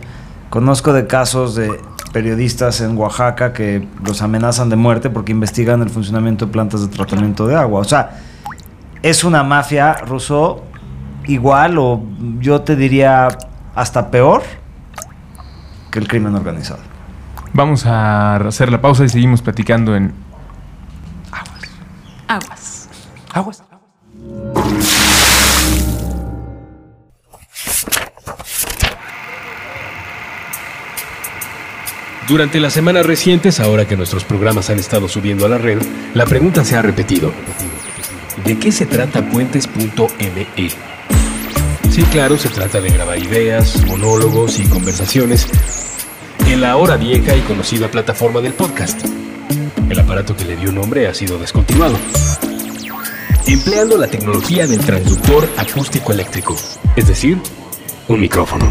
conozco 0.49 0.93
de 0.93 1.07
casos 1.07 1.55
de 1.55 1.79
periodistas 2.13 2.79
en 2.81 2.97
Oaxaca 2.97 3.53
que 3.53 3.87
los 4.03 4.21
amenazan 4.21 4.69
de 4.69 4.75
muerte 4.75 5.09
porque 5.09 5.31
investigan 5.31 5.81
el 5.81 5.89
funcionamiento 5.89 6.45
de 6.45 6.51
plantas 6.51 6.81
de 6.81 6.87
tratamiento 6.87 7.47
de 7.47 7.55
agua. 7.55 7.81
O 7.81 7.83
sea, 7.83 8.19
es 9.01 9.23
una 9.23 9.43
mafia 9.43 9.93
ruso 9.93 10.63
igual 11.27 11.77
o 11.79 12.03
yo 12.39 12.61
te 12.61 12.75
diría 12.75 13.27
hasta 13.73 14.09
peor 14.11 14.43
que 15.91 15.99
el 15.99 16.07
crimen 16.07 16.35
organizado. 16.35 16.79
Vamos 17.53 17.85
a 17.85 18.35
hacer 18.35 18.71
la 18.71 18.81
pausa 18.81 19.03
y 19.05 19.09
seguimos 19.09 19.41
platicando 19.41 19.95
en 19.95 20.13
Aguas. 21.31 21.61
Aguas. 22.27 22.64
Durante 32.27 32.59
las 32.59 32.73
semanas 32.73 33.05
recientes, 33.05 33.59
ahora 33.59 33.85
que 33.87 33.97
nuestros 33.97 34.23
programas 34.23 34.69
han 34.69 34.79
estado 34.79 35.07
subiendo 35.07 35.45
a 35.45 35.49
la 35.49 35.57
red, 35.57 35.79
la 36.13 36.25
pregunta 36.25 36.63
se 36.63 36.75
ha 36.75 36.81
repetido. 36.81 37.31
¿De 38.45 38.57
qué 38.57 38.71
se 38.71 38.85
trata 38.85 39.29
puentes.me? 39.29 40.47
Sí, 41.91 42.03
claro, 42.11 42.37
se 42.37 42.49
trata 42.49 42.81
de 42.81 42.89
grabar 42.89 43.19
ideas, 43.19 43.85
monólogos 43.85 44.59
y 44.59 44.67
conversaciones 44.67 45.47
en 46.47 46.61
la 46.61 46.71
ahora 46.71 46.95
vieja 46.95 47.35
y 47.35 47.41
conocida 47.41 47.89
plataforma 47.89 48.41
del 48.41 48.53
podcast. 48.53 49.05
El 49.89 49.99
aparato 49.99 50.35
que 50.35 50.45
le 50.45 50.55
dio 50.55 50.71
nombre 50.71 51.07
ha 51.07 51.13
sido 51.13 51.37
descontinuado. 51.37 51.97
Empleando 53.47 53.95
la 53.97 54.07
tecnología 54.07 54.65
del 54.65 54.79
transductor 54.79 55.47
acústico 55.57 56.11
eléctrico, 56.11 56.55
es 56.95 57.07
decir, 57.07 57.39
un 58.07 58.19
micrófono. 58.19 58.65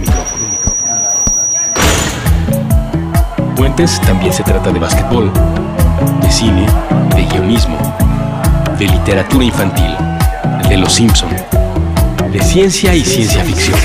Puentes 3.57 4.01
también 4.01 4.33
se 4.33 4.43
trata 4.43 4.73
de 4.73 4.81
básquetbol, 4.81 5.33
de 6.21 6.31
cine, 6.33 6.67
de 7.15 7.25
guionismo, 7.25 7.79
de 8.77 8.89
literatura 8.89 9.45
infantil, 9.45 9.95
de 10.69 10.77
Los 10.77 10.95
Simpson, 10.95 11.31
de 12.33 12.43
ciencia 12.43 12.97
y 12.97 13.05
ciencia 13.05 13.45
ficción, 13.45 13.79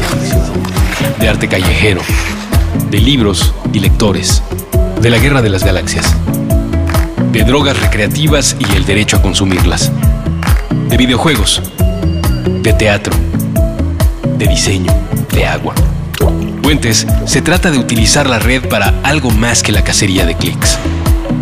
de 1.20 1.30
arte 1.30 1.48
callejero, 1.48 2.02
de 2.90 2.98
libros 2.98 3.54
y 3.74 3.80
lectores, 3.80 4.42
de 5.02 5.12
la 5.12 5.20
guerra 5.20 5.44
de 5.44 5.50
las 5.50 5.64
galaxias, 5.64 6.16
de 7.32 7.44
drogas 7.44 7.80
recreativas 7.80 8.56
y 8.58 8.76
el 8.76 8.86
derecho 8.86 9.18
a 9.18 9.22
consumirlas, 9.22 9.92
de 10.90 10.98
videojuegos, 10.98 11.62
de 12.64 12.74
teatro, 12.74 13.16
de 14.38 14.48
diseño, 14.48 14.92
de 15.32 15.46
agua. 15.46 15.76
Puentes 16.64 17.06
se 17.26 17.42
trata 17.44 17.70
de 17.70 17.78
utilizar 17.78 18.28
la 18.28 18.40
red 18.40 18.68
para 18.68 18.96
algo 19.04 19.30
más 19.30 19.62
que 19.62 19.72
la 19.72 19.84
cacería 19.84 20.26
de 20.26 20.36
clics. 20.36 20.80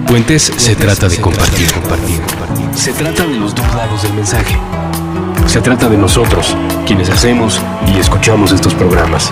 Puentes 0.06 0.52
se 0.58 0.76
trata 0.76 1.08
de 1.08 1.18
compartir, 1.22 1.72
compartir, 1.72 2.22
compartir. 2.22 2.66
Se 2.76 2.92
trata 2.92 3.26
de 3.26 3.36
los 3.36 3.56
dos 3.56 3.66
lados 3.74 4.04
del 4.04 4.14
mensaje. 4.14 4.58
Se 5.48 5.62
trata 5.62 5.88
de 5.88 5.98
nosotros, 5.98 6.56
quienes 6.86 7.10
hacemos 7.10 7.62
y 7.88 7.98
escuchamos 7.98 8.52
estos 8.52 8.74
programas. 8.74 9.32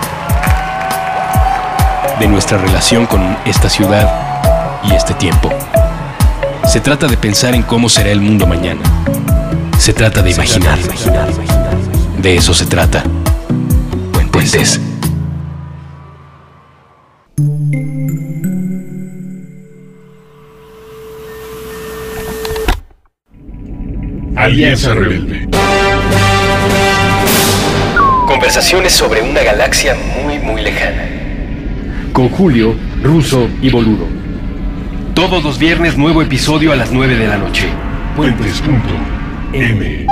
De 2.20 2.28
nuestra 2.28 2.58
relación 2.58 3.06
con 3.06 3.38
esta 3.46 3.70
ciudad 3.70 4.80
y 4.82 4.94
este 4.94 5.14
tiempo. 5.16 5.50
Se 6.66 6.80
trata 6.80 7.08
de 7.08 7.18
pensar 7.18 7.54
en 7.54 7.64
cómo 7.64 7.90
será 7.90 8.12
el 8.12 8.22
mundo 8.22 8.48
mañana. 8.48 8.95
Se 9.78 9.94
trata 9.94 10.22
de 10.22 10.32
imaginar. 10.32 10.80
De 12.22 12.36
eso 12.36 12.54
se 12.54 12.66
trata. 12.66 13.04
Puentes. 14.32 14.80
Alianza 24.36 24.94
Rebelde. 24.94 25.48
Conversaciones 28.28 28.92
sobre 28.94 29.22
una 29.22 29.42
galaxia 29.42 29.96
muy, 30.24 30.40
muy 30.40 30.62
lejana. 30.62 31.08
Con 32.12 32.30
Julio, 32.30 32.76
Ruso 33.02 33.48
y 33.62 33.70
Boludo. 33.70 34.08
Todos 35.14 35.44
los 35.44 35.58
viernes, 35.58 35.98
nuevo 35.98 36.22
episodio 36.22 36.72
a 36.74 36.76
las 36.76 36.92
9 36.92 37.16
de 37.16 37.28
la 37.28 37.38
noche. 37.38 37.70
En 39.58 40.06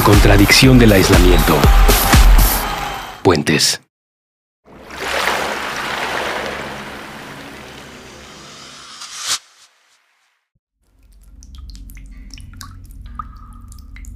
contradicción 0.00 0.78
del 0.78 0.92
aislamiento. 0.92 1.58
Puentes. 3.22 3.82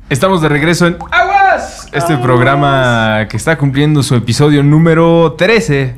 Estamos 0.09 0.41
de 0.41 0.49
regreso 0.49 0.87
en 0.87 0.97
Este 1.92 2.16
programa 2.16 3.26
que 3.28 3.36
está 3.36 3.59
cumpliendo 3.59 4.03
su 4.03 4.14
episodio 4.14 4.62
número 4.62 5.34
13 5.36 5.96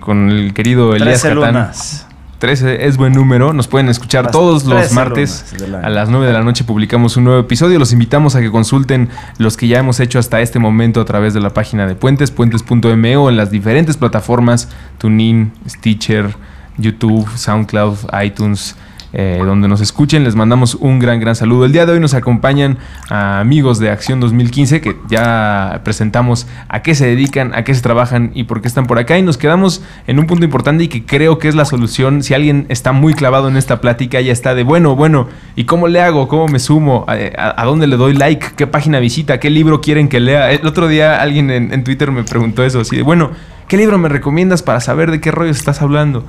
con 0.00 0.30
el 0.30 0.54
querido 0.54 0.94
Elías 0.94 1.20
13 1.20 1.28
Catán. 1.34 1.54
lunas. 1.54 2.06
13 2.38 2.86
es 2.86 2.96
buen 2.96 3.12
número. 3.12 3.52
Nos 3.52 3.68
pueden 3.68 3.88
escuchar 3.88 4.24
Las 4.24 4.32
todos 4.32 4.64
los 4.64 4.78
13 4.80 4.94
martes 4.94 5.54
a 5.82 5.88
las 5.90 6.08
9 6.08 6.26
de 6.26 6.32
la 6.32 6.42
noche. 6.42 6.64
Publicamos 6.64 7.16
un 7.16 7.24
nuevo 7.24 7.40
episodio. 7.40 7.78
Los 7.78 7.92
invitamos 7.92 8.34
a 8.34 8.40
que 8.40 8.50
consulten 8.50 9.10
los 9.38 9.56
que 9.56 9.68
ya 9.68 9.78
hemos 9.78 10.00
hecho 10.00 10.18
hasta 10.18 10.40
este 10.40 10.58
momento 10.58 11.00
a 11.00 11.04
través 11.04 11.34
de 11.34 11.40
la 11.40 11.50
página 11.50 11.86
de 11.86 11.94
Puentes, 11.94 12.30
puentes.me 12.30 13.16
o 13.16 13.28
en 13.28 13.36
las 13.36 13.50
diferentes 13.50 13.96
plataformas 13.96 14.68
TuneIn, 14.98 15.52
Stitcher, 15.68 16.34
YouTube, 16.78 17.28
SoundCloud, 17.36 17.98
iTunes. 18.24 18.74
Eh, 19.12 19.40
donde 19.44 19.68
nos 19.68 19.80
escuchen, 19.80 20.24
les 20.24 20.34
mandamos 20.34 20.74
un 20.74 20.98
gran, 20.98 21.20
gran 21.20 21.34
saludo. 21.34 21.66
El 21.66 21.72
día 21.72 21.84
de 21.84 21.92
hoy 21.92 22.00
nos 22.00 22.14
acompañan 22.14 22.78
a 23.10 23.40
amigos 23.40 23.78
de 23.78 23.90
Acción 23.90 24.20
2015 24.20 24.80
que 24.80 24.96
ya 25.08 25.80
presentamos 25.84 26.46
a 26.68 26.82
qué 26.82 26.94
se 26.94 27.06
dedican, 27.06 27.54
a 27.54 27.64
qué 27.64 27.74
se 27.74 27.82
trabajan 27.82 28.30
y 28.34 28.44
por 28.44 28.62
qué 28.62 28.68
están 28.68 28.86
por 28.86 28.98
acá. 28.98 29.18
Y 29.18 29.22
nos 29.22 29.36
quedamos 29.36 29.82
en 30.06 30.18
un 30.18 30.26
punto 30.26 30.44
importante 30.44 30.84
y 30.84 30.88
que 30.88 31.04
creo 31.04 31.38
que 31.38 31.48
es 31.48 31.54
la 31.54 31.64
solución. 31.64 32.22
Si 32.22 32.32
alguien 32.32 32.66
está 32.68 32.92
muy 32.92 33.14
clavado 33.14 33.48
en 33.48 33.56
esta 33.56 33.80
plática, 33.80 34.20
ya 34.20 34.32
está 34.32 34.54
de 34.54 34.62
bueno, 34.62 34.96
bueno, 34.96 35.28
¿y 35.56 35.64
cómo 35.64 35.88
le 35.88 36.00
hago? 36.00 36.28
¿Cómo 36.28 36.48
me 36.48 36.58
sumo? 36.58 37.04
¿A, 37.06 37.64
dónde 37.64 37.86
le 37.86 37.96
doy 37.96 38.14
like? 38.14 38.52
¿Qué 38.56 38.66
página 38.66 38.98
visita? 38.98 39.38
¿Qué 39.40 39.50
libro 39.50 39.80
quieren 39.80 40.08
que 40.08 40.20
lea? 40.20 40.52
El 40.52 40.66
otro 40.66 40.88
día 40.88 41.20
alguien 41.20 41.50
en, 41.50 41.72
en 41.72 41.84
Twitter 41.84 42.10
me 42.10 42.24
preguntó 42.24 42.64
eso, 42.64 42.80
así 42.80 42.96
de, 42.96 43.02
bueno, 43.02 43.30
¿qué 43.68 43.76
libro 43.76 43.98
me 43.98 44.08
recomiendas 44.08 44.62
para 44.62 44.80
saber 44.80 45.10
de 45.10 45.20
qué 45.20 45.30
rollos 45.30 45.58
estás 45.58 45.82
hablando? 45.82 46.24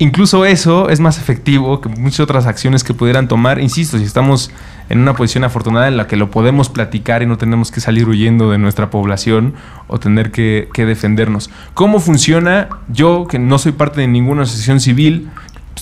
Incluso 0.00 0.44
eso 0.44 0.90
es 0.90 1.00
más 1.00 1.18
efectivo 1.18 1.80
que 1.80 1.88
muchas 1.88 2.20
otras 2.20 2.46
acciones 2.46 2.84
que 2.84 2.94
pudieran 2.94 3.26
tomar. 3.26 3.60
Insisto, 3.60 3.98
si 3.98 4.04
estamos 4.04 4.52
en 4.88 5.00
una 5.00 5.14
posición 5.14 5.42
afortunada 5.42 5.88
en 5.88 5.96
la 5.96 6.06
que 6.06 6.16
lo 6.16 6.30
podemos 6.30 6.68
platicar 6.68 7.22
y 7.22 7.26
no 7.26 7.36
tenemos 7.36 7.72
que 7.72 7.80
salir 7.80 8.08
huyendo 8.08 8.50
de 8.50 8.58
nuestra 8.58 8.90
población 8.90 9.54
o 9.88 9.98
tener 9.98 10.30
que, 10.30 10.68
defendernos. 10.76 11.50
¿Cómo 11.74 11.98
funciona? 11.98 12.68
Yo, 12.88 13.26
que 13.26 13.40
no 13.40 13.58
soy 13.58 13.72
parte 13.72 14.00
de 14.00 14.06
ninguna 14.06 14.42
asociación 14.42 14.78
civil, 14.78 15.30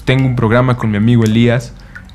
tengo 0.07 0.27
un 0.27 0.35
programa 0.35 0.79
con 0.79 0.91
mi 0.91 0.97
amigo 0.97 1.25
Elías. 1.25 1.75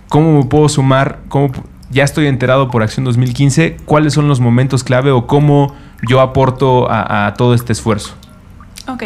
¿Cómo 0.10 0.39
me 0.39 0.45
puedo 0.45 0.70
sumar? 0.70 1.20
¿Cómo, 1.30 1.52
ya 1.91 2.04
estoy 2.04 2.26
enterado 2.26 2.72
por 2.72 2.82
Acción 2.82 3.06
2015. 3.06 3.78
¿Cuáles 3.86 4.14
son 4.14 4.28
los 4.28 4.39
momentos 4.39 4.84
clave 4.84 5.12
o 5.12 5.28
cómo 5.28 5.76
yo 6.08 6.20
aporto 6.20 6.89
a, 6.89 7.28
a 7.28 7.34
todo 7.36 7.54
este 7.54 7.74
esfuerzo? 7.74 8.16
Ok, 8.88 9.04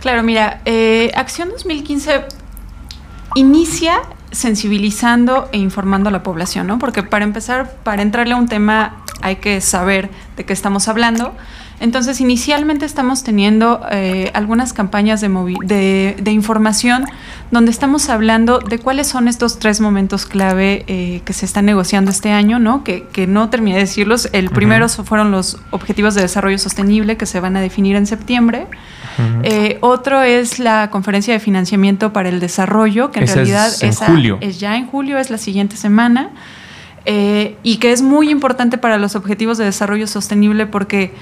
claro, 0.00 0.22
mira, 0.22 0.60
eh, 0.64 1.10
Acción 1.14 1.50
2015 1.50 2.24
inicia 3.34 4.02
sensibilizando 4.32 5.48
e 5.52 5.58
informando 5.58 6.08
a 6.08 6.12
la 6.12 6.22
población, 6.22 6.66
¿no? 6.66 6.78
Porque 6.78 7.02
para 7.02 7.24
empezar, 7.24 7.76
para 7.82 8.02
entrarle 8.02 8.34
a 8.34 8.36
un 8.36 8.48
tema 8.48 9.02
hay 9.22 9.36
que 9.36 9.60
saber 9.60 10.10
de 10.36 10.44
qué 10.44 10.52
estamos 10.52 10.88
hablando. 10.88 11.34
Entonces, 11.80 12.20
inicialmente 12.20 12.84
estamos 12.84 13.24
teniendo 13.24 13.80
eh, 13.90 14.30
algunas 14.34 14.72
campañas 14.72 15.20
de, 15.20 15.28
de, 15.64 16.16
de 16.20 16.30
información 16.30 17.06
donde 17.50 17.70
estamos 17.70 18.10
hablando 18.10 18.58
de 18.58 18.78
cuáles 18.78 19.08
son 19.08 19.26
estos 19.28 19.58
tres 19.58 19.80
momentos 19.80 20.26
clave 20.26 20.84
eh, 20.86 21.22
que 21.24 21.32
se 21.32 21.46
están 21.46 21.64
negociando 21.64 22.10
este 22.10 22.30
año, 22.32 22.58
¿no? 22.58 22.84
Que, 22.84 23.04
que 23.12 23.26
no 23.26 23.48
terminé 23.48 23.76
de 23.76 23.82
decirlos. 23.82 24.28
El 24.32 24.50
primero 24.50 24.88
fueron 24.88 25.30
los 25.30 25.58
Objetivos 25.70 26.14
de 26.14 26.22
Desarrollo 26.22 26.58
Sostenible 26.58 27.16
que 27.16 27.26
se 27.26 27.40
van 27.40 27.56
a 27.56 27.60
definir 27.60 27.96
en 27.96 28.06
septiembre. 28.06 28.66
Eh, 29.42 29.78
otro 29.80 30.22
es 30.22 30.58
la 30.58 30.90
conferencia 30.90 31.34
de 31.34 31.40
financiamiento 31.40 32.12
para 32.12 32.28
el 32.28 32.40
desarrollo, 32.40 33.10
que 33.10 33.18
en 33.18 33.24
Esa 33.24 33.32
es 33.32 33.36
realidad 33.36 33.72
en 33.80 33.88
esa 33.90 34.06
julio. 34.06 34.38
es 34.40 34.60
ya 34.60 34.76
en 34.76 34.86
julio, 34.86 35.18
es 35.18 35.30
la 35.30 35.38
siguiente 35.38 35.76
semana, 35.76 36.30
eh, 37.04 37.56
y 37.62 37.76
que 37.78 37.92
es 37.92 38.02
muy 38.02 38.30
importante 38.30 38.78
para 38.78 38.98
los 38.98 39.16
objetivos 39.16 39.58
de 39.58 39.64
desarrollo 39.64 40.06
sostenible 40.06 40.66
porque 40.66 41.12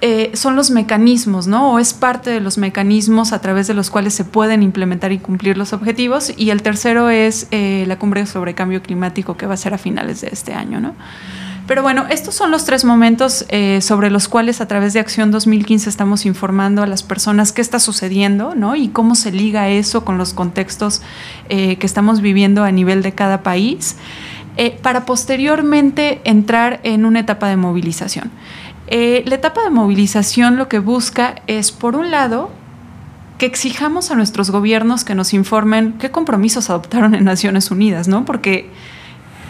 eh, 0.00 0.30
son 0.34 0.54
los 0.54 0.70
mecanismos, 0.70 1.48
¿no? 1.48 1.72
O 1.72 1.78
es 1.80 1.92
parte 1.92 2.30
de 2.30 2.40
los 2.40 2.56
mecanismos 2.56 3.32
a 3.32 3.40
través 3.40 3.66
de 3.66 3.74
los 3.74 3.90
cuales 3.90 4.14
se 4.14 4.24
pueden 4.24 4.62
implementar 4.62 5.10
y 5.10 5.18
cumplir 5.18 5.58
los 5.58 5.72
objetivos. 5.72 6.32
Y 6.36 6.50
el 6.50 6.62
tercero 6.62 7.10
es 7.10 7.48
eh, 7.50 7.84
la 7.88 7.98
cumbre 7.98 8.24
sobre 8.26 8.54
cambio 8.54 8.80
climático 8.80 9.36
que 9.36 9.46
va 9.46 9.54
a 9.54 9.56
ser 9.56 9.74
a 9.74 9.78
finales 9.78 10.20
de 10.20 10.28
este 10.30 10.54
año, 10.54 10.78
¿no? 10.80 10.94
Pero 11.66 11.82
bueno, 11.82 12.06
estos 12.08 12.34
son 12.34 12.52
los 12.52 12.64
tres 12.64 12.84
momentos 12.84 13.44
eh, 13.48 13.80
sobre 13.82 14.08
los 14.08 14.28
cuales 14.28 14.60
a 14.60 14.68
través 14.68 14.92
de 14.92 15.00
Acción 15.00 15.32
2015 15.32 15.90
estamos 15.90 16.26
informando 16.26 16.82
a 16.82 16.86
las 16.86 17.02
personas 17.02 17.52
qué 17.52 17.60
está 17.60 17.80
sucediendo, 17.80 18.54
¿no? 18.54 18.76
Y 18.76 18.88
cómo 18.88 19.16
se 19.16 19.32
liga 19.32 19.68
eso 19.68 20.04
con 20.04 20.16
los 20.16 20.32
contextos 20.32 21.02
que 21.48 21.78
estamos 21.82 22.20
viviendo 22.20 22.64
a 22.64 22.70
nivel 22.70 23.02
de 23.02 23.12
cada 23.12 23.42
país, 23.42 23.96
para 24.82 25.04
posteriormente 25.04 26.20
entrar 26.24 26.80
en 26.84 27.04
una 27.04 27.20
etapa 27.20 27.48
de 27.48 27.56
movilización. 27.56 28.30
Eh, 28.90 29.22
la 29.26 29.34
etapa 29.34 29.62
de 29.62 29.70
movilización 29.70 30.56
lo 30.56 30.68
que 30.68 30.78
busca 30.78 31.36
es, 31.46 31.72
por 31.72 31.94
un 31.94 32.10
lado, 32.10 32.50
que 33.36 33.46
exijamos 33.46 34.10
a 34.10 34.14
nuestros 34.14 34.50
gobiernos 34.50 35.04
que 35.04 35.14
nos 35.14 35.32
informen 35.34 35.94
qué 36.00 36.10
compromisos 36.10 36.70
adoptaron 36.70 37.14
en 37.14 37.24
Naciones 37.24 37.70
Unidas, 37.70 38.08
¿no? 38.08 38.24
Porque 38.24 38.70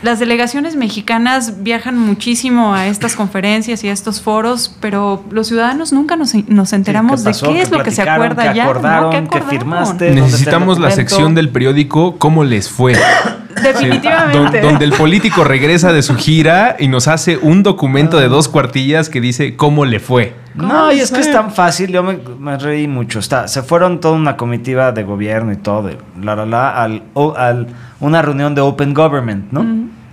las 0.03 0.18
delegaciones 0.20 0.76
mexicanas 0.76 1.62
viajan 1.62 1.99
muchísimo 1.99 2.74
a 2.74 2.86
estas 2.86 3.16
conferencias 3.16 3.82
y 3.82 3.89
a 3.89 3.93
estos 3.93 4.20
foros, 4.20 4.76
pero 4.80 5.24
los 5.30 5.49
ciudadanos 5.49 5.93
nunca 5.93 6.16
nos, 6.16 6.34
nos 6.49 6.72
enteramos 6.72 7.20
Sí, 7.20 7.24
¿qué 7.26 7.30
pasó? 7.30 7.47
de 7.47 7.53
qué 7.53 7.57
¿Qué 7.59 7.62
es 7.62 7.70
lo 7.70 7.82
que 7.82 7.91
se 7.91 8.03
acuerda 8.03 8.53
¿Qué 8.53 8.57
ya, 8.57 8.64
¿no? 8.64 8.70
acordaron? 8.70 9.11
¿Qué 9.11 9.16
¿Qué 9.18 9.24
acordaron? 9.39 9.51
firmaste? 9.51 10.05
¿Dónde 10.07 10.07
está 10.07 10.26
el 10.26 10.32
Necesitamos 10.32 10.78
la 10.78 10.91
sección 10.91 11.34
del 11.34 11.49
periódico 11.51 12.16
¿Cómo 12.18 12.45
les 12.45 12.68
fue? 12.68 12.95
Definitivamente. 13.62 14.61
Don- 14.61 14.70
donde 14.70 14.84
el 14.84 14.92
político 14.92 15.44
regresa 15.44 15.92
de 15.92 16.02
su 16.02 16.14
gira 16.16 16.76
y 16.78 16.88
nos 16.88 17.09
hace 17.09 17.36
un 17.36 17.62
documento 17.62 18.18
de 18.18 18.28
dos 18.28 18.48
cuartillas 18.48 19.09
que 19.09 19.20
dice 19.20 19.56
cómo 19.56 19.84
le 19.84 20.00
fue. 20.00 20.34
No, 20.54 20.90
y 20.92 20.98
es 21.00 21.12
que 21.12 21.20
es 21.20 21.30
tan 21.30 21.52
fácil, 21.52 21.90
yo 21.92 22.02
me, 22.02 22.18
me 22.38 22.56
reí 22.59 22.88
mucho. 22.88 23.18
Está, 23.20 23.46
se 23.48 23.62
fueron 23.62 24.00
toda 24.00 24.14
una 24.14 24.36
comitiva 24.36 24.90
de 24.92 25.04
gobierno 25.04 25.52
y 25.52 25.56
todo, 25.56 25.88
de 25.88 25.98
la, 26.20 26.34
la, 26.34 26.46
la, 26.46 26.70
al, 26.82 27.02
o- 27.14 27.34
al- 27.36 27.68
una 28.00 28.22
reunión 28.22 28.54
de 28.54 28.61
Open 28.61 28.92
Government, 28.94 29.52
¿no? 29.52 29.64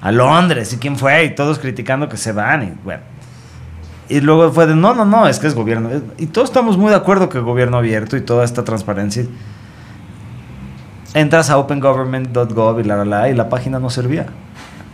A 0.01 0.11
Londres, 0.11 0.71
¿y 0.73 0.77
quién 0.77 0.97
fue? 0.97 1.25
Y 1.25 1.29
todos 1.35 1.57
criticando 1.57 2.07
que 2.09 2.17
se 2.17 2.31
van, 2.31 2.63
y 2.63 2.73
bueno. 2.83 3.01
Y 4.07 4.21
luego 4.21 4.51
fue 4.51 4.67
de, 4.67 4.75
no, 4.75 4.93
no, 4.93 5.03
no, 5.03 5.27
es 5.27 5.39
que 5.39 5.47
es 5.47 5.55
gobierno. 5.55 5.89
Y 6.19 6.27
todos 6.27 6.49
estamos 6.49 6.77
muy 6.77 6.91
de 6.91 6.95
acuerdo 6.95 7.27
que 7.27 7.39
el 7.39 7.43
gobierno 7.43 7.77
abierto 7.77 8.15
y 8.15 8.21
toda 8.21 8.45
esta 8.45 8.63
transparencia. 8.63 9.25
Entras 11.15 11.49
a 11.49 11.57
opengovernment.gov 11.57 12.79
y 12.79 12.83
la, 12.83 12.97
la, 12.97 13.05
la, 13.05 13.29
y 13.29 13.33
la 13.33 13.49
página 13.49 13.79
no 13.79 13.89
servía. 13.89 14.27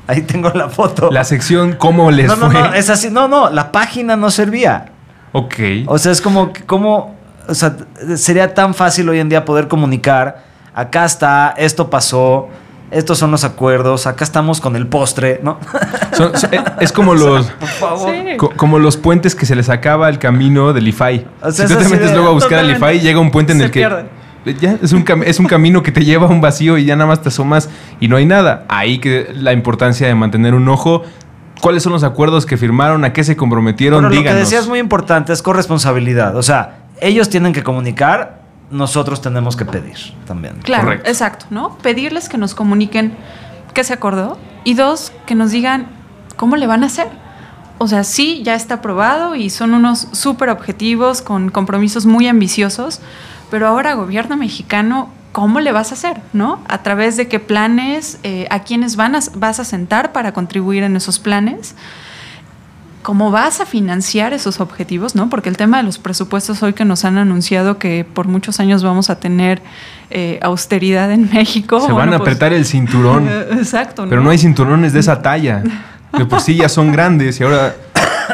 Ahí 0.08 0.22
tengo 0.22 0.50
la 0.52 0.70
foto. 0.70 1.10
La 1.12 1.24
sección 1.24 1.74
¿Cómo 1.78 2.12
les 2.12 2.28
no, 2.28 2.36
no, 2.36 2.50
fue? 2.52 2.60
no, 2.62 2.74
es 2.74 2.90
así. 2.90 3.10
No, 3.10 3.28
no, 3.28 3.50
la 3.50 3.72
página 3.72 4.16
no 4.16 4.32
servía. 4.32 4.86
Ok. 5.34 5.56
O 5.88 5.98
sea, 5.98 6.12
es 6.12 6.22
como, 6.22 6.54
que- 6.54 6.64
como, 6.64 7.16
o 7.48 7.54
sea, 7.54 7.76
sería 8.16 8.54
tan 8.54 8.74
fácil 8.74 9.10
hoy 9.10 9.20
en 9.20 9.30
día 9.30 9.46
poder 9.46 9.68
comunicar, 9.68 10.44
acá 10.74 11.06
está, 11.06 11.54
esto 11.58 11.90
pasó, 11.90 12.50
estos 12.92 13.18
son 13.18 13.32
los 13.32 13.44
acuerdos, 13.46 14.06
acá 14.06 14.24
estamos 14.26 14.60
con 14.62 14.76
el 14.76 14.86
postre, 14.88 15.40
¿no? 15.44 15.58
Son- 16.14 16.38
son- 16.38 16.54
eh, 16.54 16.62
es 16.82 16.92
como 16.92 17.16
los... 17.16 17.48
Por 17.52 17.68
favor. 17.70 18.10
Sí. 18.14 18.38
co- 18.38 18.52
como 18.58 18.78
los 18.80 18.98
puentes 18.98 19.34
que 19.34 19.46
se 19.46 19.56
les 19.56 19.70
acaba 19.70 20.10
el 20.10 20.20
camino 20.20 20.74
del 20.74 20.88
IFAI. 20.90 21.26
O 21.42 21.52
sea, 21.52 21.68
si 21.68 21.74
tú 21.74 21.80
es 21.80 21.86
te 21.88 21.94
metes 21.94 22.10
de- 22.10 22.16
luego 22.16 22.30
a 22.30 22.34
buscar 22.34 22.60
al. 22.60 22.70
IFAI, 22.72 23.00
llega 23.00 23.20
un 23.20 23.32
puente 23.32 23.54
en 23.54 23.60
Se 23.60 23.66
el 23.66 23.72
que 23.72 23.80
pierde. 23.80 24.06
Ya 24.46 24.78
es 24.82 24.94
un, 24.94 25.06
es 25.26 25.40
un 25.40 25.46
camino 25.46 25.84
que 25.84 25.92
te 25.92 26.04
lleva 26.04 26.28
a 26.28 26.30
un 26.30 26.42
vacío 26.42 26.78
y 26.78 26.86
ya 26.86 26.96
nada 26.96 27.08
más 27.08 27.22
te 27.22 27.30
asomas 27.30 27.70
y 28.00 28.08
no 28.08 28.18
hay 28.18 28.26
nada. 28.26 28.66
Ahí 28.70 29.00
que 29.00 29.32
la 29.34 29.54
importancia 29.54 30.08
de 30.08 30.16
mantener 30.16 30.54
un 30.54 30.68
ojo. 30.70 31.04
¿Cuáles 31.62 31.84
son 31.84 31.94
los 31.94 32.04
acuerdos 32.04 32.48
que 32.48 32.58
firmaron? 32.58 33.06
¿A 33.06 33.14
qué 33.14 33.24
se 33.24 33.36
comprometieron? 33.38 34.04
Pero 34.04 34.16
lo 34.16 34.24
que 34.24 34.34
decías 34.34 34.68
muy 34.68 34.80
importante 34.80 35.32
es 35.32 35.44
corresponsabilidad. 35.44 36.36
O 36.36 36.42
sea, 36.42 36.88
ellos 37.02 37.30
tienen 37.30 37.54
que 37.54 37.62
comunicar, 37.62 38.42
nosotros 38.72 39.22
tenemos 39.22 39.56
que 39.56 39.66
pedir 39.66 39.98
también. 40.26 40.56
Claro, 40.64 40.86
Correcto. 40.86 41.10
exacto, 41.10 41.46
¿no? 41.52 41.78
Pedirles 41.78 42.30
que 42.30 42.40
nos 42.40 42.56
comuniquen 42.56 43.14
qué 43.76 43.84
se 43.84 43.94
acordó 43.94 44.40
y 44.64 44.74
dos, 44.74 45.12
que 45.28 45.36
nos 45.36 45.52
digan 45.52 45.88
cómo 46.36 46.56
le 46.56 46.66
van 46.66 46.84
a 46.84 46.88
hacer. 46.88 47.08
O 47.78 47.88
sea, 47.88 48.04
sí, 48.04 48.42
ya 48.44 48.56
está 48.56 48.76
aprobado 48.76 49.36
y 49.36 49.50
son 49.50 49.74
unos 49.74 50.08
súper 50.12 50.50
objetivos 50.50 51.22
con 51.22 51.50
compromisos 51.50 52.06
muy 52.06 52.28
ambiciosos, 52.28 53.02
pero 53.52 53.68
ahora 53.68 53.94
gobierno 53.96 54.38
mexicano, 54.38 55.10
¿cómo 55.34 55.60
le 55.60 55.74
vas 55.74 55.92
a 55.92 55.96
hacer? 55.96 56.22
¿No? 56.32 56.62
A 56.70 56.82
través 56.84 57.18
de 57.18 57.28
qué 57.28 57.40
planes, 57.40 58.18
eh, 58.24 58.48
a 58.50 58.64
quiénes 58.64 58.96
van 58.96 59.14
a, 59.14 59.20
vas 59.36 59.60
a 59.60 59.66
sentar 59.66 60.14
para 60.14 60.32
contribuir 60.32 60.84
en 60.84 60.96
esos 60.96 61.20
planes. 61.20 61.76
¿Cómo 63.04 63.30
vas 63.30 63.60
a 63.60 63.66
financiar 63.66 64.32
esos 64.32 64.62
objetivos? 64.62 65.16
¿no? 65.16 65.30
Porque 65.30 65.50
el 65.50 65.58
tema 65.58 65.78
de 65.78 65.84
los 65.84 65.98
presupuestos 65.98 66.64
hoy 66.64 66.72
que 66.72 66.86
nos 66.86 67.04
han 67.04 67.18
anunciado 67.18 67.78
que 67.78 68.06
por 68.06 68.28
muchos 68.28 68.62
años 68.62 68.84
vamos 68.84 69.10
a 69.10 69.20
tener 69.20 69.62
eh, 70.12 70.40
austeridad 70.42 71.12
en 71.12 71.30
México. 71.34 71.82
Se 71.82 71.88
van 71.88 71.96
bueno, 71.96 72.16
a 72.16 72.18
pues- 72.20 72.30
apretar 72.30 72.54
el 72.54 72.66
cinturón. 72.66 73.28
Exacto. 73.52 74.06
Pero 74.08 74.22
no 74.22 74.30
hay 74.30 74.38
cinturones 74.38 74.94
de 74.94 75.02
esa 75.02 75.22
talla. 75.22 75.62
De 76.18 76.26
por 76.26 76.40
sí 76.40 76.56
ya 76.56 76.70
son 76.70 76.92
grandes 76.92 77.40
y 77.40 77.44
ahora 77.44 77.76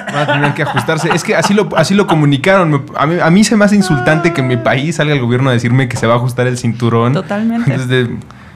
van 0.06 0.16
a 0.18 0.26
tener 0.26 0.54
que 0.54 0.64
ajustarse. 0.64 1.10
Es 1.14 1.24
que 1.24 1.36
así 1.36 1.54
lo, 1.54 1.70
así 1.78 1.94
lo 1.94 2.08
comunicaron. 2.08 2.86
A 2.96 3.06
mí, 3.06 3.16
a 3.22 3.30
mí 3.30 3.44
se 3.44 3.56
me 3.56 3.66
hace 3.66 3.76
insultante 3.76 4.34
que 4.34 4.42
en 4.42 4.48
mi 4.48 4.58
país 4.58 4.96
salga 4.98 5.14
el 5.14 5.22
gobierno 5.22 5.50
a 5.50 5.54
decirme 5.54 5.88
que 5.90 5.98
se 5.98 6.08
va 6.08 6.14
a 6.14 6.18
ajustar 6.18 6.48
el 6.48 6.58
cinturón. 6.58 7.14
Totalmente. 7.14 7.72
Entonces, 7.72 7.88
de- 7.90 8.16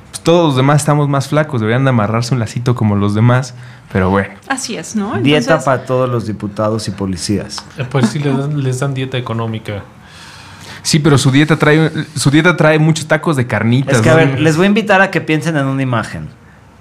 pues, 0.10 0.22
todos 0.24 0.48
los 0.48 0.56
demás 0.58 0.82
estamos 0.82 1.08
más 1.08 1.30
flacos, 1.30 1.62
deberían 1.62 1.84
de 1.86 1.90
amarrarse 1.90 2.34
un 2.34 2.40
lacito 2.40 2.76
como 2.76 2.96
los 2.96 3.16
demás, 3.16 3.54
pero 3.94 4.10
bueno. 4.10 4.34
Así 4.50 4.76
es, 4.76 4.96
¿no? 4.96 5.18
Dieta 5.22 5.62
para 5.64 5.86
todos 5.86 6.10
los 6.10 6.28
diputados 6.28 6.88
y 6.88 6.92
policías. 6.92 7.58
Eh, 7.78 7.86
Pues 7.90 8.10
sí, 8.10 8.20
les 8.20 8.38
dan, 8.38 8.62
les 8.62 8.80
dan 8.80 8.94
dieta 8.94 9.18
económica. 9.18 9.84
Sí, 10.84 11.00
pero 11.00 11.18
su 11.18 11.30
dieta 11.32 11.58
trae, 11.58 11.92
su 12.16 12.32
dieta 12.32 12.58
trae 12.58 12.80
muchos 12.80 13.06
tacos 13.08 13.36
de 13.38 13.46
carnitas. 13.48 13.98
Es 13.98 14.02
que, 14.02 14.10
a 14.10 14.16
ver, 14.16 14.40
les 14.40 14.58
voy 14.58 14.66
a 14.66 14.68
invitar 14.68 15.00
a 15.02 15.12
que 15.12 15.22
piensen 15.22 15.56
en 15.56 15.68
una 15.68 15.82
imagen. 15.84 16.28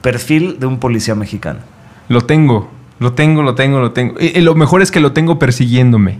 Perfil 0.00 0.58
de 0.58 0.66
un 0.66 0.78
policía 0.78 1.14
mexicano. 1.14 1.60
Lo 2.08 2.22
tengo, 2.22 2.70
lo 3.00 3.12
tengo, 3.14 3.42
lo 3.42 3.54
tengo, 3.56 3.80
lo 3.80 3.90
tengo. 3.90 4.14
Y, 4.20 4.38
y 4.38 4.40
lo 4.40 4.54
mejor 4.54 4.80
es 4.82 4.90
que 4.92 5.00
lo 5.00 5.12
tengo 5.12 5.38
persiguiéndome. 5.40 6.18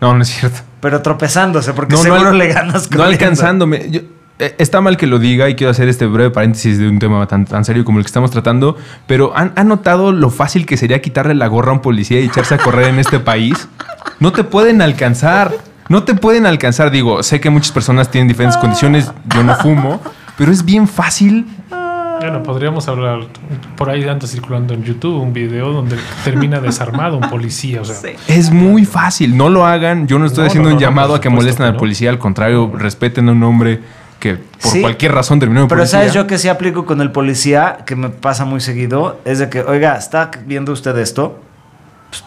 No, 0.00 0.12
no 0.14 0.22
es 0.22 0.28
cierto. 0.28 0.58
Pero 0.80 1.00
tropezándose, 1.02 1.72
porque 1.72 1.92
No, 1.94 1.98
no 1.98 2.02
seguro 2.02 2.30
al- 2.30 2.38
le 2.38 2.48
ganas 2.48 2.90
No 2.90 3.04
alcanzándome. 3.04 3.88
Yo- 3.90 4.00
eh, 4.40 4.56
está 4.58 4.80
mal 4.80 4.96
que 4.96 5.06
lo 5.06 5.20
diga 5.20 5.48
y 5.48 5.54
quiero 5.54 5.70
hacer 5.70 5.88
este 5.88 6.06
breve 6.06 6.30
paréntesis 6.30 6.76
de 6.78 6.88
un 6.88 6.98
tema 6.98 7.24
tan, 7.28 7.44
tan 7.44 7.64
serio 7.64 7.84
como 7.84 7.98
el 7.98 8.04
que 8.04 8.08
estamos 8.08 8.32
tratando, 8.32 8.76
pero 9.06 9.32
¿han, 9.36 9.52
han 9.54 9.68
notado 9.68 10.10
lo 10.10 10.28
fácil 10.30 10.66
que 10.66 10.76
sería 10.76 11.00
quitarle 11.00 11.34
la 11.34 11.46
gorra 11.46 11.70
a 11.70 11.74
un 11.74 11.80
policía 11.80 12.20
y 12.20 12.24
echarse 12.24 12.56
a 12.56 12.58
correr 12.58 12.88
en 12.88 12.98
este 12.98 13.20
país? 13.20 13.68
No 14.18 14.32
te 14.32 14.42
pueden 14.42 14.82
alcanzar. 14.82 15.52
No 15.88 16.02
te 16.02 16.14
pueden 16.14 16.46
alcanzar. 16.46 16.90
Digo, 16.90 17.22
sé 17.22 17.40
que 17.40 17.48
muchas 17.50 17.70
personas 17.70 18.10
tienen 18.10 18.26
diferentes 18.26 18.56
condiciones. 18.58 19.12
Yo 19.34 19.44
no 19.44 19.54
fumo, 19.56 20.00
pero 20.36 20.50
es 20.50 20.64
bien 20.64 20.88
fácil. 20.88 21.46
Bueno, 22.20 22.42
podríamos 22.42 22.88
hablar. 22.88 23.20
Por 23.76 23.90
ahí 23.90 24.06
anda 24.08 24.26
circulando 24.26 24.72
en 24.74 24.82
YouTube 24.84 25.20
un 25.20 25.32
video 25.32 25.72
donde 25.72 25.96
termina 26.24 26.60
desarmado 26.60 27.16
un 27.16 27.28
policía. 27.28 27.80
O 27.80 27.84
sea, 27.84 27.94
sí. 27.96 28.08
Es 28.28 28.50
muy 28.50 28.84
fácil. 28.84 29.36
No 29.36 29.48
lo 29.48 29.66
hagan. 29.66 30.06
Yo 30.06 30.18
no 30.18 30.26
estoy 30.26 30.44
No, 30.44 30.48
haciendo 30.48 30.68
no, 30.70 30.76
un 30.76 30.80
no, 30.80 30.86
llamado 30.88 31.14
a 31.14 31.20
que 31.20 31.28
molesten 31.28 31.64
que 31.66 31.70
al 31.70 31.76
policía. 31.76 32.10
Al 32.10 32.18
contrario, 32.18 32.70
respeten 32.74 33.28
a 33.28 33.32
un 33.32 33.42
hombre 33.42 33.80
que 34.20 34.36
por 34.36 34.70
Sí, 34.72 34.80
cualquier 34.80 35.12
razón 35.12 35.38
terminó 35.38 35.62
en 35.62 35.68
Pero 35.68 35.80
policía. 35.80 35.98
sabes 36.00 36.14
yo 36.14 36.26
que 36.26 36.38
sí 36.38 36.48
aplico 36.48 36.86
con 36.86 37.00
el 37.00 37.10
policía, 37.10 37.78
que 37.84 37.94
me 37.96 38.08
pasa 38.08 38.44
muy 38.44 38.60
seguido, 38.60 39.20
es 39.24 39.38
de 39.38 39.50
que, 39.50 39.60
oiga, 39.62 39.96
¿está 39.96 40.30
viendo 40.46 40.72
usted 40.72 40.96
esto? 40.98 41.40
Pues, 42.08 42.24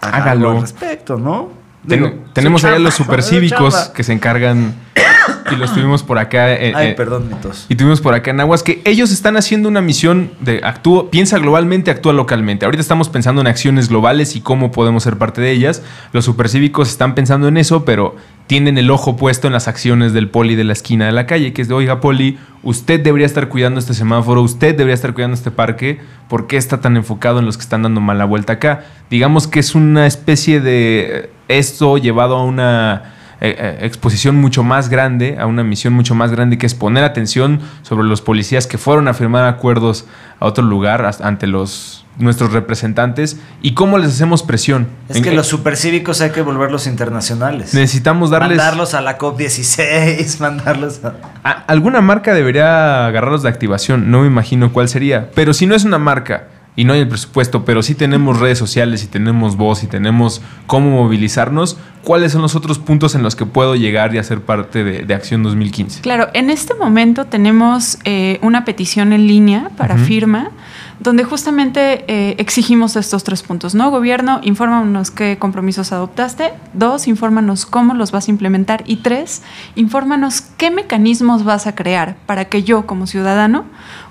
Hágalo. 0.00 0.52
al 0.52 0.60
respecto, 0.62 1.16
¿no? 1.18 1.50
Ten- 1.86 2.02
Digo, 2.04 2.14
tenemos 2.32 2.60
su 2.62 2.66
allá 2.68 2.78
los 2.78 2.94
su 2.94 3.04
supercívicos 3.04 3.88
que 3.94 4.02
se 4.02 4.12
encargan 4.12 4.74
y 5.52 5.56
los 5.56 5.72
tuvimos 5.72 6.02
por 6.02 6.18
acá. 6.18 6.52
eh, 6.52 6.72
Ay, 6.74 6.88
eh, 6.88 6.94
perdón, 6.94 7.28
mitos. 7.28 7.66
Y 7.68 7.74
tuvimos 7.74 8.00
por 8.00 8.14
acá 8.14 8.30
en 8.30 8.40
Aguas 8.40 8.62
que 8.62 8.82
ellos 8.84 9.10
están 9.10 9.36
haciendo 9.36 9.68
una 9.68 9.80
misión 9.80 10.30
de 10.40 10.60
actúa, 10.62 11.10
piensa 11.10 11.38
globalmente, 11.38 11.90
actúa 11.90 12.12
localmente. 12.12 12.64
Ahorita 12.64 12.80
estamos 12.80 13.08
pensando 13.08 13.40
en 13.40 13.46
acciones 13.46 13.88
globales 13.88 14.36
y 14.36 14.40
cómo 14.40 14.72
podemos 14.72 15.02
ser 15.02 15.16
parte 15.16 15.40
de 15.40 15.50
ellas. 15.50 15.82
Los 16.12 16.24
supercívicos 16.24 16.88
están 16.88 17.14
pensando 17.14 17.48
en 17.48 17.56
eso, 17.56 17.84
pero 17.84 18.16
tienen 18.46 18.78
el 18.78 18.90
ojo 18.90 19.16
puesto 19.16 19.46
en 19.46 19.52
las 19.52 19.68
acciones 19.68 20.14
del 20.14 20.30
poli 20.30 20.54
de 20.54 20.64
la 20.64 20.72
esquina 20.72 21.04
de 21.06 21.12
la 21.12 21.26
calle, 21.26 21.52
que 21.52 21.60
es 21.60 21.68
de, 21.68 21.74
oiga, 21.74 22.00
poli, 22.00 22.38
usted 22.62 22.98
debería 22.98 23.26
estar 23.26 23.48
cuidando 23.48 23.78
este 23.78 23.92
semáforo, 23.92 24.40
usted 24.40 24.74
debería 24.74 24.94
estar 24.94 25.12
cuidando 25.12 25.34
este 25.34 25.50
parque, 25.50 26.00
¿por 26.28 26.46
qué 26.46 26.56
está 26.56 26.80
tan 26.80 26.96
enfocado 26.96 27.40
en 27.40 27.44
los 27.44 27.58
que 27.58 27.62
están 27.62 27.82
dando 27.82 28.00
mala 28.00 28.24
vuelta 28.24 28.54
acá? 28.54 28.86
Digamos 29.10 29.46
que 29.46 29.60
es 29.60 29.74
una 29.74 30.06
especie 30.06 30.60
de 30.62 31.30
esto 31.48 31.98
llevado 31.98 32.36
a 32.36 32.42
una 32.44 33.14
eh, 33.40 33.54
eh, 33.58 33.78
exposición 33.82 34.36
mucho 34.36 34.62
más 34.64 34.88
grande, 34.88 35.36
a 35.38 35.46
una 35.46 35.62
misión 35.64 35.92
mucho 35.92 36.14
más 36.14 36.30
grande, 36.32 36.58
que 36.58 36.66
es 36.66 36.74
poner 36.74 37.04
atención 37.04 37.60
sobre 37.82 38.06
los 38.08 38.20
policías 38.20 38.66
que 38.66 38.78
fueron 38.78 39.08
a 39.08 39.14
firmar 39.14 39.46
acuerdos 39.46 40.06
a 40.40 40.46
otro 40.46 40.64
lugar 40.64 41.08
ante 41.22 41.46
los 41.46 42.04
nuestros 42.18 42.52
representantes 42.52 43.38
y 43.62 43.74
cómo 43.74 43.96
les 43.96 44.10
hacemos 44.10 44.42
presión. 44.42 44.88
Es 45.08 45.20
que 45.22 45.28
en- 45.28 45.36
los 45.36 45.46
supercívicos 45.46 46.20
hay 46.20 46.30
que 46.30 46.42
volverlos 46.42 46.88
internacionales. 46.88 47.74
necesitamos 47.74 48.30
darles 48.30 48.58
Mandarlos 48.58 48.94
a 48.94 49.00
la 49.02 49.18
COP16, 49.18 50.38
mandarlos 50.40 51.04
a... 51.04 51.14
a- 51.44 51.50
alguna 51.68 52.00
marca 52.00 52.34
debería 52.34 53.06
agarrarlos 53.06 53.42
de 53.44 53.48
activación, 53.48 54.10
no 54.10 54.22
me 54.22 54.26
imagino 54.26 54.72
cuál 54.72 54.88
sería, 54.88 55.30
pero 55.34 55.54
si 55.54 55.66
no 55.66 55.76
es 55.76 55.84
una 55.84 55.98
marca 55.98 56.48
y 56.78 56.84
no 56.84 56.92
hay 56.92 57.00
el 57.00 57.08
presupuesto, 57.08 57.64
pero 57.64 57.82
sí 57.82 57.96
tenemos 57.96 58.38
redes 58.38 58.56
sociales 58.56 59.02
y 59.02 59.08
tenemos 59.08 59.56
voz 59.56 59.82
y 59.82 59.88
tenemos 59.88 60.42
cómo 60.68 60.90
movilizarnos, 60.90 61.76
¿cuáles 62.04 62.30
son 62.30 62.42
los 62.42 62.54
otros 62.54 62.78
puntos 62.78 63.16
en 63.16 63.24
los 63.24 63.34
que 63.34 63.46
puedo 63.46 63.74
llegar 63.74 64.14
y 64.14 64.18
hacer 64.18 64.42
parte 64.42 64.84
de, 64.84 65.04
de 65.04 65.12
Acción 65.12 65.42
2015? 65.42 66.02
Claro, 66.02 66.28
en 66.34 66.50
este 66.50 66.74
momento 66.74 67.24
tenemos 67.24 67.98
eh, 68.04 68.38
una 68.42 68.64
petición 68.64 69.12
en 69.12 69.26
línea 69.26 69.72
para 69.76 69.98
firma, 69.98 70.52
donde 71.00 71.24
justamente 71.24 72.04
eh, 72.06 72.36
exigimos 72.38 72.94
estos 72.94 73.24
tres 73.24 73.42
puntos, 73.42 73.74
¿no? 73.74 73.90
Gobierno, 73.90 74.40
infórmanos 74.42 75.10
qué 75.10 75.36
compromisos 75.36 75.92
adoptaste. 75.92 76.52
Dos, 76.74 77.08
infórmanos 77.08 77.66
cómo 77.66 77.94
los 77.94 78.10
vas 78.10 78.28
a 78.28 78.30
implementar. 78.30 78.84
Y 78.86 78.96
tres, 78.96 79.42
infórmanos 79.74 80.42
qué 80.56 80.70
mecanismos 80.70 81.44
vas 81.44 81.66
a 81.66 81.74
crear 81.74 82.16
para 82.26 82.46
que 82.46 82.62
yo, 82.62 82.86
como 82.86 83.06
ciudadano, 83.06 83.64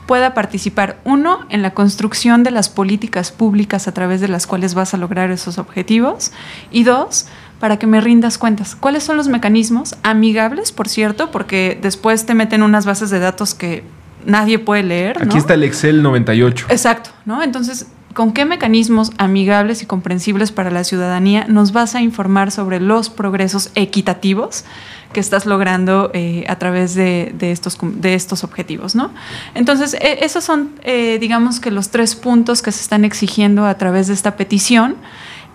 pueda 0.07 0.33
participar, 0.33 0.97
uno, 1.03 1.45
en 1.49 1.61
la 1.61 1.71
construcción 1.71 2.43
de 2.43 2.51
las 2.51 2.69
políticas 2.69 3.31
públicas 3.31 3.87
a 3.87 3.93
través 3.93 4.21
de 4.21 4.27
las 4.27 4.47
cuales 4.47 4.73
vas 4.73 4.93
a 4.93 4.97
lograr 4.97 5.29
esos 5.29 5.59
objetivos. 5.59 6.31
Y 6.71 6.83
dos, 6.83 7.27
para 7.59 7.77
que 7.77 7.87
me 7.87 8.01
rindas 8.01 8.37
cuentas. 8.37 8.75
¿Cuáles 8.75 9.03
son 9.03 9.17
los 9.17 9.27
mecanismos? 9.27 9.95
Amigables, 10.03 10.71
por 10.71 10.87
cierto, 10.87 11.31
porque 11.31 11.77
después 11.81 12.25
te 12.25 12.33
meten 12.33 12.63
unas 12.63 12.85
bases 12.85 13.09
de 13.09 13.19
datos 13.19 13.53
que 13.53 13.83
nadie 14.25 14.59
puede 14.59 14.83
leer. 14.83 15.17
Aquí 15.17 15.35
¿no? 15.35 15.37
está 15.37 15.55
el 15.55 15.63
Excel 15.63 16.01
98. 16.01 16.67
Exacto, 16.69 17.11
¿no? 17.25 17.43
Entonces, 17.43 17.87
¿con 18.17 18.33
qué 18.33 18.45
mecanismos 18.45 19.11
amigables 19.19 19.83
y 19.83 19.85
comprensibles 19.85 20.51
para 20.51 20.71
la 20.71 20.83
ciudadanía 20.83 21.45
nos 21.47 21.71
vas 21.71 21.93
a 21.93 22.01
informar 22.01 22.49
sobre 22.49 22.79
los 22.79 23.11
progresos 23.11 23.69
equitativos 23.75 24.65
que 25.13 25.19
estás 25.19 25.45
logrando 25.45 26.09
eh, 26.15 26.43
a 26.47 26.57
través 26.57 26.95
de, 26.95 27.35
estos, 27.39 27.77
de 27.79 28.15
estos 28.15 28.43
objetivos, 28.43 28.95
¿no? 28.95 29.11
Entonces, 29.53 29.93
e- 30.01 30.25
esos 30.25 30.43
son, 30.43 30.71
eh, 30.81 31.19
digamos 31.21 31.59
que 31.59 31.69
los 31.69 31.89
tres 31.89 32.15
puntos 32.15 32.63
que 32.63 32.71
se 32.71 32.81
están 32.81 33.05
exigiendo 33.05 33.67
a 33.67 33.77
través 33.77 34.07
de 34.07 34.15
esta 34.15 34.35
petición. 34.35 34.95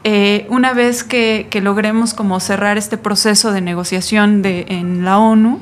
Eh, 0.05 0.47
una 0.49 0.73
vez 0.73 1.03
que, 1.03 1.49
logremos 1.61 2.15
como 2.15 2.39
cerrar 2.39 2.79
este 2.79 2.97
proceso 2.97 3.51
de 3.51 3.61
negociación 3.61 4.41
en 4.45 5.05
la 5.05 5.19
ONU, 5.19 5.59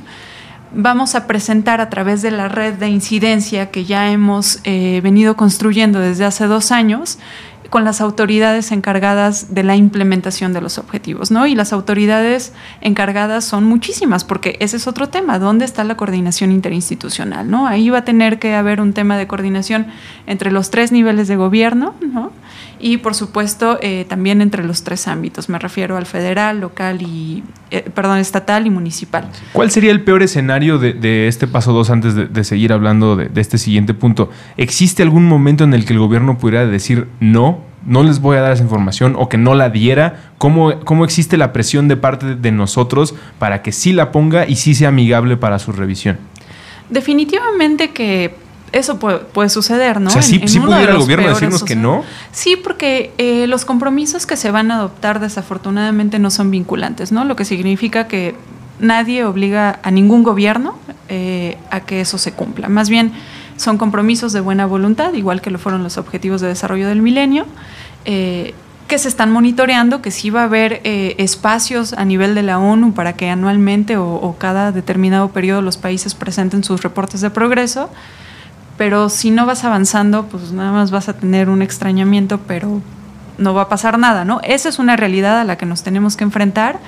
vamos 0.73 1.15
a 1.15 1.27
presentar 1.27 1.81
a 1.81 1.91
través 1.91 2.23
de 2.23 2.31
la 2.31 2.49
red 2.49 2.75
de 2.75 2.89
incidencia 2.89 3.71
que 3.71 3.85
ya 3.85 4.11
hemos 4.11 4.61
eh, 4.65 5.01
venido 5.03 5.37
construyendo 5.37 6.01
desde 6.01 6.25
hace 6.25 6.47
dos 6.47 6.73
años 6.73 7.19
con 7.71 7.85
las 7.85 8.01
autoridades 8.01 8.73
encargadas 8.73 9.55
de 9.55 9.63
la 9.63 9.77
implementación 9.77 10.53
de 10.53 10.61
los 10.61 10.77
objetivos, 10.77 11.31
¿no? 11.31 11.47
Y 11.47 11.55
las 11.55 11.73
autoridades 11.73 12.53
encargadas 12.81 13.45
son 13.45 13.65
muchísimas, 13.65 14.25
porque 14.25 14.57
ese 14.59 14.77
es 14.77 14.89
otro 14.89 15.09
tema, 15.09 15.39
¿dónde 15.39 15.65
está 15.65 15.85
la 15.85 15.97
coordinación 15.97 16.51
interinstitucional, 16.51 17.49
¿no? 17.49 17.69
Ahí 17.69 17.89
va 17.89 17.99
a 17.99 18.05
tener 18.05 18.41
que 18.41 18.57
haber 18.57 18.81
un 18.81 18.93
tema 18.93 19.17
de 19.17 19.29
coordinación 19.29 19.87
entre 20.27 20.51
los 20.51 20.71
tres 20.71 20.91
niveles 20.91 21.29
de 21.29 21.37
gobierno, 21.37 21.95
¿no? 22.01 22.33
Y 22.81 22.97
por 22.97 23.15
supuesto 23.15 23.79
eh, 23.83 24.07
también 24.09 24.41
entre 24.41 24.65
los 24.65 24.83
tres 24.83 25.07
ámbitos, 25.07 25.49
me 25.49 25.59
refiero 25.59 25.97
al 25.97 26.07
federal, 26.07 26.61
local 26.61 27.03
y, 27.03 27.45
eh, 27.71 27.89
perdón, 27.95 28.19
estatal 28.19 28.67
y 28.67 28.71
municipal. 28.71 29.29
¿Cuál 29.53 29.71
sería 29.71 29.91
el 29.91 30.03
peor 30.03 30.23
escenario 30.23 30.79
de, 30.79 30.95
de 30.95 31.29
este 31.29 31.47
paso 31.47 31.73
2 31.73 31.91
antes 31.91 32.15
de, 32.15 32.27
de 32.27 32.45
seguir 32.45 32.73
hablando 32.73 33.17
de, 33.17 33.29
de 33.29 33.41
este 33.41 33.59
siguiente 33.59 33.93
punto? 33.93 34.31
¿Existe 34.57 35.03
algún 35.03 35.27
momento 35.27 35.65
en 35.65 35.75
el 35.75 35.85
que 35.85 35.93
el 35.93 35.99
gobierno 35.99 36.39
pudiera 36.39 36.67
decir 36.67 37.07
no, 37.21 37.63
no 37.85 38.03
les 38.03 38.21
voy 38.21 38.37
a 38.37 38.41
dar 38.41 38.53
esa 38.53 38.63
información 38.63 39.15
o 39.19 39.29
que 39.29 39.39
no 39.39 39.55
la 39.55 39.71
diera? 39.71 40.33
¿Cómo, 40.39 40.81
cómo 40.81 41.05
existe 41.05 41.37
la 41.37 41.53
presión 41.53 41.89
de 41.89 41.97
parte 41.97 42.35
de 42.37 42.53
nosotros 42.53 43.15
para 43.39 43.63
que 43.63 43.73
sí 43.73 43.93
la 43.93 44.11
ponga 44.13 44.47
y 44.47 44.57
sí 44.57 44.75
sea 44.75 44.89
amigable 44.89 45.37
para 45.37 45.59
su 45.59 45.73
revisión? 45.73 46.19
Definitivamente 46.89 47.91
que 47.91 48.35
eso 48.73 48.99
puede, 48.99 49.19
puede 49.19 49.49
suceder, 49.49 50.01
¿no? 50.01 50.09
O 50.11 50.13
sea, 50.13 50.23
sí, 50.23 50.39
En- 50.43 50.49
sí 50.49 50.61
pudiera 50.61 50.93
el 50.93 50.99
gobierno 50.99 51.29
decirnos 51.29 51.65
que 51.65 51.77
no. 51.77 52.05
Sí, 52.33 52.57
porque 52.57 53.13
eh, 53.19 53.47
los 53.49 53.65
compromisos 53.65 54.27
que 54.27 54.37
se 54.37 54.51
van 54.51 54.71
a 54.71 54.77
adoptar 54.77 55.21
desafortunadamente 55.21 56.19
no 56.19 56.31
son 56.31 56.51
vinculantes, 56.51 57.11
¿no? 57.13 57.25
Lo 57.25 57.35
que 57.37 57.45
significa 57.45 58.07
que 58.07 58.35
nadie 58.79 59.25
obliga 59.25 59.79
a 59.83 59.91
ningún 59.91 60.23
gobierno 60.23 60.79
eh, 61.09 61.59
a 61.71 61.81
que 61.81 62.01
eso 62.01 62.17
se 62.19 62.33
cumpla. 62.33 62.69
Más 62.69 62.89
bien 62.89 63.13
son 63.57 63.77
compromisos 63.77 64.33
de 64.33 64.41
buena 64.41 64.65
voluntad, 64.67 65.13
igual 65.15 65.41
que 65.43 65.51
lo 65.51 65.59
fueron 65.59 65.83
los 65.83 65.99
objetivos 65.99 66.41
de 66.41 66.49
desarrollo 66.49 66.89
del 66.89 67.03
milenio. 67.03 67.47
eh, 68.05 68.55
que 68.89 68.99
se 68.99 69.07
están 69.07 69.31
monitoreando, 69.31 70.03
que 70.03 70.11
sí 70.11 70.31
va 70.31 70.41
a 70.41 70.45
haber 70.47 70.81
eh, 70.83 71.15
espacios 71.19 71.93
a 71.93 72.05
nivel 72.05 72.35
de 72.35 72.43
la 72.43 72.59
ONU 72.59 72.93
para 72.93 73.13
que 73.13 73.31
anualmente 73.31 73.97
o, 73.97 74.15
o 74.15 74.37
cada 74.37 74.73
determinado 74.73 75.29
periodo 75.29 75.63
los 75.63 75.77
países 75.77 76.17
presenten 76.17 76.65
sus 76.65 76.83
reportes 76.83 77.21
de 77.21 77.31
progreso, 77.31 77.89
pero 78.81 79.11
si 79.11 79.31
no 79.31 79.45
vas 79.45 79.65
avanzando, 79.65 80.25
pues 80.25 80.53
nada 80.53 80.73
más 80.73 80.91
vas 80.91 81.11
a 81.11 81.13
tener 81.13 81.51
un 81.51 81.61
extrañamiento, 81.61 82.41
pero 82.47 82.81
no 83.37 83.53
va 83.53 83.61
a 83.61 83.69
pasar 83.69 83.99
nada, 83.99 84.25
¿no? 84.25 84.41
Esa 84.43 84.71
es 84.71 84.79
una 84.79 84.97
realidad 84.97 85.39
a 85.39 85.45
la 85.45 85.59
que 85.59 85.67
nos 85.67 85.83
tenemos 85.83 86.17
que 86.17 86.25
enfrentar, 86.25 86.79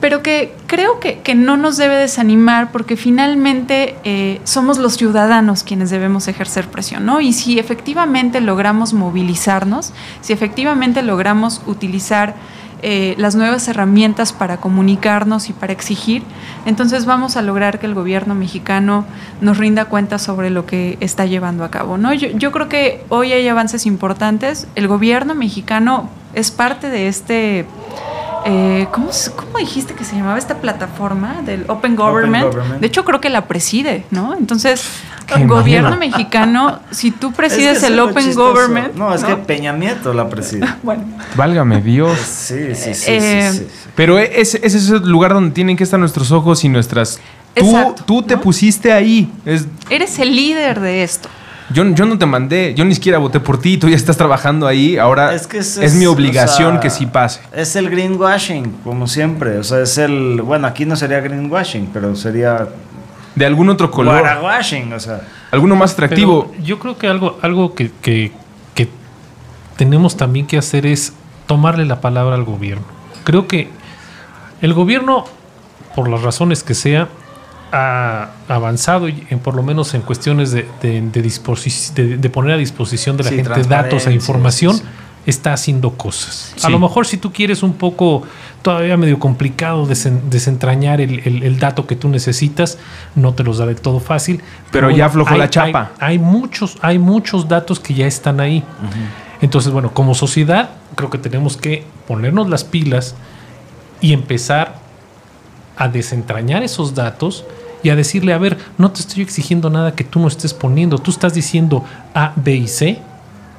pero 0.00 0.24
que 0.24 0.56
creo 0.66 0.98
que, 0.98 1.20
que 1.20 1.36
no 1.36 1.56
nos 1.56 1.76
debe 1.76 1.94
desanimar 1.94 2.72
porque 2.72 2.96
finalmente 2.96 3.94
eh, 4.02 4.40
somos 4.42 4.78
los 4.78 4.96
ciudadanos 4.96 5.62
quienes 5.62 5.88
debemos 5.90 6.26
ejercer 6.26 6.66
presión, 6.66 7.06
¿no? 7.06 7.20
Y 7.20 7.32
si 7.32 7.60
efectivamente 7.60 8.40
logramos 8.40 8.92
movilizarnos, 8.92 9.92
si 10.20 10.32
efectivamente 10.32 11.04
logramos 11.04 11.62
utilizar 11.66 12.34
eh, 12.82 13.14
las 13.16 13.34
nuevas 13.36 13.66
herramientas 13.68 14.32
para 14.32 14.56
comunicarnos 14.56 15.48
y 15.48 15.52
para 15.52 15.72
exigir, 15.72 16.22
entonces 16.66 17.06
vamos 17.06 17.36
a 17.36 17.42
lograr 17.42 17.78
que 17.78 17.86
el 17.86 17.94
gobierno 17.94 18.34
mexicano 18.34 19.04
nos 19.40 19.58
rinda 19.58 19.84
cuenta 19.86 20.18
sobre 20.18 20.50
lo 20.50 20.66
que 20.66 20.98
está 21.00 21.26
llevando 21.26 21.64
a 21.64 21.70
cabo. 21.70 21.96
¿no? 21.96 22.12
Yo, 22.12 22.28
yo 22.30 22.52
creo 22.52 22.68
que 22.68 23.04
hoy 23.08 23.32
hay 23.32 23.46
avances 23.48 23.86
importantes. 23.86 24.66
El 24.74 24.88
gobierno 24.88 25.34
mexicano 25.34 26.10
es 26.34 26.50
parte 26.50 26.90
de 26.90 27.08
este 27.08 27.66
eh, 28.44 28.86
¿cómo, 28.90 29.10
¿cómo, 29.36 29.58
dijiste 29.58 29.94
que 29.94 30.04
se 30.04 30.16
llamaba 30.16 30.38
esta 30.38 30.56
plataforma 30.58 31.42
del 31.44 31.64
Open 31.68 31.96
Government? 31.96 32.54
De 32.80 32.86
hecho, 32.86 33.04
creo 33.04 33.20
que 33.20 33.30
la 33.30 33.46
preside, 33.46 34.04
¿no? 34.10 34.34
Entonces, 34.34 34.84
el 35.36 35.46
gobierno 35.46 35.96
mexicano, 36.00 36.80
si 36.90 37.10
tú 37.10 37.32
presides 37.32 37.82
el 37.82 37.98
Open 37.98 38.34
Government. 38.34 38.94
No, 38.94 39.14
es 39.14 39.24
que 39.24 39.36
Peña 39.36 39.72
Nieto 39.72 40.12
la 40.12 40.28
preside. 40.28 40.66
bueno. 40.82 41.04
Válgame 41.36 41.80
Dios. 41.80 42.18
Sí, 42.18 42.74
sí, 42.74 42.94
sí. 42.94 43.10
Eh, 43.10 43.68
Pero 43.94 44.18
ese, 44.18 44.60
ese, 44.62 44.78
es 44.78 44.90
el 44.90 45.08
lugar 45.08 45.34
donde 45.34 45.52
tienen 45.52 45.76
que 45.76 45.84
estar 45.84 45.98
nuestros 45.98 46.32
ojos 46.32 46.64
y 46.64 46.68
nuestras. 46.68 47.20
Tú, 47.54 47.66
Exacto, 47.66 48.04
tú 48.04 48.22
te 48.22 48.34
¿no? 48.36 48.40
pusiste 48.40 48.92
ahí. 48.92 49.30
Es, 49.44 49.66
Eres 49.90 50.18
el 50.18 50.34
líder 50.34 50.80
de 50.80 51.02
esto. 51.02 51.28
Yo, 51.70 51.84
yo 51.94 52.04
no 52.06 52.18
te 52.18 52.26
mandé, 52.26 52.74
yo 52.74 52.84
ni 52.84 52.94
siquiera 52.94 53.18
voté 53.18 53.40
por 53.40 53.60
ti, 53.60 53.78
tú 53.78 53.88
ya 53.88 53.96
estás 53.96 54.16
trabajando 54.16 54.66
ahí. 54.66 54.96
Ahora 54.98 55.34
es, 55.34 55.46
que 55.46 55.60
mi 55.94 56.06
obligación 56.06 56.68
o 56.68 56.72
sea, 56.72 56.80
que 56.80 56.90
sí 56.90 57.06
pase. 57.06 57.40
Es 57.54 57.76
el 57.76 57.88
greenwashing, 57.90 58.70
como 58.84 59.06
siempre. 59.06 59.58
O 59.58 59.64
sea, 59.64 59.80
es 59.80 59.96
el. 59.98 60.42
Bueno, 60.42 60.66
aquí 60.66 60.84
no 60.84 60.96
sería 60.96 61.20
greenwashing, 61.20 61.90
pero 61.92 62.14
sería. 62.16 62.68
De 63.34 63.46
algún 63.46 63.68
otro 63.70 63.90
color. 63.90 64.18
Guarawashing, 64.20 64.92
o 64.92 65.00
sea. 65.00 65.22
Alguno 65.50 65.74
más 65.76 65.92
atractivo. 65.92 66.50
Pero 66.52 66.64
yo 66.64 66.78
creo 66.78 66.98
que 66.98 67.08
algo, 67.08 67.38
algo 67.42 67.74
que, 67.74 67.90
que- 68.02 68.32
que 68.74 68.88
tenemos 69.76 70.16
también 70.16 70.46
que 70.46 70.58
hacer 70.58 70.84
es 70.86 71.12
tomarle 71.46 71.84
la 71.86 72.00
palabra 72.00 72.34
al 72.34 72.44
gobierno. 72.44 72.84
Creo 73.24 73.46
que 73.48 73.68
el 74.60 74.74
gobierno, 74.74 75.24
por 75.96 76.08
las 76.08 76.22
razones 76.22 76.62
que 76.62 76.74
sea, 76.74 77.08
ha 77.72 78.30
avanzado 78.48 79.08
y 79.08 79.26
en, 79.30 79.38
por 79.38 79.54
lo 79.54 79.62
menos 79.62 79.94
en 79.94 80.02
cuestiones 80.02 80.50
de, 80.52 80.68
de- 80.82 81.00
de 81.00 81.22
disposi- 81.24 81.92
de- 81.94 82.18
de 82.18 82.30
poner 82.30 82.54
a 82.54 82.58
disposición 82.58 83.16
de 83.16 83.24
la 83.24 83.30
Sí, 83.30 83.36
gente 83.36 83.62
datos 83.64 84.06
e 84.06 84.12
información. 84.12 84.76
sí. 84.76 84.82
Está 85.24 85.52
haciendo 85.52 85.90
cosas. 85.92 86.52
Sí. 86.56 86.66
A 86.66 86.68
lo 86.68 86.80
mejor 86.80 87.06
si 87.06 87.16
tú 87.16 87.32
quieres 87.32 87.62
un 87.62 87.74
poco 87.74 88.24
todavía 88.60 88.96
medio 88.96 89.20
complicado 89.20 89.86
desen- 89.86 90.20
desentrañar 90.28 91.00
el, 91.00 91.20
el- 91.20 91.44
el 91.44 91.58
dato 91.60 91.86
que 91.86 91.94
tú 91.94 92.08
necesitas, 92.08 92.76
no 93.14 93.32
te 93.32 93.44
los 93.44 93.58
da 93.58 93.66
del 93.66 93.80
todo 93.80 94.00
fácil. 94.00 94.42
Pero 94.72 94.90
ya 94.90 95.06
aflojó 95.06 95.36
la 95.36 95.48
chapa. 95.48 95.92
Hay, 96.00 96.14
hay 96.14 96.18
muchos, 96.18 96.76
hay 96.82 96.98
muchos 96.98 97.46
datos 97.46 97.78
que 97.78 97.94
ya 97.94 98.08
están 98.08 98.40
ahí. 98.40 98.64
Entonces, 99.40 99.72
bueno, 99.72 99.94
como 99.94 100.16
sociedad, 100.16 100.70
creo 100.96 101.08
que 101.08 101.18
tenemos 101.18 101.56
que 101.56 101.84
ponernos 102.08 102.48
las 102.50 102.64
pilas 102.64 103.14
y 104.00 104.12
empezar 104.14 104.74
a 105.76 105.86
desentrañar 105.86 106.64
esos 106.64 106.96
datos 106.96 107.44
y 107.82 107.90
a 107.90 107.96
decirle, 107.96 108.32
a 108.32 108.38
ver, 108.38 108.58
no 108.78 108.90
te 108.92 109.00
estoy 109.00 109.22
exigiendo 109.22 109.70
nada 109.70 109.94
que 109.94 110.04
tú 110.04 110.20
no 110.20 110.28
estés 110.28 110.54
poniendo. 110.54 110.98
Tú 110.98 111.10
estás 111.10 111.34
diciendo 111.34 111.84
A, 112.14 112.32
B 112.36 112.54
y 112.54 112.68
C 112.68 112.98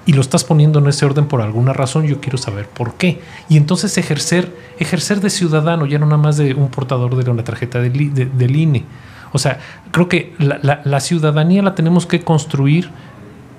y 0.05 0.13
lo 0.13 0.21
estás 0.21 0.43
poniendo 0.43 0.79
en 0.79 0.87
ese 0.87 1.05
orden 1.05 1.27
por 1.27 1.41
alguna 1.41 1.73
razón. 1.73 2.05
Yo 2.05 2.19
quiero 2.21 2.37
saber 2.37 2.67
por 2.67 2.95
qué. 2.95 3.21
Y 3.49 3.57
entonces 3.57 3.97
ejercer, 3.97 4.55
ejercer 4.79 5.21
de 5.21 5.29
ciudadano, 5.29 5.85
ya 5.85 5.99
no 5.99 6.05
nada 6.05 6.17
más 6.21 6.37
de 6.37 6.53
un 6.53 6.69
portador 6.69 7.15
de 7.21 7.29
una 7.31 7.43
tarjeta 7.43 7.79
del, 7.79 8.13
de- 8.13 8.45
INE. 8.53 8.83
O 9.31 9.39
sea, 9.39 9.59
creo 9.91 10.07
que 10.09 10.33
la, 10.39 10.59
la- 10.61 10.81
la 10.83 10.99
ciudadanía 10.99 11.61
la 11.61 11.75
tenemos 11.75 12.05
que 12.05 12.21
construir 12.21 12.89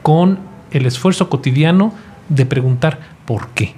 con 0.02 0.38
el 0.70 0.86
esfuerzo 0.86 1.28
cotidiano 1.30 1.92
de 2.28 2.46
preguntar 2.46 2.98
por 3.26 3.48
qué. 3.48 3.74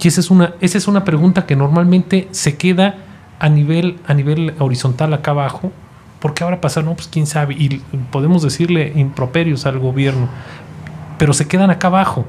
Y 0.00 0.08
esa 0.08 0.20
es 0.20 0.30
una, 0.30 0.54
esa 0.60 0.78
es 0.78 0.86
una 0.88 1.04
pregunta 1.04 1.46
que 1.46 1.56
normalmente 1.56 2.28
se 2.30 2.56
queda 2.56 2.96
a 3.40 3.48
nivel, 3.48 3.98
a 4.06 4.14
nivel 4.14 4.54
horizontal 4.60 5.12
acá 5.14 5.32
abajo. 5.32 5.72
¿Por 6.20 6.34
qué 6.34 6.44
ahora 6.44 6.60
pasa? 6.60 6.82
No, 6.82 6.94
pues 6.94 7.08
quién 7.08 7.26
sabe. 7.26 7.54
Y 7.54 7.82
podemos 8.10 8.42
decirle 8.42 8.92
improperios 8.96 9.66
al 9.66 9.78
gobierno, 9.78 10.28
pero 11.18 11.32
se 11.32 11.46
quedan 11.46 11.70
acá 11.70 11.88
abajo. 11.88 12.24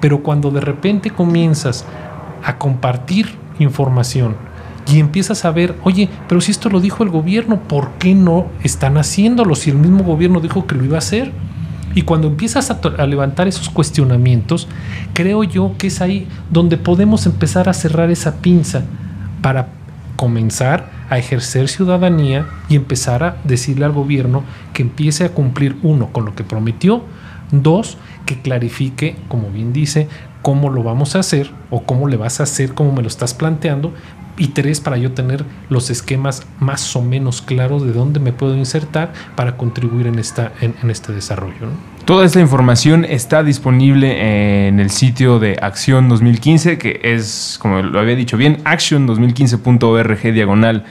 Pero 0.00 0.22
cuando 0.22 0.50
de 0.50 0.60
repente 0.60 1.10
comienzas 1.10 1.84
a 2.44 2.56
compartir 2.56 3.34
información 3.58 4.36
y 4.86 5.00
empiezas 5.00 5.44
a 5.44 5.50
ver, 5.50 5.74
oye, 5.82 6.08
pero 6.28 6.40
si 6.40 6.50
esto 6.50 6.70
lo 6.70 6.80
dijo 6.80 7.02
el 7.02 7.10
gobierno, 7.10 7.60
¿por 7.60 7.90
qué 7.98 8.14
no 8.14 8.46
están 8.62 8.96
haciéndolo? 8.96 9.54
Si 9.54 9.70
el 9.70 9.76
mismo 9.76 10.04
gobierno 10.04 10.40
dijo 10.40 10.66
que 10.66 10.74
lo 10.74 10.84
iba 10.84 10.96
a 10.96 10.98
hacer. 10.98 11.32
Y 11.94 12.02
cuando 12.02 12.28
empiezas 12.28 12.70
a 12.70 13.06
levantar 13.06 13.48
esos 13.48 13.70
cuestionamientos, 13.70 14.68
creo 15.14 15.42
yo 15.42 15.74
que 15.78 15.88
es 15.88 16.00
ahí 16.00 16.28
donde 16.50 16.76
podemos 16.76 17.26
empezar 17.26 17.68
a 17.68 17.74
cerrar 17.74 18.10
esa 18.10 18.36
pinza 18.36 18.84
para 19.42 19.68
comenzar 20.16 20.97
a 21.10 21.18
ejercer 21.18 21.68
ciudadanía 21.68 22.46
y 22.68 22.76
empezar 22.76 23.22
a 23.22 23.36
decirle 23.44 23.84
al 23.84 23.92
gobierno 23.92 24.44
que 24.72 24.82
empiece 24.82 25.24
a 25.24 25.30
cumplir, 25.30 25.76
uno, 25.82 26.08
con 26.12 26.24
lo 26.24 26.34
que 26.34 26.44
prometió, 26.44 27.02
dos, 27.50 27.96
que 28.26 28.40
clarifique, 28.40 29.16
como 29.28 29.50
bien 29.50 29.72
dice, 29.72 30.08
cómo 30.42 30.70
lo 30.70 30.82
vamos 30.82 31.16
a 31.16 31.20
hacer 31.20 31.50
o 31.70 31.82
cómo 31.82 32.08
le 32.08 32.16
vas 32.16 32.40
a 32.40 32.44
hacer, 32.44 32.74
cómo 32.74 32.92
me 32.92 33.02
lo 33.02 33.08
estás 33.08 33.34
planteando, 33.34 33.92
y 34.38 34.48
tres, 34.48 34.80
para 34.80 34.96
yo 34.96 35.12
tener 35.12 35.44
los 35.68 35.90
esquemas 35.90 36.46
más 36.60 36.94
o 36.94 37.02
menos 37.02 37.42
claros 37.42 37.84
de 37.84 37.92
dónde 37.92 38.20
me 38.20 38.32
puedo 38.32 38.56
insertar 38.56 39.12
para 39.34 39.56
contribuir 39.56 40.06
en, 40.06 40.18
esta, 40.18 40.52
en, 40.60 40.90
este 40.90 41.12
desarrollo. 41.12 41.68
Toda 42.08 42.24
esta 42.24 42.40
información 42.40 43.04
está 43.04 43.42
disponible 43.42 44.66
en 44.66 44.80
el 44.80 44.88
sitio 44.88 45.38
de 45.38 45.58
Acción 45.60 46.08
2015, 46.08 46.78
que 46.78 47.00
es, 47.02 47.58
como 47.60 47.82
lo 47.82 48.00
había 48.00 48.16
dicho 48.16 48.38
bien, 48.38 48.64
action2015.org 48.64 50.32
diagonal 50.32 50.86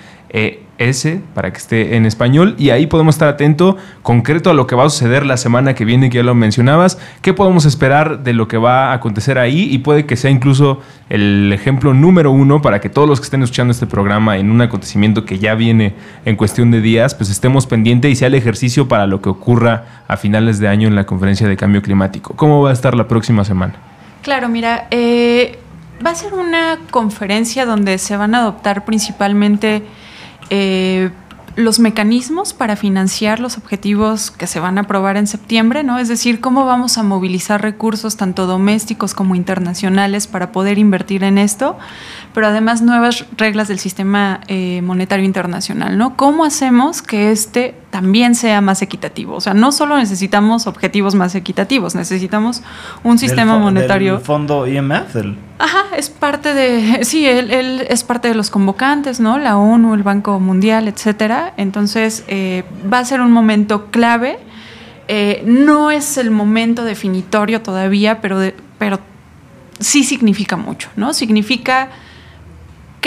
ES, 0.77 1.07
para 1.33 1.51
que 1.51 1.57
esté 1.57 1.95
en 1.95 2.05
español. 2.05 2.55
Y 2.57 2.69
ahí 2.69 2.87
podemos 2.87 3.15
estar 3.15 3.27
atento 3.27 3.77
concreto 4.03 4.49
a 4.49 4.53
lo 4.53 4.67
que 4.67 4.75
va 4.75 4.85
a 4.85 4.89
suceder 4.89 5.25
la 5.25 5.37
semana 5.37 5.73
que 5.73 5.85
viene, 5.85 6.09
que 6.09 6.17
ya 6.17 6.23
lo 6.23 6.35
mencionabas. 6.35 6.97
¿Qué 7.21 7.33
podemos 7.33 7.65
esperar 7.65 8.23
de 8.23 8.33
lo 8.33 8.47
que 8.47 8.57
va 8.57 8.91
a 8.91 8.93
acontecer 8.93 9.37
ahí? 9.37 9.67
Y 9.71 9.79
puede 9.79 10.05
que 10.05 10.15
sea 10.15 10.31
incluso 10.31 10.81
el 11.09 11.51
ejemplo 11.53 11.93
número 11.93 12.31
uno 12.31 12.61
para 12.61 12.81
que 12.81 12.89
todos 12.89 13.07
los 13.07 13.19
que 13.19 13.25
estén 13.25 13.43
escuchando 13.43 13.71
este 13.71 13.87
programa 13.87 14.37
en 14.37 14.51
un 14.51 14.61
acontecimiento 14.61 15.25
que 15.25 15.39
ya 15.39 15.55
viene 15.55 15.95
en 16.25 16.35
cuestión 16.35 16.71
de 16.71 16.81
días, 16.81 17.15
pues 17.15 17.29
estemos 17.29 17.67
pendientes 17.67 18.11
y 18.11 18.15
sea 18.15 18.27
el 18.27 18.35
ejercicio 18.35 18.87
para 18.87 19.07
lo 19.07 19.21
que 19.21 19.29
ocurra 19.29 20.03
a 20.07 20.17
finales 20.17 20.59
de 20.59 20.67
año 20.67 20.87
en 20.87 20.95
la 20.95 21.05
conferencia 21.05 21.47
de 21.47 21.57
cambio 21.57 21.81
climático. 21.81 22.33
¿Cómo 22.35 22.61
va 22.61 22.71
a 22.71 22.73
estar 22.73 22.95
la 22.95 23.07
próxima 23.07 23.43
semana? 23.43 23.75
Claro, 24.21 24.49
mira, 24.49 24.87
eh, 24.91 25.59
va 26.05 26.11
a 26.11 26.15
ser 26.15 26.33
una 26.33 26.79
conferencia 26.91 27.65
donde 27.65 27.97
se 27.97 28.17
van 28.17 28.35
a 28.35 28.39
adoptar 28.39 28.85
principalmente 28.85 29.83
eh, 30.49 31.11
los 31.57 31.79
mecanismos 31.79 32.53
para 32.53 32.75
financiar 32.75 33.39
los 33.39 33.57
objetivos 33.57 34.29
que 34.29 34.45
se 34.45 34.59
van 34.59 34.77
a 34.77 34.81
aprobar 34.81 35.17
en 35.17 35.25
septiembre, 35.25 35.83
¿no? 35.83 35.97
Es 35.97 36.07
decir, 36.07 36.39
cómo 36.39 36.65
vamos 36.65 36.99
a 36.99 37.03
movilizar 37.03 37.63
recursos 37.63 38.15
tanto 38.15 38.45
domésticos 38.45 39.15
como 39.15 39.33
internacionales 39.33 40.27
para 40.27 40.51
poder 40.51 40.77
invertir 40.77 41.23
en 41.23 41.39
esto, 41.39 41.75
pero 42.35 42.45
además 42.45 42.83
nuevas 42.83 43.25
reglas 43.37 43.67
del 43.67 43.79
sistema 43.79 44.41
eh, 44.47 44.83
monetario 44.83 45.25
internacional, 45.25 45.97
¿no? 45.97 46.15
¿Cómo 46.15 46.45
hacemos 46.45 47.01
que 47.01 47.31
este 47.31 47.73
también 47.89 48.35
sea 48.35 48.59
más 48.61 48.81
equitativo? 48.81 49.35
O 49.35 49.41
sea, 49.41 49.53
no 49.53 49.71
solo 49.71 49.97
necesitamos 49.97 50.67
objetivos 50.67 51.15
más 51.15 51.35
equitativos, 51.35 51.95
necesitamos 51.95 52.61
un 53.03 53.17
sistema 53.17 53.57
monetario. 53.59 54.15
Del 54.17 54.25
fondo 54.25 54.67
IMF. 54.67 55.13
del- 55.13 55.37
Ajá, 55.59 55.83
es 55.97 56.09
parte 56.09 56.53
de, 56.53 56.99
sí, 57.05 57.25
él, 57.25 57.49
él 57.51 57.85
es 57.89 58.03
parte 58.03 58.27
de 58.27 58.35
los 58.35 58.49
convocantes, 58.49 59.19
¿no? 59.19 59.37
La 59.39 59.57
ONU, 59.57 59.93
el 59.93 60.03
Banco 60.03 60.39
Mundial, 60.39 60.87
etcétera. 60.87 61.53
Entonces, 61.57 62.23
eh, 62.27 62.63
va 62.91 62.99
a 62.99 63.05
ser 63.05 63.21
un 63.21 63.31
momento 63.31 63.87
clave. 63.91 64.37
Eh, 65.07 65.41
no 65.45 65.89
es 65.89 66.17
el 66.17 66.31
momento 66.31 66.83
definitorio 66.83 67.61
todavía, 67.61 68.19
pero, 68.19 68.37
de- 68.39 68.53
pero 68.77 68.99
sí 69.79 70.03
significa 70.03 70.57
mucho, 70.57 70.89
¿no? 70.97 71.13
Significa 71.13 71.89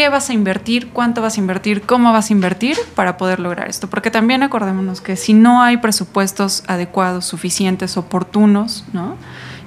qué 0.01 0.09
vas 0.09 0.31
a 0.31 0.33
invertir, 0.33 0.89
cuánto 0.95 1.21
vas 1.21 1.37
a 1.37 1.41
invertir, 1.41 1.83
cómo 1.83 2.11
vas 2.11 2.31
a 2.31 2.33
invertir 2.33 2.79
para 2.95 3.19
poder 3.19 3.39
lograr 3.39 3.69
esto. 3.69 3.91
Porque 3.91 4.11
también 4.11 4.43
acordémonos 4.43 5.03
que 5.03 5.15
si 5.15 5.35
no 5.35 5.61
hay 5.61 5.77
presupuestos 5.77 6.65
adecuados, 6.69 7.27
suficientes, 7.27 7.99
oportunos, 7.99 8.87
¿no? 8.95 9.17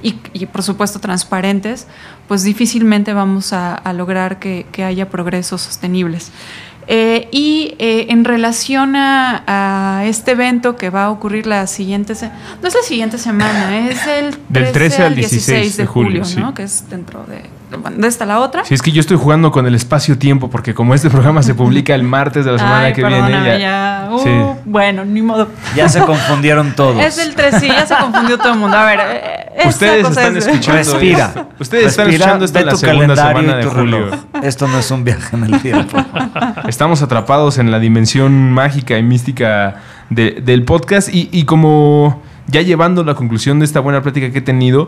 Y, 0.02 0.16
y, 0.34 0.48
por 0.48 0.64
supuesto 0.64 1.00
transparentes, 1.00 1.86
pues 2.28 2.42
difícilmente 2.42 3.14
vamos 3.14 3.54
a, 3.54 3.76
a 3.76 3.94
lograr 3.94 4.40
que, 4.40 4.66
que, 4.72 4.84
haya 4.84 5.08
progresos 5.08 5.62
sostenibles. 5.62 6.32
Eh, 6.88 7.28
y 7.32 7.76
eh, 7.78 8.08
en 8.10 8.26
relación 8.26 8.96
a, 8.96 9.44
a, 9.46 10.06
este 10.06 10.32
evento 10.32 10.78
que 10.78 10.90
va 10.90 11.06
a 11.06 11.12
ocurrir 11.12 11.46
la 11.46 11.68
siguiente, 11.68 12.14
no 12.60 12.68
es 12.68 12.74
la 12.74 12.82
siguiente 12.82 13.20
semana, 13.20 13.88
es 13.88 14.06
el 14.08 14.32
13 14.32 14.50
del 14.50 14.72
13 14.72 15.04
al 15.04 15.16
16, 15.16 15.46
16 15.46 15.78
de 15.78 15.86
julio. 15.86 16.24
¿no? 16.38 16.56
que 16.56 16.64
es 16.64 16.90
dentro 16.90 17.24
de 17.26 17.53
¿Dónde 17.82 18.08
está 18.08 18.26
la 18.26 18.40
otra? 18.40 18.64
Sí, 18.66 18.74
es 18.74 18.82
que 18.82 18.92
yo 18.92 19.00
estoy 19.02 19.18
jugando 19.18 19.52
con 19.52 19.66
el 19.66 19.76
espacio-tiempo 19.76 20.50
porque 20.50 20.74
como 20.74 20.94
este 20.94 21.10
programa 21.12 21.42
se 21.44 21.56
publica 21.56 21.96
el 21.96 22.04
martes 22.04 22.46
de 22.46 22.52
la 22.52 22.58
semana 22.58 22.86
Ay, 22.86 22.94
que 22.94 23.04
viene, 23.04 23.32
ya, 23.32 23.58
ya. 23.58 24.10
Uh, 24.12 24.20
Sí. 24.24 24.30
Bueno, 24.66 25.04
ni 25.06 25.22
modo. 25.22 25.48
Ya 25.76 25.90
se 25.90 26.00
confundieron 26.02 26.72
todos. 26.76 27.04
Es 27.04 27.18
el 27.18 27.34
3, 27.36 27.56
sí, 27.60 27.68
ya 27.68 27.86
se 27.86 27.96
confundió 27.96 28.38
todo 28.38 28.54
el 28.54 28.60
mundo. 28.60 28.78
A 28.78 28.86
ver, 28.86 29.00
eh, 29.02 29.68
Ustedes 29.68 30.06
cosa 30.08 30.22
están 30.22 30.38
es- 30.38 30.46
escuchando 30.48 30.82
Respira. 30.92 31.26
esto. 31.28 31.50
Ustedes 31.60 31.86
están 31.88 32.06
Respira, 32.08 32.26
escuchando 32.26 32.46
esto 32.46 32.54
ve 32.56 32.60
en 32.62 32.66
la 32.66 32.72
tu 32.72 32.78
segunda 32.78 33.16
calendario 33.16 33.42
semana 33.42 33.58
de 33.58 33.64
tu 33.64 33.70
julio. 33.72 33.98
reloj. 34.06 34.20
Esto 34.44 34.68
no 34.68 34.78
es 34.80 34.92
un 34.92 35.04
viaje 35.04 35.36
en 35.36 35.44
el 35.44 35.62
tiempo. 35.62 35.98
Estamos 36.68 37.02
atrapados 37.02 37.58
en 37.58 37.72
la 37.72 37.80
dimensión 37.80 38.52
mágica 38.52 38.98
y 38.98 39.04
mística 39.04 39.76
de- 40.10 40.42
del 40.44 40.64
podcast 40.64 41.10
y, 41.14 41.30
y 41.32 41.46
como 41.46 42.22
ya 42.48 42.62
llevando 42.62 43.04
la 43.04 43.16
conclusión 43.16 43.60
de 43.60 43.66
esta 43.66 43.80
buena 43.80 44.02
plática 44.02 44.32
que 44.32 44.40
he 44.40 44.42
tenido, 44.42 44.86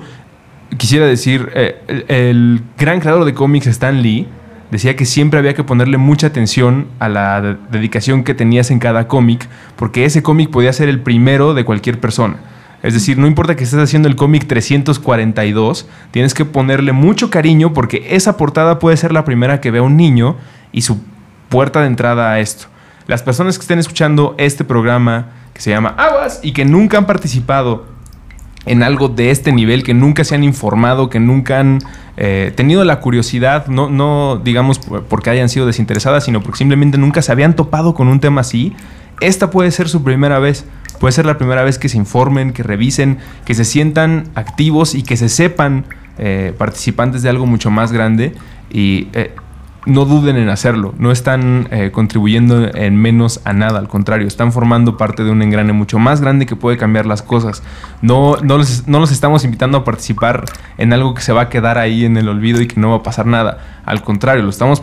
quisiera 0.78 1.06
decir, 1.06 1.52
eh, 1.56 2.06
el, 2.08 2.62
gran 2.78 3.00
creador 3.00 3.26
de 3.26 3.34
cómics 3.34 3.68
Stan 3.68 4.02
Lee 4.02 4.28
decía 4.72 4.96
que 4.96 5.06
siempre 5.06 5.40
había 5.40 5.54
que 5.54 5.64
ponerle 5.64 5.98
mucha 5.98 6.28
atención 6.28 6.88
a 7.00 7.08
la 7.10 7.42
de- 7.42 7.58
dedicación 7.72 8.24
que 8.24 8.34
tenías 8.34 8.72
en 8.72 8.80
cada 8.80 9.08
cómic, 9.08 9.48
porque 9.76 10.06
ese 10.06 10.24
cómic 10.24 10.50
podía 10.50 10.74
ser 10.74 10.90
el 10.90 11.00
primero 11.00 11.54
de 11.54 11.64
cualquier 11.66 12.00
persona. 12.00 12.38
Es 12.84 12.94
decir, 12.94 13.18
no 13.18 13.26
importa 13.26 13.56
que 13.56 13.64
estés 13.64 13.80
haciendo 13.80 14.08
el 14.08 14.16
cómic 14.16 14.46
342, 14.48 15.88
tienes 16.12 16.34
que 16.34 16.46
ponerle 16.46 16.92
mucho 16.92 17.30
cariño 17.30 17.74
porque 17.74 18.08
esa 18.12 18.38
portada 18.38 18.80
puede 18.80 18.98
ser 18.98 19.12
la 19.12 19.26
primera 19.26 19.60
que 19.60 19.72
vea 19.72 19.82
un 19.82 19.98
niño 19.98 20.36
y 20.72 20.82
su 20.82 21.00
puerta 21.50 21.82
de 21.82 21.88
entrada 21.88 22.32
a 22.32 22.40
esto. 22.40 22.68
Las 23.08 23.24
personas 23.24 23.58
que 23.58 23.62
estén 23.62 23.80
escuchando 23.80 24.36
este 24.38 24.64
programa 24.64 25.30
que 25.54 25.62
se 25.62 25.70
llama 25.70 25.96
Aguas 25.98 26.40
y 26.44 26.52
que 26.52 26.66
nunca 26.66 26.98
han 26.98 27.06
participado 27.06 27.88
en 28.66 28.84
algo 28.84 29.10
de 29.10 29.32
este 29.32 29.52
nivel, 29.52 29.84
que 29.84 29.94
nunca 29.94 30.24
se 30.24 30.36
han 30.36 30.44
informado, 30.44 31.10
que 31.10 31.20
nunca 31.20 31.60
han 31.60 31.80
eh, 32.18 32.52
tenido 32.56 32.84
la 32.84 33.00
curiosidad, 33.00 33.68
no, 33.68 33.90
no 33.90 34.42
digamos 34.44 34.80
por- 34.80 35.04
porque 35.04 35.30
hayan 35.30 35.50
sido 35.50 35.66
desinteresadas, 35.66 36.24
sino 36.26 36.42
porque 36.42 36.58
simplemente 36.60 36.98
nunca 36.98 37.22
se 37.22 37.32
habían 37.32 37.56
topado 37.56 37.94
con 37.94 38.08
un 38.08 38.20
tema 38.20 38.42
así, 38.42 38.74
esta 39.22 39.50
puede 39.50 39.72
ser 39.72 39.88
su 39.90 40.04
primera 40.04 40.40
vez. 40.40 40.66
Puede 41.00 41.12
ser 41.12 41.26
la 41.26 41.38
primera 41.38 41.64
vez 41.64 41.78
que 41.78 41.90
se 41.90 41.98
informen, 41.98 42.54
que 42.54 42.64
revisen, 42.64 43.18
que 43.46 43.54
se 43.54 43.66
sientan 43.66 44.30
activos 44.34 44.96
y 44.96 45.04
que 45.04 45.18
se 45.18 45.28
sepan 45.28 45.84
eh, 46.18 46.54
participantes 46.58 47.22
de 47.22 47.28
algo 47.30 47.46
mucho 47.46 47.70
más 47.70 47.92
grande. 47.92 48.34
Y 48.72 49.10
eh, 49.12 49.32
no 49.86 50.06
duden 50.06 50.36
en 50.38 50.50
hacerlo. 50.50 50.94
No 50.98 51.12
están 51.12 51.68
eh, 51.72 51.92
contribuyendo 51.92 52.68
en 52.74 52.96
menos 52.96 53.42
a 53.44 53.54
nada. 53.54 53.80
Al 53.80 53.88
contrario, 53.88 54.28
están 54.28 54.52
formando 54.52 54.98
parte 54.98 55.24
de 55.24 55.32
un 55.32 55.42
engrane 55.42 55.74
mucho 55.74 56.00
más 56.00 56.22
grande 56.22 56.46
que 56.46 56.56
puede 56.56 56.78
cambiar 56.78 57.06
las 57.06 57.22
cosas. 57.22 57.64
No, 58.02 58.38
no, 58.38 58.60
no 58.88 59.00
los 59.00 59.12
estamos 59.12 59.44
invitando 59.46 59.78
a 59.78 59.84
participar 59.84 60.46
en 60.78 60.94
algo 60.94 61.14
que 61.14 61.22
se 61.22 61.34
va 61.34 61.44
a 61.44 61.50
quedar 61.50 61.78
ahí 61.78 62.06
en 62.06 62.18
el 62.18 62.30
olvido 62.30 62.62
y 62.62 62.68
que 62.68 62.80
no 62.80 62.90
va 62.92 62.98
a 62.98 63.04
pasar 63.04 63.26
nada. 63.26 63.82
Al 63.86 64.02
contrario, 64.02 64.44
lo 64.44 64.50
estamos 64.50 64.82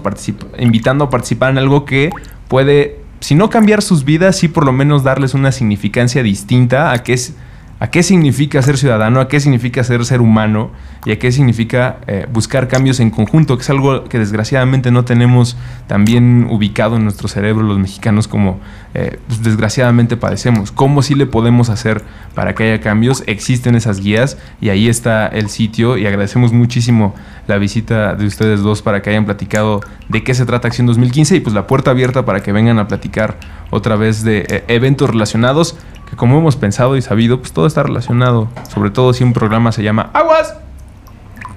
invitando 0.58 1.04
a 1.04 1.10
participar 1.10 1.50
en 1.50 1.58
algo 1.58 1.84
que 1.84 2.10
puede, 2.48 3.00
si 3.20 3.34
no 3.34 3.50
cambiar 3.50 3.82
sus 3.82 4.04
vidas, 4.04 4.36
sí 4.36 4.48
por 4.48 4.64
lo 4.64 4.72
menos 4.72 5.02
darles 5.02 5.34
una 5.34 5.52
significancia 5.52 6.22
distinta 6.22 6.92
a 6.92 7.02
qué 7.02 7.14
es 7.14 7.34
a 7.82 7.90
qué 7.90 8.04
significa 8.04 8.62
ser 8.62 8.78
ciudadano, 8.78 9.18
a 9.18 9.26
qué 9.26 9.40
significa 9.40 9.82
ser 9.82 10.04
ser 10.04 10.20
humano 10.20 10.70
y 11.04 11.10
a 11.10 11.18
qué 11.18 11.32
significa 11.32 11.96
eh, 12.06 12.28
buscar 12.32 12.68
cambios 12.68 13.00
en 13.00 13.10
conjunto, 13.10 13.56
que 13.56 13.62
es 13.62 13.70
algo 13.70 14.04
que 14.04 14.20
desgraciadamente 14.20 14.92
no 14.92 15.04
tenemos 15.04 15.56
tan 15.88 16.04
bien 16.04 16.46
ubicado 16.48 16.94
en 16.94 17.02
nuestro 17.02 17.26
cerebro 17.26 17.64
los 17.64 17.80
mexicanos 17.80 18.28
como 18.28 18.60
eh, 18.94 19.18
pues, 19.26 19.42
desgraciadamente 19.42 20.16
padecemos. 20.16 20.72
¿Cómo 20.72 21.02
sí 21.02 21.14
le 21.14 21.26
podemos 21.26 21.70
hacer 21.70 22.02
para 22.34 22.54
que 22.54 22.64
haya 22.64 22.80
cambios? 22.80 23.22
Existen 23.26 23.74
esas 23.74 24.00
guías 24.00 24.38
y 24.60 24.68
ahí 24.68 24.88
está 24.88 25.26
el 25.26 25.48
sitio 25.48 25.96
y 25.96 26.06
agradecemos 26.06 26.52
muchísimo 26.52 27.14
la 27.46 27.58
visita 27.58 28.14
de 28.14 28.26
ustedes 28.26 28.60
dos 28.60 28.82
para 28.82 29.02
que 29.02 29.10
hayan 29.10 29.24
platicado 29.24 29.80
de 30.08 30.22
qué 30.22 30.34
se 30.34 30.44
trata 30.46 30.68
Acción 30.68 30.86
2015 30.86 31.36
y 31.36 31.40
pues 31.40 31.54
la 31.54 31.66
puerta 31.66 31.90
abierta 31.90 32.24
para 32.24 32.42
que 32.42 32.52
vengan 32.52 32.78
a 32.78 32.88
platicar 32.88 33.38
otra 33.70 33.96
vez 33.96 34.22
de 34.22 34.46
eh, 34.48 34.64
eventos 34.68 35.08
relacionados 35.10 35.76
que 36.08 36.16
como 36.16 36.38
hemos 36.38 36.56
pensado 36.56 36.96
y 36.96 37.02
sabido, 37.02 37.38
pues 37.38 37.52
todo 37.52 37.66
está 37.66 37.82
relacionado, 37.82 38.48
sobre 38.72 38.90
todo 38.90 39.14
si 39.14 39.24
un 39.24 39.32
programa 39.32 39.72
se 39.72 39.82
llama 39.82 40.10
Aguas. 40.12 40.54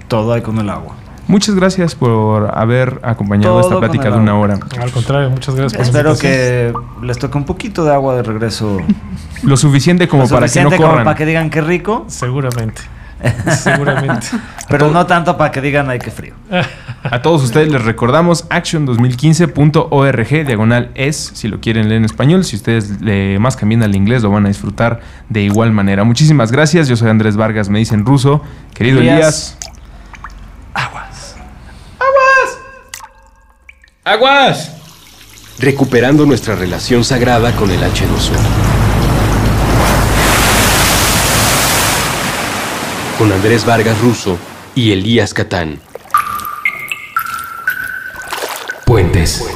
Todo 0.08 0.32
hay 0.32 0.40
con 0.40 0.58
el 0.58 0.70
agua. 0.70 0.94
Muchas 1.28 1.54
gracias 1.56 1.94
por 1.94 2.56
haber 2.56 3.00
acompañado 3.02 3.60
Todo 3.60 3.68
esta 3.68 3.78
plática 3.80 4.10
de 4.10 4.18
una 4.18 4.38
hora. 4.38 4.58
Al 4.80 4.90
contrario, 4.92 5.28
muchas 5.30 5.54
gracias 5.56 5.76
por 5.76 5.86
Espero 5.86 6.16
que 6.16 6.72
les 7.02 7.18
toque 7.18 7.36
un 7.36 7.44
poquito 7.44 7.84
de 7.84 7.92
agua 7.92 8.14
de 8.14 8.22
regreso. 8.22 8.78
Lo 9.42 9.56
suficiente 9.56 10.06
como 10.06 10.22
Lo 10.22 10.28
para 10.28 10.40
que 10.40 10.42
no 10.42 10.48
suficiente 10.48 10.76
como 10.76 10.88
corran. 10.88 11.04
para 11.04 11.16
que 11.16 11.26
digan 11.26 11.50
qué 11.50 11.60
rico, 11.60 12.04
Seguramente. 12.06 12.82
Seguramente. 13.56 14.26
pero 14.68 14.90
no 14.90 15.06
tanto 15.06 15.38
para 15.38 15.50
que 15.50 15.62
digan 15.62 15.88
ay 15.88 15.98
qué 15.98 16.10
frío. 16.10 16.34
A 17.02 17.22
todos 17.22 17.42
ustedes 17.42 17.72
les 17.72 17.82
recordamos 17.82 18.48
action2015.org, 18.50 20.46
diagonal 20.46 20.90
es, 20.94 21.32
si 21.34 21.48
lo 21.48 21.58
quieren 21.60 21.88
leer 21.88 22.00
en 22.00 22.04
español. 22.04 22.44
Si 22.44 22.56
ustedes 22.56 23.00
le 23.00 23.38
más 23.38 23.56
cambian 23.56 23.82
al 23.82 23.96
inglés, 23.96 24.22
lo 24.22 24.30
van 24.30 24.44
a 24.44 24.48
disfrutar 24.48 25.00
de 25.28 25.42
igual 25.42 25.72
manera. 25.72 26.04
Muchísimas 26.04 26.52
gracias. 26.52 26.88
Yo 26.88 26.96
soy 26.96 27.08
Andrés 27.08 27.36
Vargas, 27.36 27.68
me 27.68 27.78
dicen 27.78 28.04
ruso. 28.04 28.42
Querido 28.74 28.98
Elías. 29.00 29.16
Elías. 29.16 29.58
Aguas. 30.74 31.36
¡Aguas! 34.06 34.70
recuperando 35.58 36.24
nuestra 36.26 36.54
relación 36.54 37.02
sagrada 37.02 37.50
con 37.56 37.72
el 37.72 37.80
H2O. 37.80 38.36
Con 43.18 43.32
Andrés 43.32 43.66
Vargas 43.66 44.00
Russo 44.00 44.38
y 44.76 44.92
Elías 44.92 45.34
Catán. 45.34 45.80
Puentes. 48.84 49.55